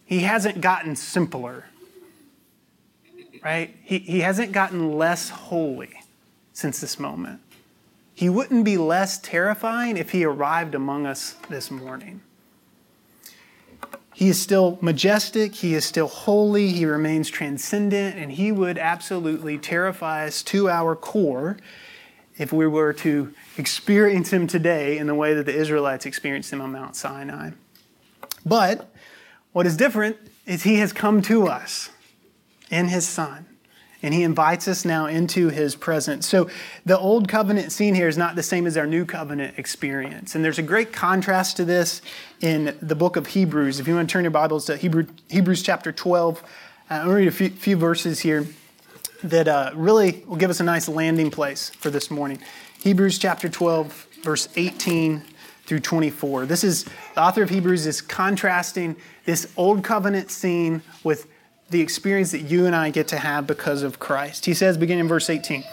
He 0.04 0.20
hasn't 0.20 0.60
gotten 0.60 0.94
simpler, 0.94 1.66
right? 3.44 3.74
He, 3.82 3.98
he 3.98 4.20
hasn't 4.20 4.52
gotten 4.52 4.92
less 4.92 5.30
holy 5.30 6.00
since 6.52 6.80
this 6.80 6.98
moment. 6.98 7.40
He 8.16 8.30
wouldn't 8.30 8.64
be 8.64 8.78
less 8.78 9.18
terrifying 9.18 9.98
if 9.98 10.12
he 10.12 10.24
arrived 10.24 10.74
among 10.74 11.04
us 11.04 11.36
this 11.50 11.70
morning. 11.70 12.22
He 14.14 14.30
is 14.30 14.40
still 14.40 14.78
majestic, 14.80 15.56
he 15.56 15.74
is 15.74 15.84
still 15.84 16.08
holy, 16.08 16.68
he 16.68 16.86
remains 16.86 17.28
transcendent, 17.28 18.16
and 18.16 18.32
he 18.32 18.50
would 18.52 18.78
absolutely 18.78 19.58
terrify 19.58 20.24
us 20.24 20.42
to 20.44 20.70
our 20.70 20.96
core 20.96 21.58
if 22.38 22.54
we 22.54 22.66
were 22.66 22.94
to 22.94 23.34
experience 23.58 24.32
him 24.32 24.46
today 24.46 24.96
in 24.96 25.08
the 25.08 25.14
way 25.14 25.34
that 25.34 25.44
the 25.44 25.54
Israelites 25.54 26.06
experienced 26.06 26.50
him 26.50 26.62
on 26.62 26.72
Mount 26.72 26.96
Sinai. 26.96 27.50
But 28.46 28.90
what 29.52 29.66
is 29.66 29.76
different 29.76 30.16
is 30.46 30.62
he 30.62 30.76
has 30.76 30.94
come 30.94 31.20
to 31.22 31.48
us 31.48 31.90
in 32.70 32.88
his 32.88 33.06
Son 33.06 33.44
and 34.02 34.12
he 34.12 34.22
invites 34.22 34.68
us 34.68 34.84
now 34.84 35.06
into 35.06 35.48
his 35.48 35.74
presence. 35.74 36.28
So 36.28 36.48
the 36.84 36.98
old 36.98 37.28
covenant 37.28 37.72
scene 37.72 37.94
here 37.94 38.08
is 38.08 38.18
not 38.18 38.36
the 38.36 38.42
same 38.42 38.66
as 38.66 38.76
our 38.76 38.86
new 38.86 39.04
covenant 39.04 39.58
experience. 39.58 40.34
And 40.34 40.44
there's 40.44 40.58
a 40.58 40.62
great 40.62 40.92
contrast 40.92 41.56
to 41.56 41.64
this 41.64 42.02
in 42.40 42.76
the 42.80 42.94
book 42.94 43.16
of 43.16 43.28
Hebrews. 43.28 43.80
If 43.80 43.88
you 43.88 43.94
want 43.94 44.08
to 44.08 44.12
turn 44.12 44.24
your 44.24 44.30
Bibles 44.30 44.66
to 44.66 44.76
Hebrew, 44.76 45.06
Hebrews 45.28 45.62
chapter 45.62 45.92
12, 45.92 46.42
uh, 46.42 46.94
I'm 46.94 47.06
going 47.06 47.10
to 47.10 47.16
read 47.16 47.28
a 47.28 47.32
few, 47.32 47.50
few 47.50 47.76
verses 47.76 48.20
here 48.20 48.46
that 49.24 49.48
uh, 49.48 49.72
really 49.74 50.22
will 50.26 50.36
give 50.36 50.50
us 50.50 50.60
a 50.60 50.64
nice 50.64 50.88
landing 50.88 51.30
place 51.30 51.70
for 51.70 51.90
this 51.90 52.10
morning. 52.10 52.38
Hebrews 52.82 53.18
chapter 53.18 53.48
12, 53.48 54.08
verse 54.22 54.48
18 54.56 55.22
through 55.64 55.80
24. 55.80 56.46
This 56.46 56.62
is 56.62 56.84
the 57.14 57.22
author 57.22 57.42
of 57.42 57.50
Hebrews 57.50 57.86
is 57.86 58.00
contrasting 58.00 58.96
this 59.24 59.52
old 59.56 59.82
covenant 59.82 60.30
scene 60.30 60.82
with 61.02 61.26
the 61.70 61.80
experience 61.80 62.30
that 62.32 62.42
you 62.42 62.66
and 62.66 62.76
I 62.76 62.90
get 62.90 63.08
to 63.08 63.18
have 63.18 63.46
because 63.46 63.82
of 63.82 63.98
Christ. 63.98 64.46
He 64.46 64.54
says, 64.54 64.76
beginning 64.76 65.00
in 65.00 65.08
verse 65.08 65.28
18, 65.28 65.64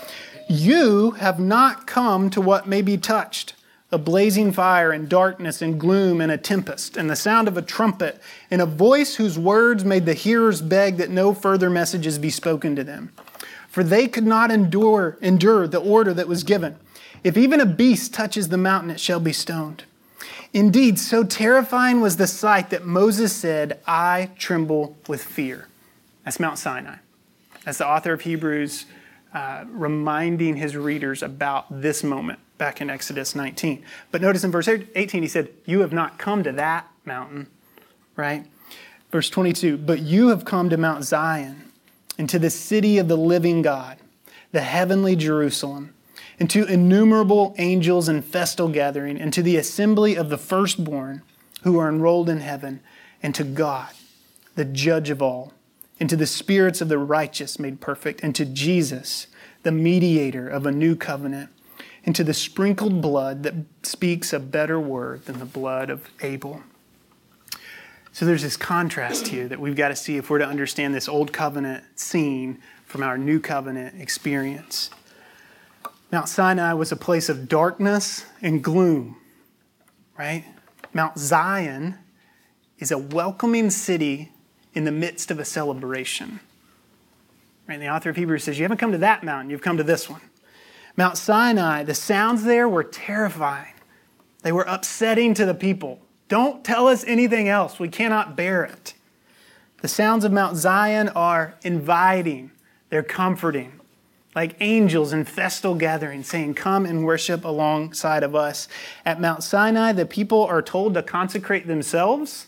You 0.50 1.12
have 1.12 1.40
not 1.40 1.88
come 1.88 2.30
to 2.32 2.42
what 2.42 2.68
may 2.68 2.82
be 2.82 2.98
touched 2.98 3.54
a 3.94 3.98
blazing 4.00 4.52
fire 4.52 4.92
and 4.92 5.08
darkness 5.08 5.62
and 5.62 5.80
gloom 5.80 6.20
and 6.20 6.32
a 6.32 6.38
tempest 6.38 6.98
and 6.98 7.08
the 7.08 7.16
sound 7.16 7.48
of 7.48 7.58
a 7.58 7.62
trumpet 7.62 8.20
and 8.50 8.60
a 8.60 8.66
voice 8.66 9.16
whose 9.16 9.38
words 9.38 9.86
made 9.86 10.08
the 10.08 10.16
hearers 10.16 10.64
beg 10.64 10.98
that 10.98 11.12
no 11.12 11.32
further 11.32 11.70
messages 11.70 12.18
be 12.18 12.32
spoken 12.32 12.76
to 12.76 12.84
them. 12.84 13.12
For 13.68 13.84
they 13.84 14.08
could 14.08 14.26
not 14.26 14.50
endure, 14.50 15.18
endure 15.22 15.68
the 15.68 15.80
order 15.80 16.12
that 16.12 16.28
was 16.28 16.44
given. 16.44 16.76
If 17.24 17.38
even 17.38 17.62
a 17.62 17.68
beast 17.68 18.16
touches 18.16 18.50
the 18.50 18.58
mountain, 18.58 18.90
it 18.90 19.00
shall 19.00 19.20
be 19.20 19.32
stoned. 19.32 19.84
Indeed, 20.54 20.98
so 20.98 21.24
terrifying 21.24 22.02
was 22.02 22.18
the 22.18 22.28
sight 22.28 22.72
that 22.72 22.86
Moses 22.86 23.32
said, 23.34 23.80
I 23.86 24.32
tremble 24.38 24.98
with 25.08 25.24
fear. 25.24 25.68
That's 26.24 26.40
Mount 26.40 26.58
Sinai. 26.58 26.98
That's 27.66 27.78
the 27.78 27.88
author 27.88 28.14
of 28.14 28.22
Hebrews 28.22 28.86
uh, 29.34 29.66
reminding 29.68 30.58
his 30.58 30.76
readers 30.76 31.24
about 31.24 31.82
this 31.82 32.04
moment 32.04 32.40
back 32.58 32.82
in 32.82 32.90
Exodus 32.90 33.36
19. 33.36 33.84
But 34.12 34.22
notice 34.22 34.44
in 34.44 34.52
verse 34.52 34.68
18, 34.68 35.22
he 35.22 35.28
said, 35.28 35.50
You 35.66 35.80
have 35.80 35.94
not 35.94 36.18
come 36.18 36.44
to 36.44 36.52
that 36.54 36.88
mountain, 37.04 37.48
right? 38.16 38.46
Verse 39.12 39.30
22, 39.30 39.78
but 39.78 40.00
you 40.00 40.30
have 40.30 40.46
come 40.46 40.70
to 40.70 40.78
Mount 40.78 41.04
Zion 41.04 41.72
and 42.18 42.30
to 42.30 42.40
the 42.40 42.50
city 42.50 42.98
of 42.98 43.08
the 43.08 43.18
living 43.18 43.62
God, 43.62 43.98
the 44.52 44.62
heavenly 44.62 45.16
Jerusalem, 45.16 45.94
and 46.40 46.50
to 46.50 46.66
innumerable 46.66 47.56
angels 47.58 48.10
in 48.10 48.22
festal 48.22 48.68
gathering, 48.70 49.20
and 49.20 49.32
to 49.34 49.42
the 49.42 49.58
assembly 49.58 50.16
of 50.16 50.30
the 50.30 50.38
firstborn 50.38 51.22
who 51.64 51.78
are 51.80 51.90
enrolled 51.90 52.30
in 52.30 52.40
heaven, 52.40 52.82
and 53.22 53.34
to 53.36 53.44
God, 53.44 53.90
the 54.56 54.66
judge 54.66 55.10
of 55.10 55.22
all, 55.22 55.54
and 56.04 56.10
to 56.10 56.18
the 56.18 56.28
spirits 56.28 56.82
of 56.82 56.90
the 56.90 56.98
righteous 56.98 57.58
made 57.58 57.80
perfect, 57.80 58.22
and 58.24 58.36
to 58.36 58.44
Jesus, 58.44 59.28
the 59.62 59.72
mediator 59.72 60.50
of 60.50 60.66
a 60.66 60.72
new 60.72 60.98
covenant, 60.98 61.50
and 62.06 62.14
to 62.14 62.26
the 62.26 62.34
sprinkled 62.34 63.02
blood 63.02 63.44
that 63.44 63.54
speaks 63.84 64.34
a 64.34 64.40
better 64.42 64.78
word 64.78 65.24
than 65.24 65.40
the 65.40 65.46
blood 65.46 65.90
of 65.90 66.10
Abel. 66.22 66.62
So 68.12 68.26
there's 68.26 68.42
this 68.42 68.58
contrast 68.58 69.28
here 69.28 69.48
that 69.48 69.62
we've 69.62 69.78
got 69.78 69.88
to 69.88 69.96
see 69.96 70.18
if 70.18 70.30
we're 70.30 70.40
to 70.40 70.46
understand 70.46 70.94
this 70.94 71.08
old 71.08 71.32
covenant 71.32 71.86
scene 71.98 72.60
from 72.86 73.02
our 73.02 73.18
new 73.18 73.40
covenant 73.40 74.02
experience. 74.02 74.90
Mount 76.12 76.28
Sinai 76.28 76.74
was 76.74 76.92
a 76.92 76.98
place 76.98 77.30
of 77.30 77.48
darkness 77.48 78.26
and 78.42 78.62
gloom, 78.62 79.16
right? 80.20 80.44
Mount 80.92 81.18
Zion 81.18 81.98
is 82.78 82.92
a 82.92 82.98
welcoming 82.98 83.70
city 83.70 84.33
in 84.74 84.86
the 84.86 84.92
midst 84.92 85.32
of 85.32 85.40
a 85.40 85.46
celebration. 85.46 86.40
Right? 87.68 87.76
And 87.76 87.84
the 87.84 87.90
author 87.90 88.10
of 88.10 88.16
Hebrews 88.16 88.44
says, 88.44 88.58
You 88.58 88.64
haven't 88.64 88.78
come 88.78 88.92
to 88.92 88.98
that 89.00 89.24
mountain, 89.24 89.50
you've 89.50 89.62
come 89.62 89.78
to 89.78 89.84
this 89.84 90.10
one. 90.10 90.22
Mount 90.96 91.18
Sinai, 91.18 91.84
the 91.84 91.96
sounds 91.96 92.44
there 92.44 92.70
were 92.70 92.84
terrifying. 92.84 93.74
They 94.44 94.52
were 94.52 94.66
upsetting 94.68 95.34
to 95.36 95.46
the 95.46 95.56
people. 95.56 96.00
Don't 96.28 96.64
tell 96.64 96.88
us 96.88 97.04
anything 97.06 97.50
else. 97.50 97.80
We 97.80 97.88
cannot 97.88 98.36
bear 98.36 98.64
it. 98.64 98.94
The 99.82 99.88
sounds 99.88 100.24
of 100.24 100.32
Mount 100.32 100.56
Zion 100.56 101.10
are 101.10 101.56
inviting, 101.62 102.52
they're 102.90 103.04
comforting, 103.04 103.80
like 104.36 104.56
angels 104.60 105.12
in 105.14 105.26
festal 105.26 105.76
gatherings 105.76 106.28
saying, 106.28 106.54
Come 106.54 106.86
and 106.86 107.04
worship 107.04 107.44
alongside 107.44 108.24
of 108.24 108.36
us. 108.36 108.68
At 109.06 109.20
Mount 109.20 109.44
Sinai, 109.44 109.92
the 109.92 110.06
people 110.06 110.44
are 110.44 110.62
told 110.62 110.94
to 110.94 111.04
consecrate 111.04 111.68
themselves. 111.68 112.48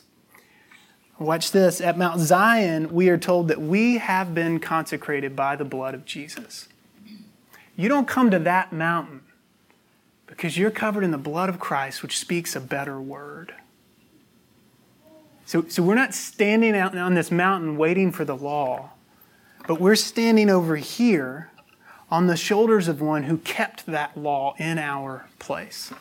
Watch 1.18 1.51
this. 1.51 1.80
At 1.80 1.97
Mount 1.97 2.20
Zion, 2.20 2.93
we 2.93 3.09
are 3.09 3.18
told 3.18 3.47
that 3.47 3.61
we 3.61 3.99
have 3.99 4.36
been 4.36 4.59
consecrated 4.59 5.36
by 5.36 5.55
the 5.55 5.63
blood 5.63 5.93
of 5.93 6.05
Jesus. 6.05 6.68
You 7.78 7.88
don't 7.88 8.07
come 8.07 8.32
to 8.32 8.39
that 8.39 8.74
mountain 8.74 9.22
because 10.28 10.57
you're 10.57 10.72
covered 10.72 11.03
in 11.03 11.11
the 11.11 11.18
blood 11.18 11.47
of 11.47 11.59
Christ, 11.59 12.01
which 12.01 12.20
speaks 12.20 12.55
a 12.55 12.59
better 12.59 12.99
word. 12.99 13.53
So, 15.45 15.66
so 15.70 15.84
we're 15.84 15.95
not 15.95 16.13
standing 16.13 16.76
out 16.76 16.97
on 16.97 17.13
this 17.13 17.32
mountain 17.32 17.78
waiting 17.78 18.11
for 18.11 18.26
the 18.26 18.36
law, 18.36 18.91
but 19.68 19.80
we're 19.80 19.95
standing 19.95 20.49
over 20.49 20.76
here 20.76 21.51
on 22.09 22.28
the 22.28 22.36
shoulders 22.36 22.88
of 22.88 22.99
one 22.99 23.24
who 23.24 23.38
kept 23.38 23.86
that 23.86 24.18
law 24.18 24.55
in 24.57 24.78
our 24.78 25.28
place. 25.39 25.93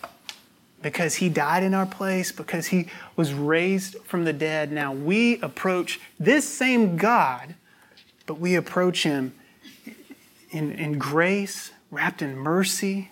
Because 0.84 1.14
he 1.14 1.30
died 1.30 1.62
in 1.62 1.72
our 1.72 1.86
place, 1.86 2.30
because 2.30 2.66
he 2.66 2.88
was 3.16 3.32
raised 3.32 3.96
from 4.04 4.24
the 4.24 4.34
dead. 4.34 4.70
Now 4.70 4.92
we 4.92 5.40
approach 5.40 5.98
this 6.20 6.46
same 6.46 6.98
God, 6.98 7.54
but 8.26 8.38
we 8.38 8.54
approach 8.54 9.02
him 9.02 9.32
in, 10.50 10.72
in 10.72 10.98
grace, 10.98 11.72
wrapped 11.90 12.20
in 12.20 12.36
mercy. 12.36 13.08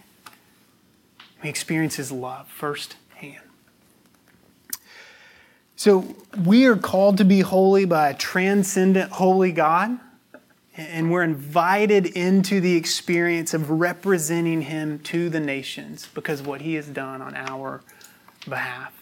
We 1.43 1.49
experience 1.49 1.97
his 1.97 2.13
love 2.13 2.47
firsthand. 2.47 3.39
So 5.75 6.15
we 6.45 6.67
are 6.67 6.77
called 6.77 7.17
to 7.17 7.25
be 7.25 7.41
holy 7.41 7.87
by 7.87 8.11
a 8.11 8.15
transcendent, 8.15 9.13
holy 9.13 9.51
God. 9.51 9.99
And 10.77 11.11
we're 11.11 11.23
invited 11.23 12.07
into 12.07 12.61
the 12.61 12.77
experience 12.77 13.53
of 13.53 13.69
representing 13.71 14.63
him 14.63 15.01
to 15.01 15.29
the 15.29 15.41
nations 15.41 16.09
because 16.15 16.41
of 16.41 16.47
what 16.47 16.63
he 16.63 16.75
has 16.75 16.87
done 16.87 17.21
on 17.21 17.35
our 17.35 17.83
behalf. 18.49 18.93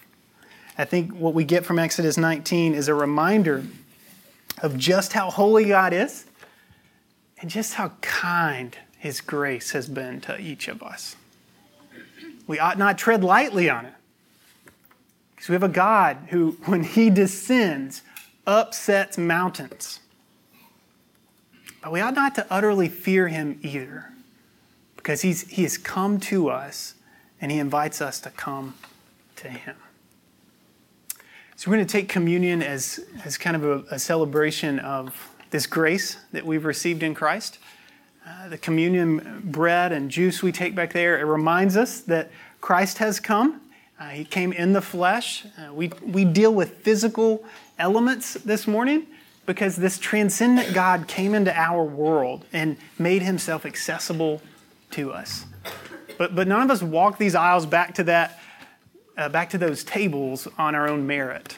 I 0.77 0.85
think 0.85 1.13
what 1.13 1.33
we 1.33 1.43
get 1.45 1.65
from 1.65 1.79
Exodus 1.79 2.17
19 2.17 2.73
is 2.73 2.87
a 2.87 2.93
reminder 2.93 3.63
of 4.61 4.77
just 4.77 5.13
how 5.13 5.29
holy 5.29 5.65
God 5.65 5.93
is 5.93 6.25
and 7.39 7.49
just 7.49 7.75
how 7.75 7.93
kind 8.01 8.77
his 8.97 9.21
grace 9.21 9.71
has 9.71 9.87
been 9.87 10.21
to 10.21 10.39
each 10.39 10.67
of 10.67 10.83
us. 10.83 11.15
We 12.47 12.59
ought 12.59 12.77
not 12.77 12.97
tread 12.97 13.23
lightly 13.23 13.69
on 13.69 13.85
it. 13.85 13.93
Because 15.33 15.49
we 15.49 15.53
have 15.53 15.63
a 15.63 15.69
God 15.69 16.17
who, 16.29 16.51
when 16.65 16.83
he 16.83 17.09
descends, 17.09 18.03
upsets 18.45 19.17
mountains. 19.17 20.00
But 21.81 21.91
we 21.91 22.01
ought 22.01 22.13
not 22.13 22.35
to 22.35 22.45
utterly 22.49 22.89
fear 22.89 23.27
him 23.27 23.59
either, 23.61 24.11
because 24.95 25.21
he's, 25.21 25.47
he 25.49 25.63
has 25.63 25.77
come 25.77 26.19
to 26.21 26.49
us 26.49 26.95
and 27.39 27.51
he 27.51 27.57
invites 27.57 28.01
us 28.01 28.19
to 28.21 28.29
come 28.29 28.75
to 29.37 29.49
him. 29.49 29.75
So 31.55 31.69
we're 31.69 31.77
going 31.77 31.87
to 31.87 31.91
take 31.91 32.07
communion 32.07 32.61
as, 32.61 32.99
as 33.25 33.37
kind 33.37 33.55
of 33.55 33.63
a, 33.63 33.95
a 33.95 33.99
celebration 33.99 34.79
of 34.79 35.29
this 35.49 35.65
grace 35.65 36.17
that 36.31 36.45
we've 36.45 36.65
received 36.65 37.03
in 37.03 37.13
Christ. 37.13 37.57
Uh, 38.25 38.49
the 38.49 38.57
communion 38.57 39.41
bread 39.45 39.91
and 39.91 40.09
juice 40.11 40.43
we 40.43 40.51
take 40.51 40.75
back 40.75 40.93
there, 40.93 41.19
it 41.19 41.25
reminds 41.25 41.75
us 41.75 42.01
that 42.01 42.31
Christ 42.61 42.99
has 42.99 43.19
come 43.19 43.61
uh, 44.01 44.09
he 44.09 44.25
came 44.25 44.51
in 44.51 44.73
the 44.73 44.81
flesh. 44.81 45.45
Uh, 45.59 45.71
we, 45.71 45.91
we 46.01 46.25
deal 46.25 46.51
with 46.51 46.77
physical 46.77 47.45
elements 47.77 48.33
this 48.33 48.65
morning 48.65 49.05
because 49.51 49.75
this 49.75 49.99
transcendent 49.99 50.73
God 50.73 51.09
came 51.09 51.35
into 51.35 51.53
our 51.53 51.83
world 51.83 52.45
and 52.53 52.77
made 52.97 53.21
himself 53.21 53.65
accessible 53.65 54.41
to 54.91 55.11
us. 55.11 55.45
But, 56.17 56.33
but 56.33 56.47
none 56.47 56.61
of 56.61 56.71
us 56.71 56.81
walk 56.81 57.17
these 57.17 57.35
aisles 57.35 57.65
back 57.65 57.95
to 57.95 58.05
that, 58.05 58.39
uh, 59.17 59.27
back 59.27 59.49
to 59.49 59.57
those 59.57 59.83
tables 59.83 60.47
on 60.57 60.73
our 60.73 60.87
own 60.87 61.05
merit. 61.05 61.57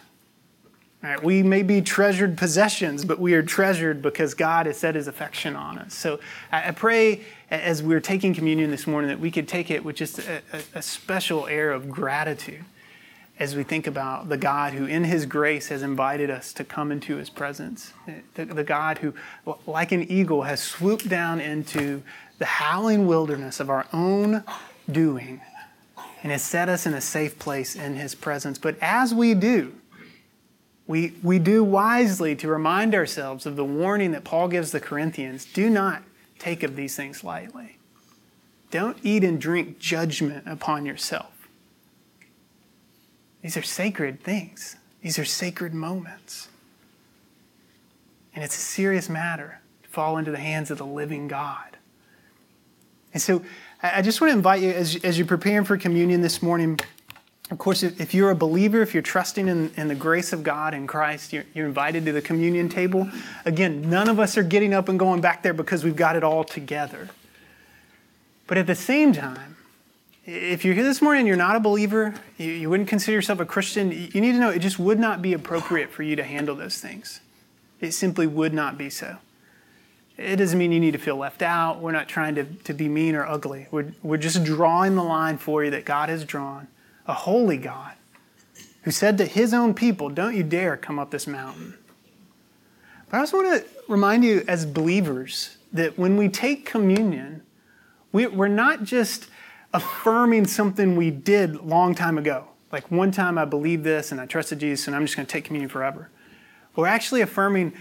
Right, 1.03 1.21
we 1.21 1.43
may 1.43 1.61
be 1.61 1.83
treasured 1.83 2.35
possessions, 2.35 3.05
but 3.05 3.19
we 3.19 3.35
are 3.35 3.43
treasured 3.43 4.01
because 4.01 4.33
God 4.33 4.65
has 4.65 4.77
set 4.77 4.95
his 4.95 5.07
affection 5.07 5.55
on 5.55 5.77
us. 5.77 5.93
So 5.93 6.19
I, 6.51 6.69
I 6.69 6.71
pray 6.71 7.21
as 7.51 7.83
we're 7.83 7.99
taking 7.99 8.33
communion 8.33 8.71
this 8.71 8.87
morning 8.87 9.09
that 9.09 9.19
we 9.19 9.29
could 9.29 9.47
take 9.47 9.69
it 9.69 9.85
with 9.85 9.97
just 9.97 10.17
a, 10.17 10.41
a, 10.51 10.79
a 10.79 10.81
special 10.81 11.45
air 11.45 11.71
of 11.71 11.91
gratitude 11.91 12.65
as 13.43 13.57
we 13.57 13.63
think 13.63 13.87
about 13.87 14.29
the 14.29 14.37
God 14.37 14.71
who, 14.71 14.85
in 14.85 15.03
his 15.03 15.25
grace, 15.25 15.67
has 15.67 15.83
invited 15.83 16.29
us 16.29 16.53
to 16.53 16.63
come 16.63 16.93
into 16.93 17.17
his 17.17 17.29
presence. 17.29 17.91
The, 18.35 18.45
the 18.45 18.63
God 18.63 18.99
who, 18.99 19.13
like 19.67 19.91
an 19.91 20.09
eagle, 20.09 20.43
has 20.43 20.63
swooped 20.63 21.09
down 21.09 21.41
into 21.41 22.03
the 22.39 22.45
howling 22.45 23.05
wilderness 23.05 23.59
of 23.59 23.69
our 23.69 23.85
own 23.91 24.45
doing 24.89 25.41
and 26.23 26.31
has 26.31 26.41
set 26.41 26.69
us 26.69 26.85
in 26.85 26.93
a 26.93 27.01
safe 27.01 27.37
place 27.37 27.75
in 27.75 27.95
his 27.95 28.15
presence. 28.15 28.57
But 28.57 28.77
as 28.81 29.13
we 29.13 29.33
do, 29.33 29.73
we, 30.87 31.13
we 31.21 31.37
do 31.37 31.65
wisely 31.65 32.37
to 32.37 32.47
remind 32.47 32.95
ourselves 32.95 33.45
of 33.45 33.57
the 33.57 33.65
warning 33.65 34.11
that 34.13 34.23
Paul 34.23 34.47
gives 34.47 34.71
the 34.71 34.79
Corinthians 34.79 35.43
do 35.43 35.69
not 35.69 36.01
take 36.39 36.63
of 36.63 36.77
these 36.77 36.95
things 36.95 37.25
lightly. 37.25 37.77
Don't 38.71 38.97
eat 39.03 39.25
and 39.25 39.39
drink 39.39 39.79
judgment 39.79 40.47
upon 40.47 40.85
yourself. 40.85 41.32
These 43.43 43.57
are 43.57 43.61
sacred 43.61 44.23
things, 44.23 44.77
these 45.03 45.19
are 45.19 45.25
sacred 45.25 45.73
moments. 45.75 46.49
And 48.33 48.43
it's 48.43 48.57
a 48.57 48.61
serious 48.61 49.09
matter 49.09 49.59
to 49.83 49.89
fall 49.89 50.17
into 50.17 50.31
the 50.31 50.39
hands 50.39 50.71
of 50.71 50.79
the 50.79 50.85
living 50.85 51.27
God. 51.27 51.77
And 53.13 53.21
so 53.21 53.43
I 53.83 54.01
just 54.01 54.21
want 54.21 54.31
to 54.31 54.37
invite 54.37 54.63
you, 54.63 54.71
as, 54.71 54.95
as 55.03 55.19
you're 55.19 55.27
preparing 55.27 55.65
for 55.65 55.77
communion 55.77 56.21
this 56.21 56.41
morning, 56.41 56.79
of 57.51 57.59
course, 57.59 57.83
if 57.83 58.13
you're 58.15 58.31
a 58.31 58.35
believer, 58.35 58.81
if 58.81 58.95
you're 58.95 59.03
trusting 59.03 59.47
in, 59.47 59.71
in 59.77 59.87
the 59.87 59.93
grace 59.93 60.33
of 60.33 60.41
God 60.41 60.73
in 60.73 60.87
Christ, 60.87 61.33
you're, 61.33 61.43
you're, 61.53 61.67
invited 61.67 62.05
to 62.05 62.11
the 62.11 62.21
communion 62.21 62.69
table. 62.69 63.07
Again, 63.45 63.89
none 63.89 64.09
of 64.09 64.19
us 64.19 64.37
are 64.37 64.43
getting 64.43 64.73
up 64.73 64.89
and 64.89 64.97
going 64.97 65.21
back 65.21 65.43
there 65.43 65.53
because 65.53 65.83
we've 65.83 65.95
got 65.95 66.15
it 66.15 66.23
all 66.23 66.43
together. 66.43 67.09
But 68.47 68.57
at 68.57 68.65
the 68.65 68.75
same 68.75 69.13
time, 69.13 69.57
if 70.25 70.63
you're 70.63 70.73
here 70.73 70.83
this 70.83 71.01
morning 71.01 71.21
and 71.21 71.27
you're 71.27 71.37
not 71.37 71.55
a 71.55 71.59
believer, 71.59 72.13
you, 72.37 72.51
you 72.51 72.69
wouldn't 72.69 72.87
consider 72.87 73.13
yourself 73.13 73.39
a 73.39 73.45
Christian, 73.45 73.91
you 73.91 74.21
need 74.21 74.31
to 74.31 74.39
know 74.39 74.49
it 74.49 74.59
just 74.59 74.79
would 74.79 74.99
not 74.99 75.21
be 75.21 75.33
appropriate 75.33 75.91
for 75.91 76.03
you 76.03 76.15
to 76.15 76.23
handle 76.23 76.55
those 76.55 76.79
things. 76.79 77.19
It 77.81 77.91
simply 77.91 78.27
would 78.27 78.53
not 78.53 78.77
be 78.77 78.89
so. 78.89 79.17
It 80.17 80.37
doesn't 80.37 80.57
mean 80.57 80.71
you 80.71 80.79
need 80.79 80.91
to 80.91 80.99
feel 80.99 81.17
left 81.17 81.41
out. 81.41 81.79
We're 81.79 81.91
not 81.91 82.07
trying 82.07 82.35
to, 82.35 82.45
to 82.45 82.73
be 82.73 82.87
mean 82.87 83.15
or 83.15 83.25
ugly. 83.25 83.67
We're, 83.71 83.93
we're 84.03 84.17
just 84.17 84.43
drawing 84.43 84.95
the 84.95 85.03
line 85.03 85.37
for 85.37 85.63
you 85.63 85.71
that 85.71 85.85
God 85.85 86.09
has 86.09 86.23
drawn 86.23 86.67
a 87.07 87.13
holy 87.13 87.57
God 87.57 87.93
who 88.83 88.91
said 88.91 89.17
to 89.17 89.25
his 89.25 89.53
own 89.53 89.73
people, 89.73 90.09
Don't 90.09 90.35
you 90.35 90.43
dare 90.43 90.77
come 90.77 90.99
up 90.99 91.11
this 91.11 91.25
mountain. 91.27 91.73
But 93.09 93.17
I 93.17 93.19
also 93.21 93.37
want 93.37 93.63
to 93.63 93.69
remind 93.89 94.23
you, 94.23 94.45
as 94.47 94.65
believers, 94.65 95.57
that 95.73 95.97
when 95.97 96.15
we 96.15 96.29
take 96.29 96.65
communion, 96.65 97.41
we, 98.11 98.27
we're 98.27 98.47
not 98.47 98.83
just 98.83 99.27
affirming 99.73 100.45
something 100.45 100.95
we 100.95 101.09
did 101.09 101.55
long 101.61 101.95
time 101.95 102.17
ago. 102.17 102.45
Like 102.71 102.89
one 102.91 103.11
time 103.11 103.37
I 103.37 103.45
believed 103.45 103.83
this 103.83 104.11
and 104.11 104.19
I 104.21 104.25
trusted 104.25 104.59
Jesus 104.59 104.87
and 104.87 104.95
I'm 104.95 105.03
just 105.03 105.15
going 105.15 105.25
to 105.25 105.31
take 105.31 105.45
communion 105.45 105.69
forever. 105.69 106.09
We're 106.75 106.87
actually 106.87 107.21
affirming, 107.21 107.73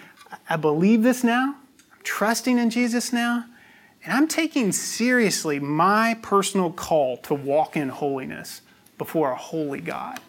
I 0.48 0.56
believe 0.56 1.02
this 1.02 1.24
now, 1.24 1.56
I'm 1.92 1.98
trusting 2.02 2.58
in 2.58 2.70
Jesus 2.70 3.12
now, 3.12 3.46
and 4.04 4.12
I'm 4.12 4.28
taking 4.28 4.72
seriously 4.72 5.58
my 5.60 6.18
personal 6.22 6.70
call 6.70 7.16
to 7.18 7.34
walk 7.34 7.76
in 7.76 7.88
holiness 7.88 8.60
before 8.98 9.30
a 9.30 9.36
holy 9.36 9.80
God. 9.80 10.20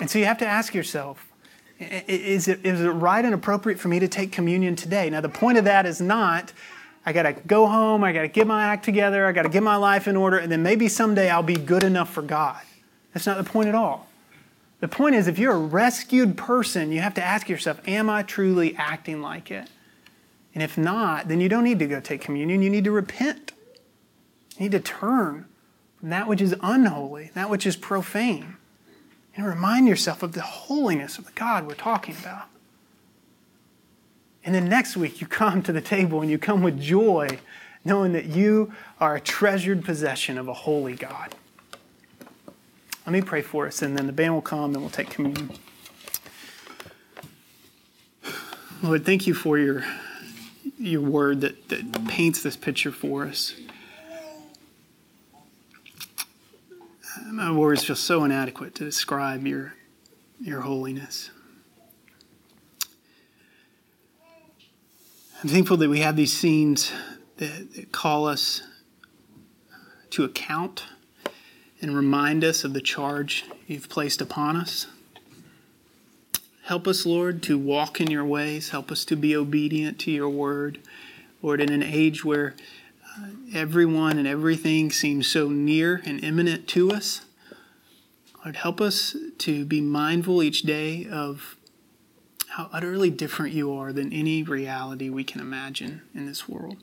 And 0.00 0.10
so 0.10 0.18
you 0.18 0.26
have 0.26 0.38
to 0.38 0.46
ask 0.46 0.74
yourself, 0.74 1.26
is 1.78 2.48
it, 2.48 2.64
is 2.64 2.80
it 2.80 2.88
right 2.88 3.24
and 3.24 3.34
appropriate 3.34 3.78
for 3.78 3.88
me 3.88 3.98
to 4.00 4.08
take 4.08 4.32
communion 4.32 4.76
today? 4.76 5.08
Now, 5.10 5.20
the 5.20 5.28
point 5.28 5.58
of 5.58 5.64
that 5.64 5.86
is 5.86 6.00
not, 6.00 6.52
I 7.08 7.12
got 7.12 7.22
to 7.22 7.32
go 7.32 7.66
home, 7.66 8.04
I 8.04 8.12
got 8.12 8.20
to 8.20 8.28
get 8.28 8.46
my 8.46 8.64
act 8.64 8.84
together, 8.84 9.24
I 9.24 9.32
got 9.32 9.44
to 9.44 9.48
get 9.48 9.62
my 9.62 9.76
life 9.76 10.06
in 10.06 10.14
order, 10.14 10.36
and 10.36 10.52
then 10.52 10.62
maybe 10.62 10.88
someday 10.88 11.30
I'll 11.30 11.42
be 11.42 11.54
good 11.54 11.82
enough 11.82 12.12
for 12.12 12.20
God. 12.20 12.60
That's 13.14 13.24
not 13.24 13.42
the 13.42 13.50
point 13.50 13.70
at 13.70 13.74
all. 13.74 14.08
The 14.80 14.88
point 14.88 15.14
is, 15.14 15.26
if 15.26 15.38
you're 15.38 15.54
a 15.54 15.58
rescued 15.58 16.36
person, 16.36 16.92
you 16.92 17.00
have 17.00 17.14
to 17.14 17.22
ask 17.22 17.48
yourself, 17.48 17.80
Am 17.88 18.10
I 18.10 18.24
truly 18.24 18.76
acting 18.76 19.22
like 19.22 19.50
it? 19.50 19.70
And 20.52 20.62
if 20.62 20.76
not, 20.76 21.28
then 21.28 21.40
you 21.40 21.48
don't 21.48 21.64
need 21.64 21.78
to 21.78 21.86
go 21.86 21.98
take 21.98 22.20
communion. 22.20 22.60
You 22.60 22.68
need 22.68 22.84
to 22.84 22.90
repent. 22.90 23.52
You 24.58 24.64
need 24.64 24.72
to 24.72 24.80
turn 24.80 25.46
from 25.98 26.10
that 26.10 26.28
which 26.28 26.42
is 26.42 26.54
unholy, 26.60 27.30
that 27.32 27.48
which 27.48 27.66
is 27.66 27.74
profane, 27.74 28.58
and 29.34 29.46
remind 29.46 29.88
yourself 29.88 30.22
of 30.22 30.32
the 30.32 30.42
holiness 30.42 31.16
of 31.16 31.24
the 31.24 31.32
God 31.32 31.66
we're 31.66 31.74
talking 31.74 32.16
about. 32.20 32.48
And 34.44 34.54
then 34.54 34.68
next 34.68 34.96
week, 34.96 35.20
you 35.20 35.26
come 35.26 35.62
to 35.62 35.72
the 35.72 35.80
table 35.80 36.20
and 36.20 36.30
you 36.30 36.38
come 36.38 36.62
with 36.62 36.80
joy, 36.80 37.38
knowing 37.84 38.12
that 38.12 38.26
you 38.26 38.72
are 39.00 39.16
a 39.16 39.20
treasured 39.20 39.84
possession 39.84 40.38
of 40.38 40.48
a 40.48 40.54
holy 40.54 40.94
God. 40.94 41.34
Let 43.04 43.12
me 43.12 43.22
pray 43.22 43.42
for 43.42 43.66
us, 43.66 43.82
and 43.82 43.96
then 43.96 44.06
the 44.06 44.12
band 44.12 44.34
will 44.34 44.42
come 44.42 44.74
and 44.74 44.82
we'll 44.82 44.90
take 44.90 45.10
communion. 45.10 45.50
Lord, 48.82 49.04
thank 49.04 49.26
you 49.26 49.34
for 49.34 49.58
your 49.58 49.84
your 50.78 51.00
word 51.00 51.40
that, 51.40 51.68
that 51.68 52.06
paints 52.06 52.42
this 52.42 52.56
picture 52.56 52.92
for 52.92 53.24
us. 53.26 53.54
My 57.26 57.50
words 57.50 57.84
feel 57.84 57.96
so 57.96 58.24
inadequate 58.24 58.74
to 58.76 58.84
describe 58.84 59.46
your, 59.46 59.74
your 60.40 60.60
holiness. 60.60 61.30
I'm 65.40 65.48
thankful 65.48 65.76
that 65.76 65.88
we 65.88 66.00
have 66.00 66.16
these 66.16 66.36
scenes 66.36 66.90
that, 67.36 67.72
that 67.74 67.92
call 67.92 68.26
us 68.26 68.60
to 70.10 70.24
account 70.24 70.86
and 71.80 71.94
remind 71.94 72.42
us 72.42 72.64
of 72.64 72.72
the 72.72 72.80
charge 72.80 73.44
you've 73.68 73.88
placed 73.88 74.20
upon 74.20 74.56
us. 74.56 74.88
Help 76.64 76.88
us, 76.88 77.06
Lord, 77.06 77.40
to 77.44 77.56
walk 77.56 78.00
in 78.00 78.10
your 78.10 78.24
ways. 78.24 78.70
Help 78.70 78.90
us 78.90 79.04
to 79.04 79.14
be 79.14 79.36
obedient 79.36 80.00
to 80.00 80.10
your 80.10 80.28
word. 80.28 80.80
Lord, 81.40 81.60
in 81.60 81.70
an 81.70 81.84
age 81.84 82.24
where 82.24 82.56
uh, 83.16 83.28
everyone 83.54 84.18
and 84.18 84.26
everything 84.26 84.90
seems 84.90 85.28
so 85.28 85.50
near 85.50 86.02
and 86.04 86.22
immanent 86.24 86.66
to 86.70 86.90
us, 86.90 87.20
Lord, 88.44 88.56
help 88.56 88.80
us 88.80 89.14
to 89.38 89.64
be 89.64 89.80
mindful 89.80 90.42
each 90.42 90.62
day 90.62 91.06
of 91.08 91.54
how 92.50 92.68
utterly 92.72 93.10
different 93.10 93.54
you 93.54 93.72
are 93.72 93.92
than 93.92 94.12
any 94.12 94.42
reality 94.42 95.08
we 95.08 95.24
can 95.24 95.40
imagine 95.40 96.02
in 96.14 96.26
this 96.26 96.48
world. 96.48 96.76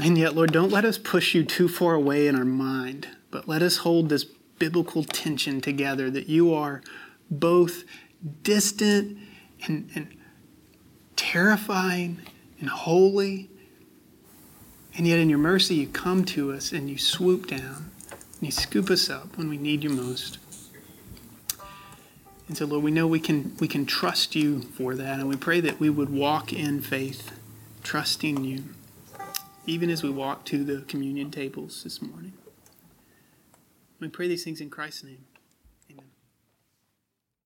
And 0.00 0.18
yet, 0.18 0.34
Lord, 0.34 0.52
don't 0.52 0.70
let 0.70 0.84
us 0.84 0.98
push 0.98 1.34
you 1.34 1.44
too 1.44 1.68
far 1.68 1.94
away 1.94 2.26
in 2.26 2.36
our 2.36 2.44
mind, 2.44 3.08
but 3.30 3.48
let 3.48 3.62
us 3.62 3.78
hold 3.78 4.08
this 4.08 4.24
biblical 4.24 5.04
tension 5.04 5.60
together 5.60 6.10
that 6.10 6.28
you 6.28 6.52
are 6.52 6.82
both 7.30 7.84
distant 8.42 9.18
and, 9.66 9.90
and 9.94 10.08
terrifying 11.14 12.20
and 12.60 12.68
holy. 12.68 13.50
And 14.96 15.06
yet, 15.06 15.18
in 15.18 15.30
your 15.30 15.38
mercy, 15.38 15.76
you 15.76 15.86
come 15.86 16.24
to 16.26 16.52
us 16.52 16.72
and 16.72 16.90
you 16.90 16.98
swoop 16.98 17.46
down 17.46 17.90
and 18.02 18.42
you 18.42 18.50
scoop 18.50 18.90
us 18.90 19.08
up 19.08 19.36
when 19.38 19.48
we 19.48 19.56
need 19.56 19.82
you 19.82 19.90
most. 19.90 20.38
And 22.48 22.56
so, 22.56 22.64
Lord, 22.64 22.84
we 22.84 22.90
know 22.90 23.06
we 23.06 23.20
can, 23.20 23.56
we 23.58 23.66
can 23.66 23.86
trust 23.86 24.36
you 24.36 24.62
for 24.62 24.94
that. 24.94 25.18
And 25.18 25.28
we 25.28 25.36
pray 25.36 25.60
that 25.60 25.80
we 25.80 25.90
would 25.90 26.10
walk 26.10 26.52
in 26.52 26.80
faith, 26.80 27.32
trusting 27.82 28.44
you, 28.44 28.64
even 29.66 29.90
as 29.90 30.02
we 30.02 30.10
walk 30.10 30.44
to 30.46 30.64
the 30.64 30.82
communion 30.82 31.30
tables 31.30 31.82
this 31.82 32.00
morning. 32.00 32.34
We 33.98 34.08
pray 34.08 34.28
these 34.28 34.44
things 34.44 34.60
in 34.60 34.70
Christ's 34.70 35.04
name. 35.04 35.25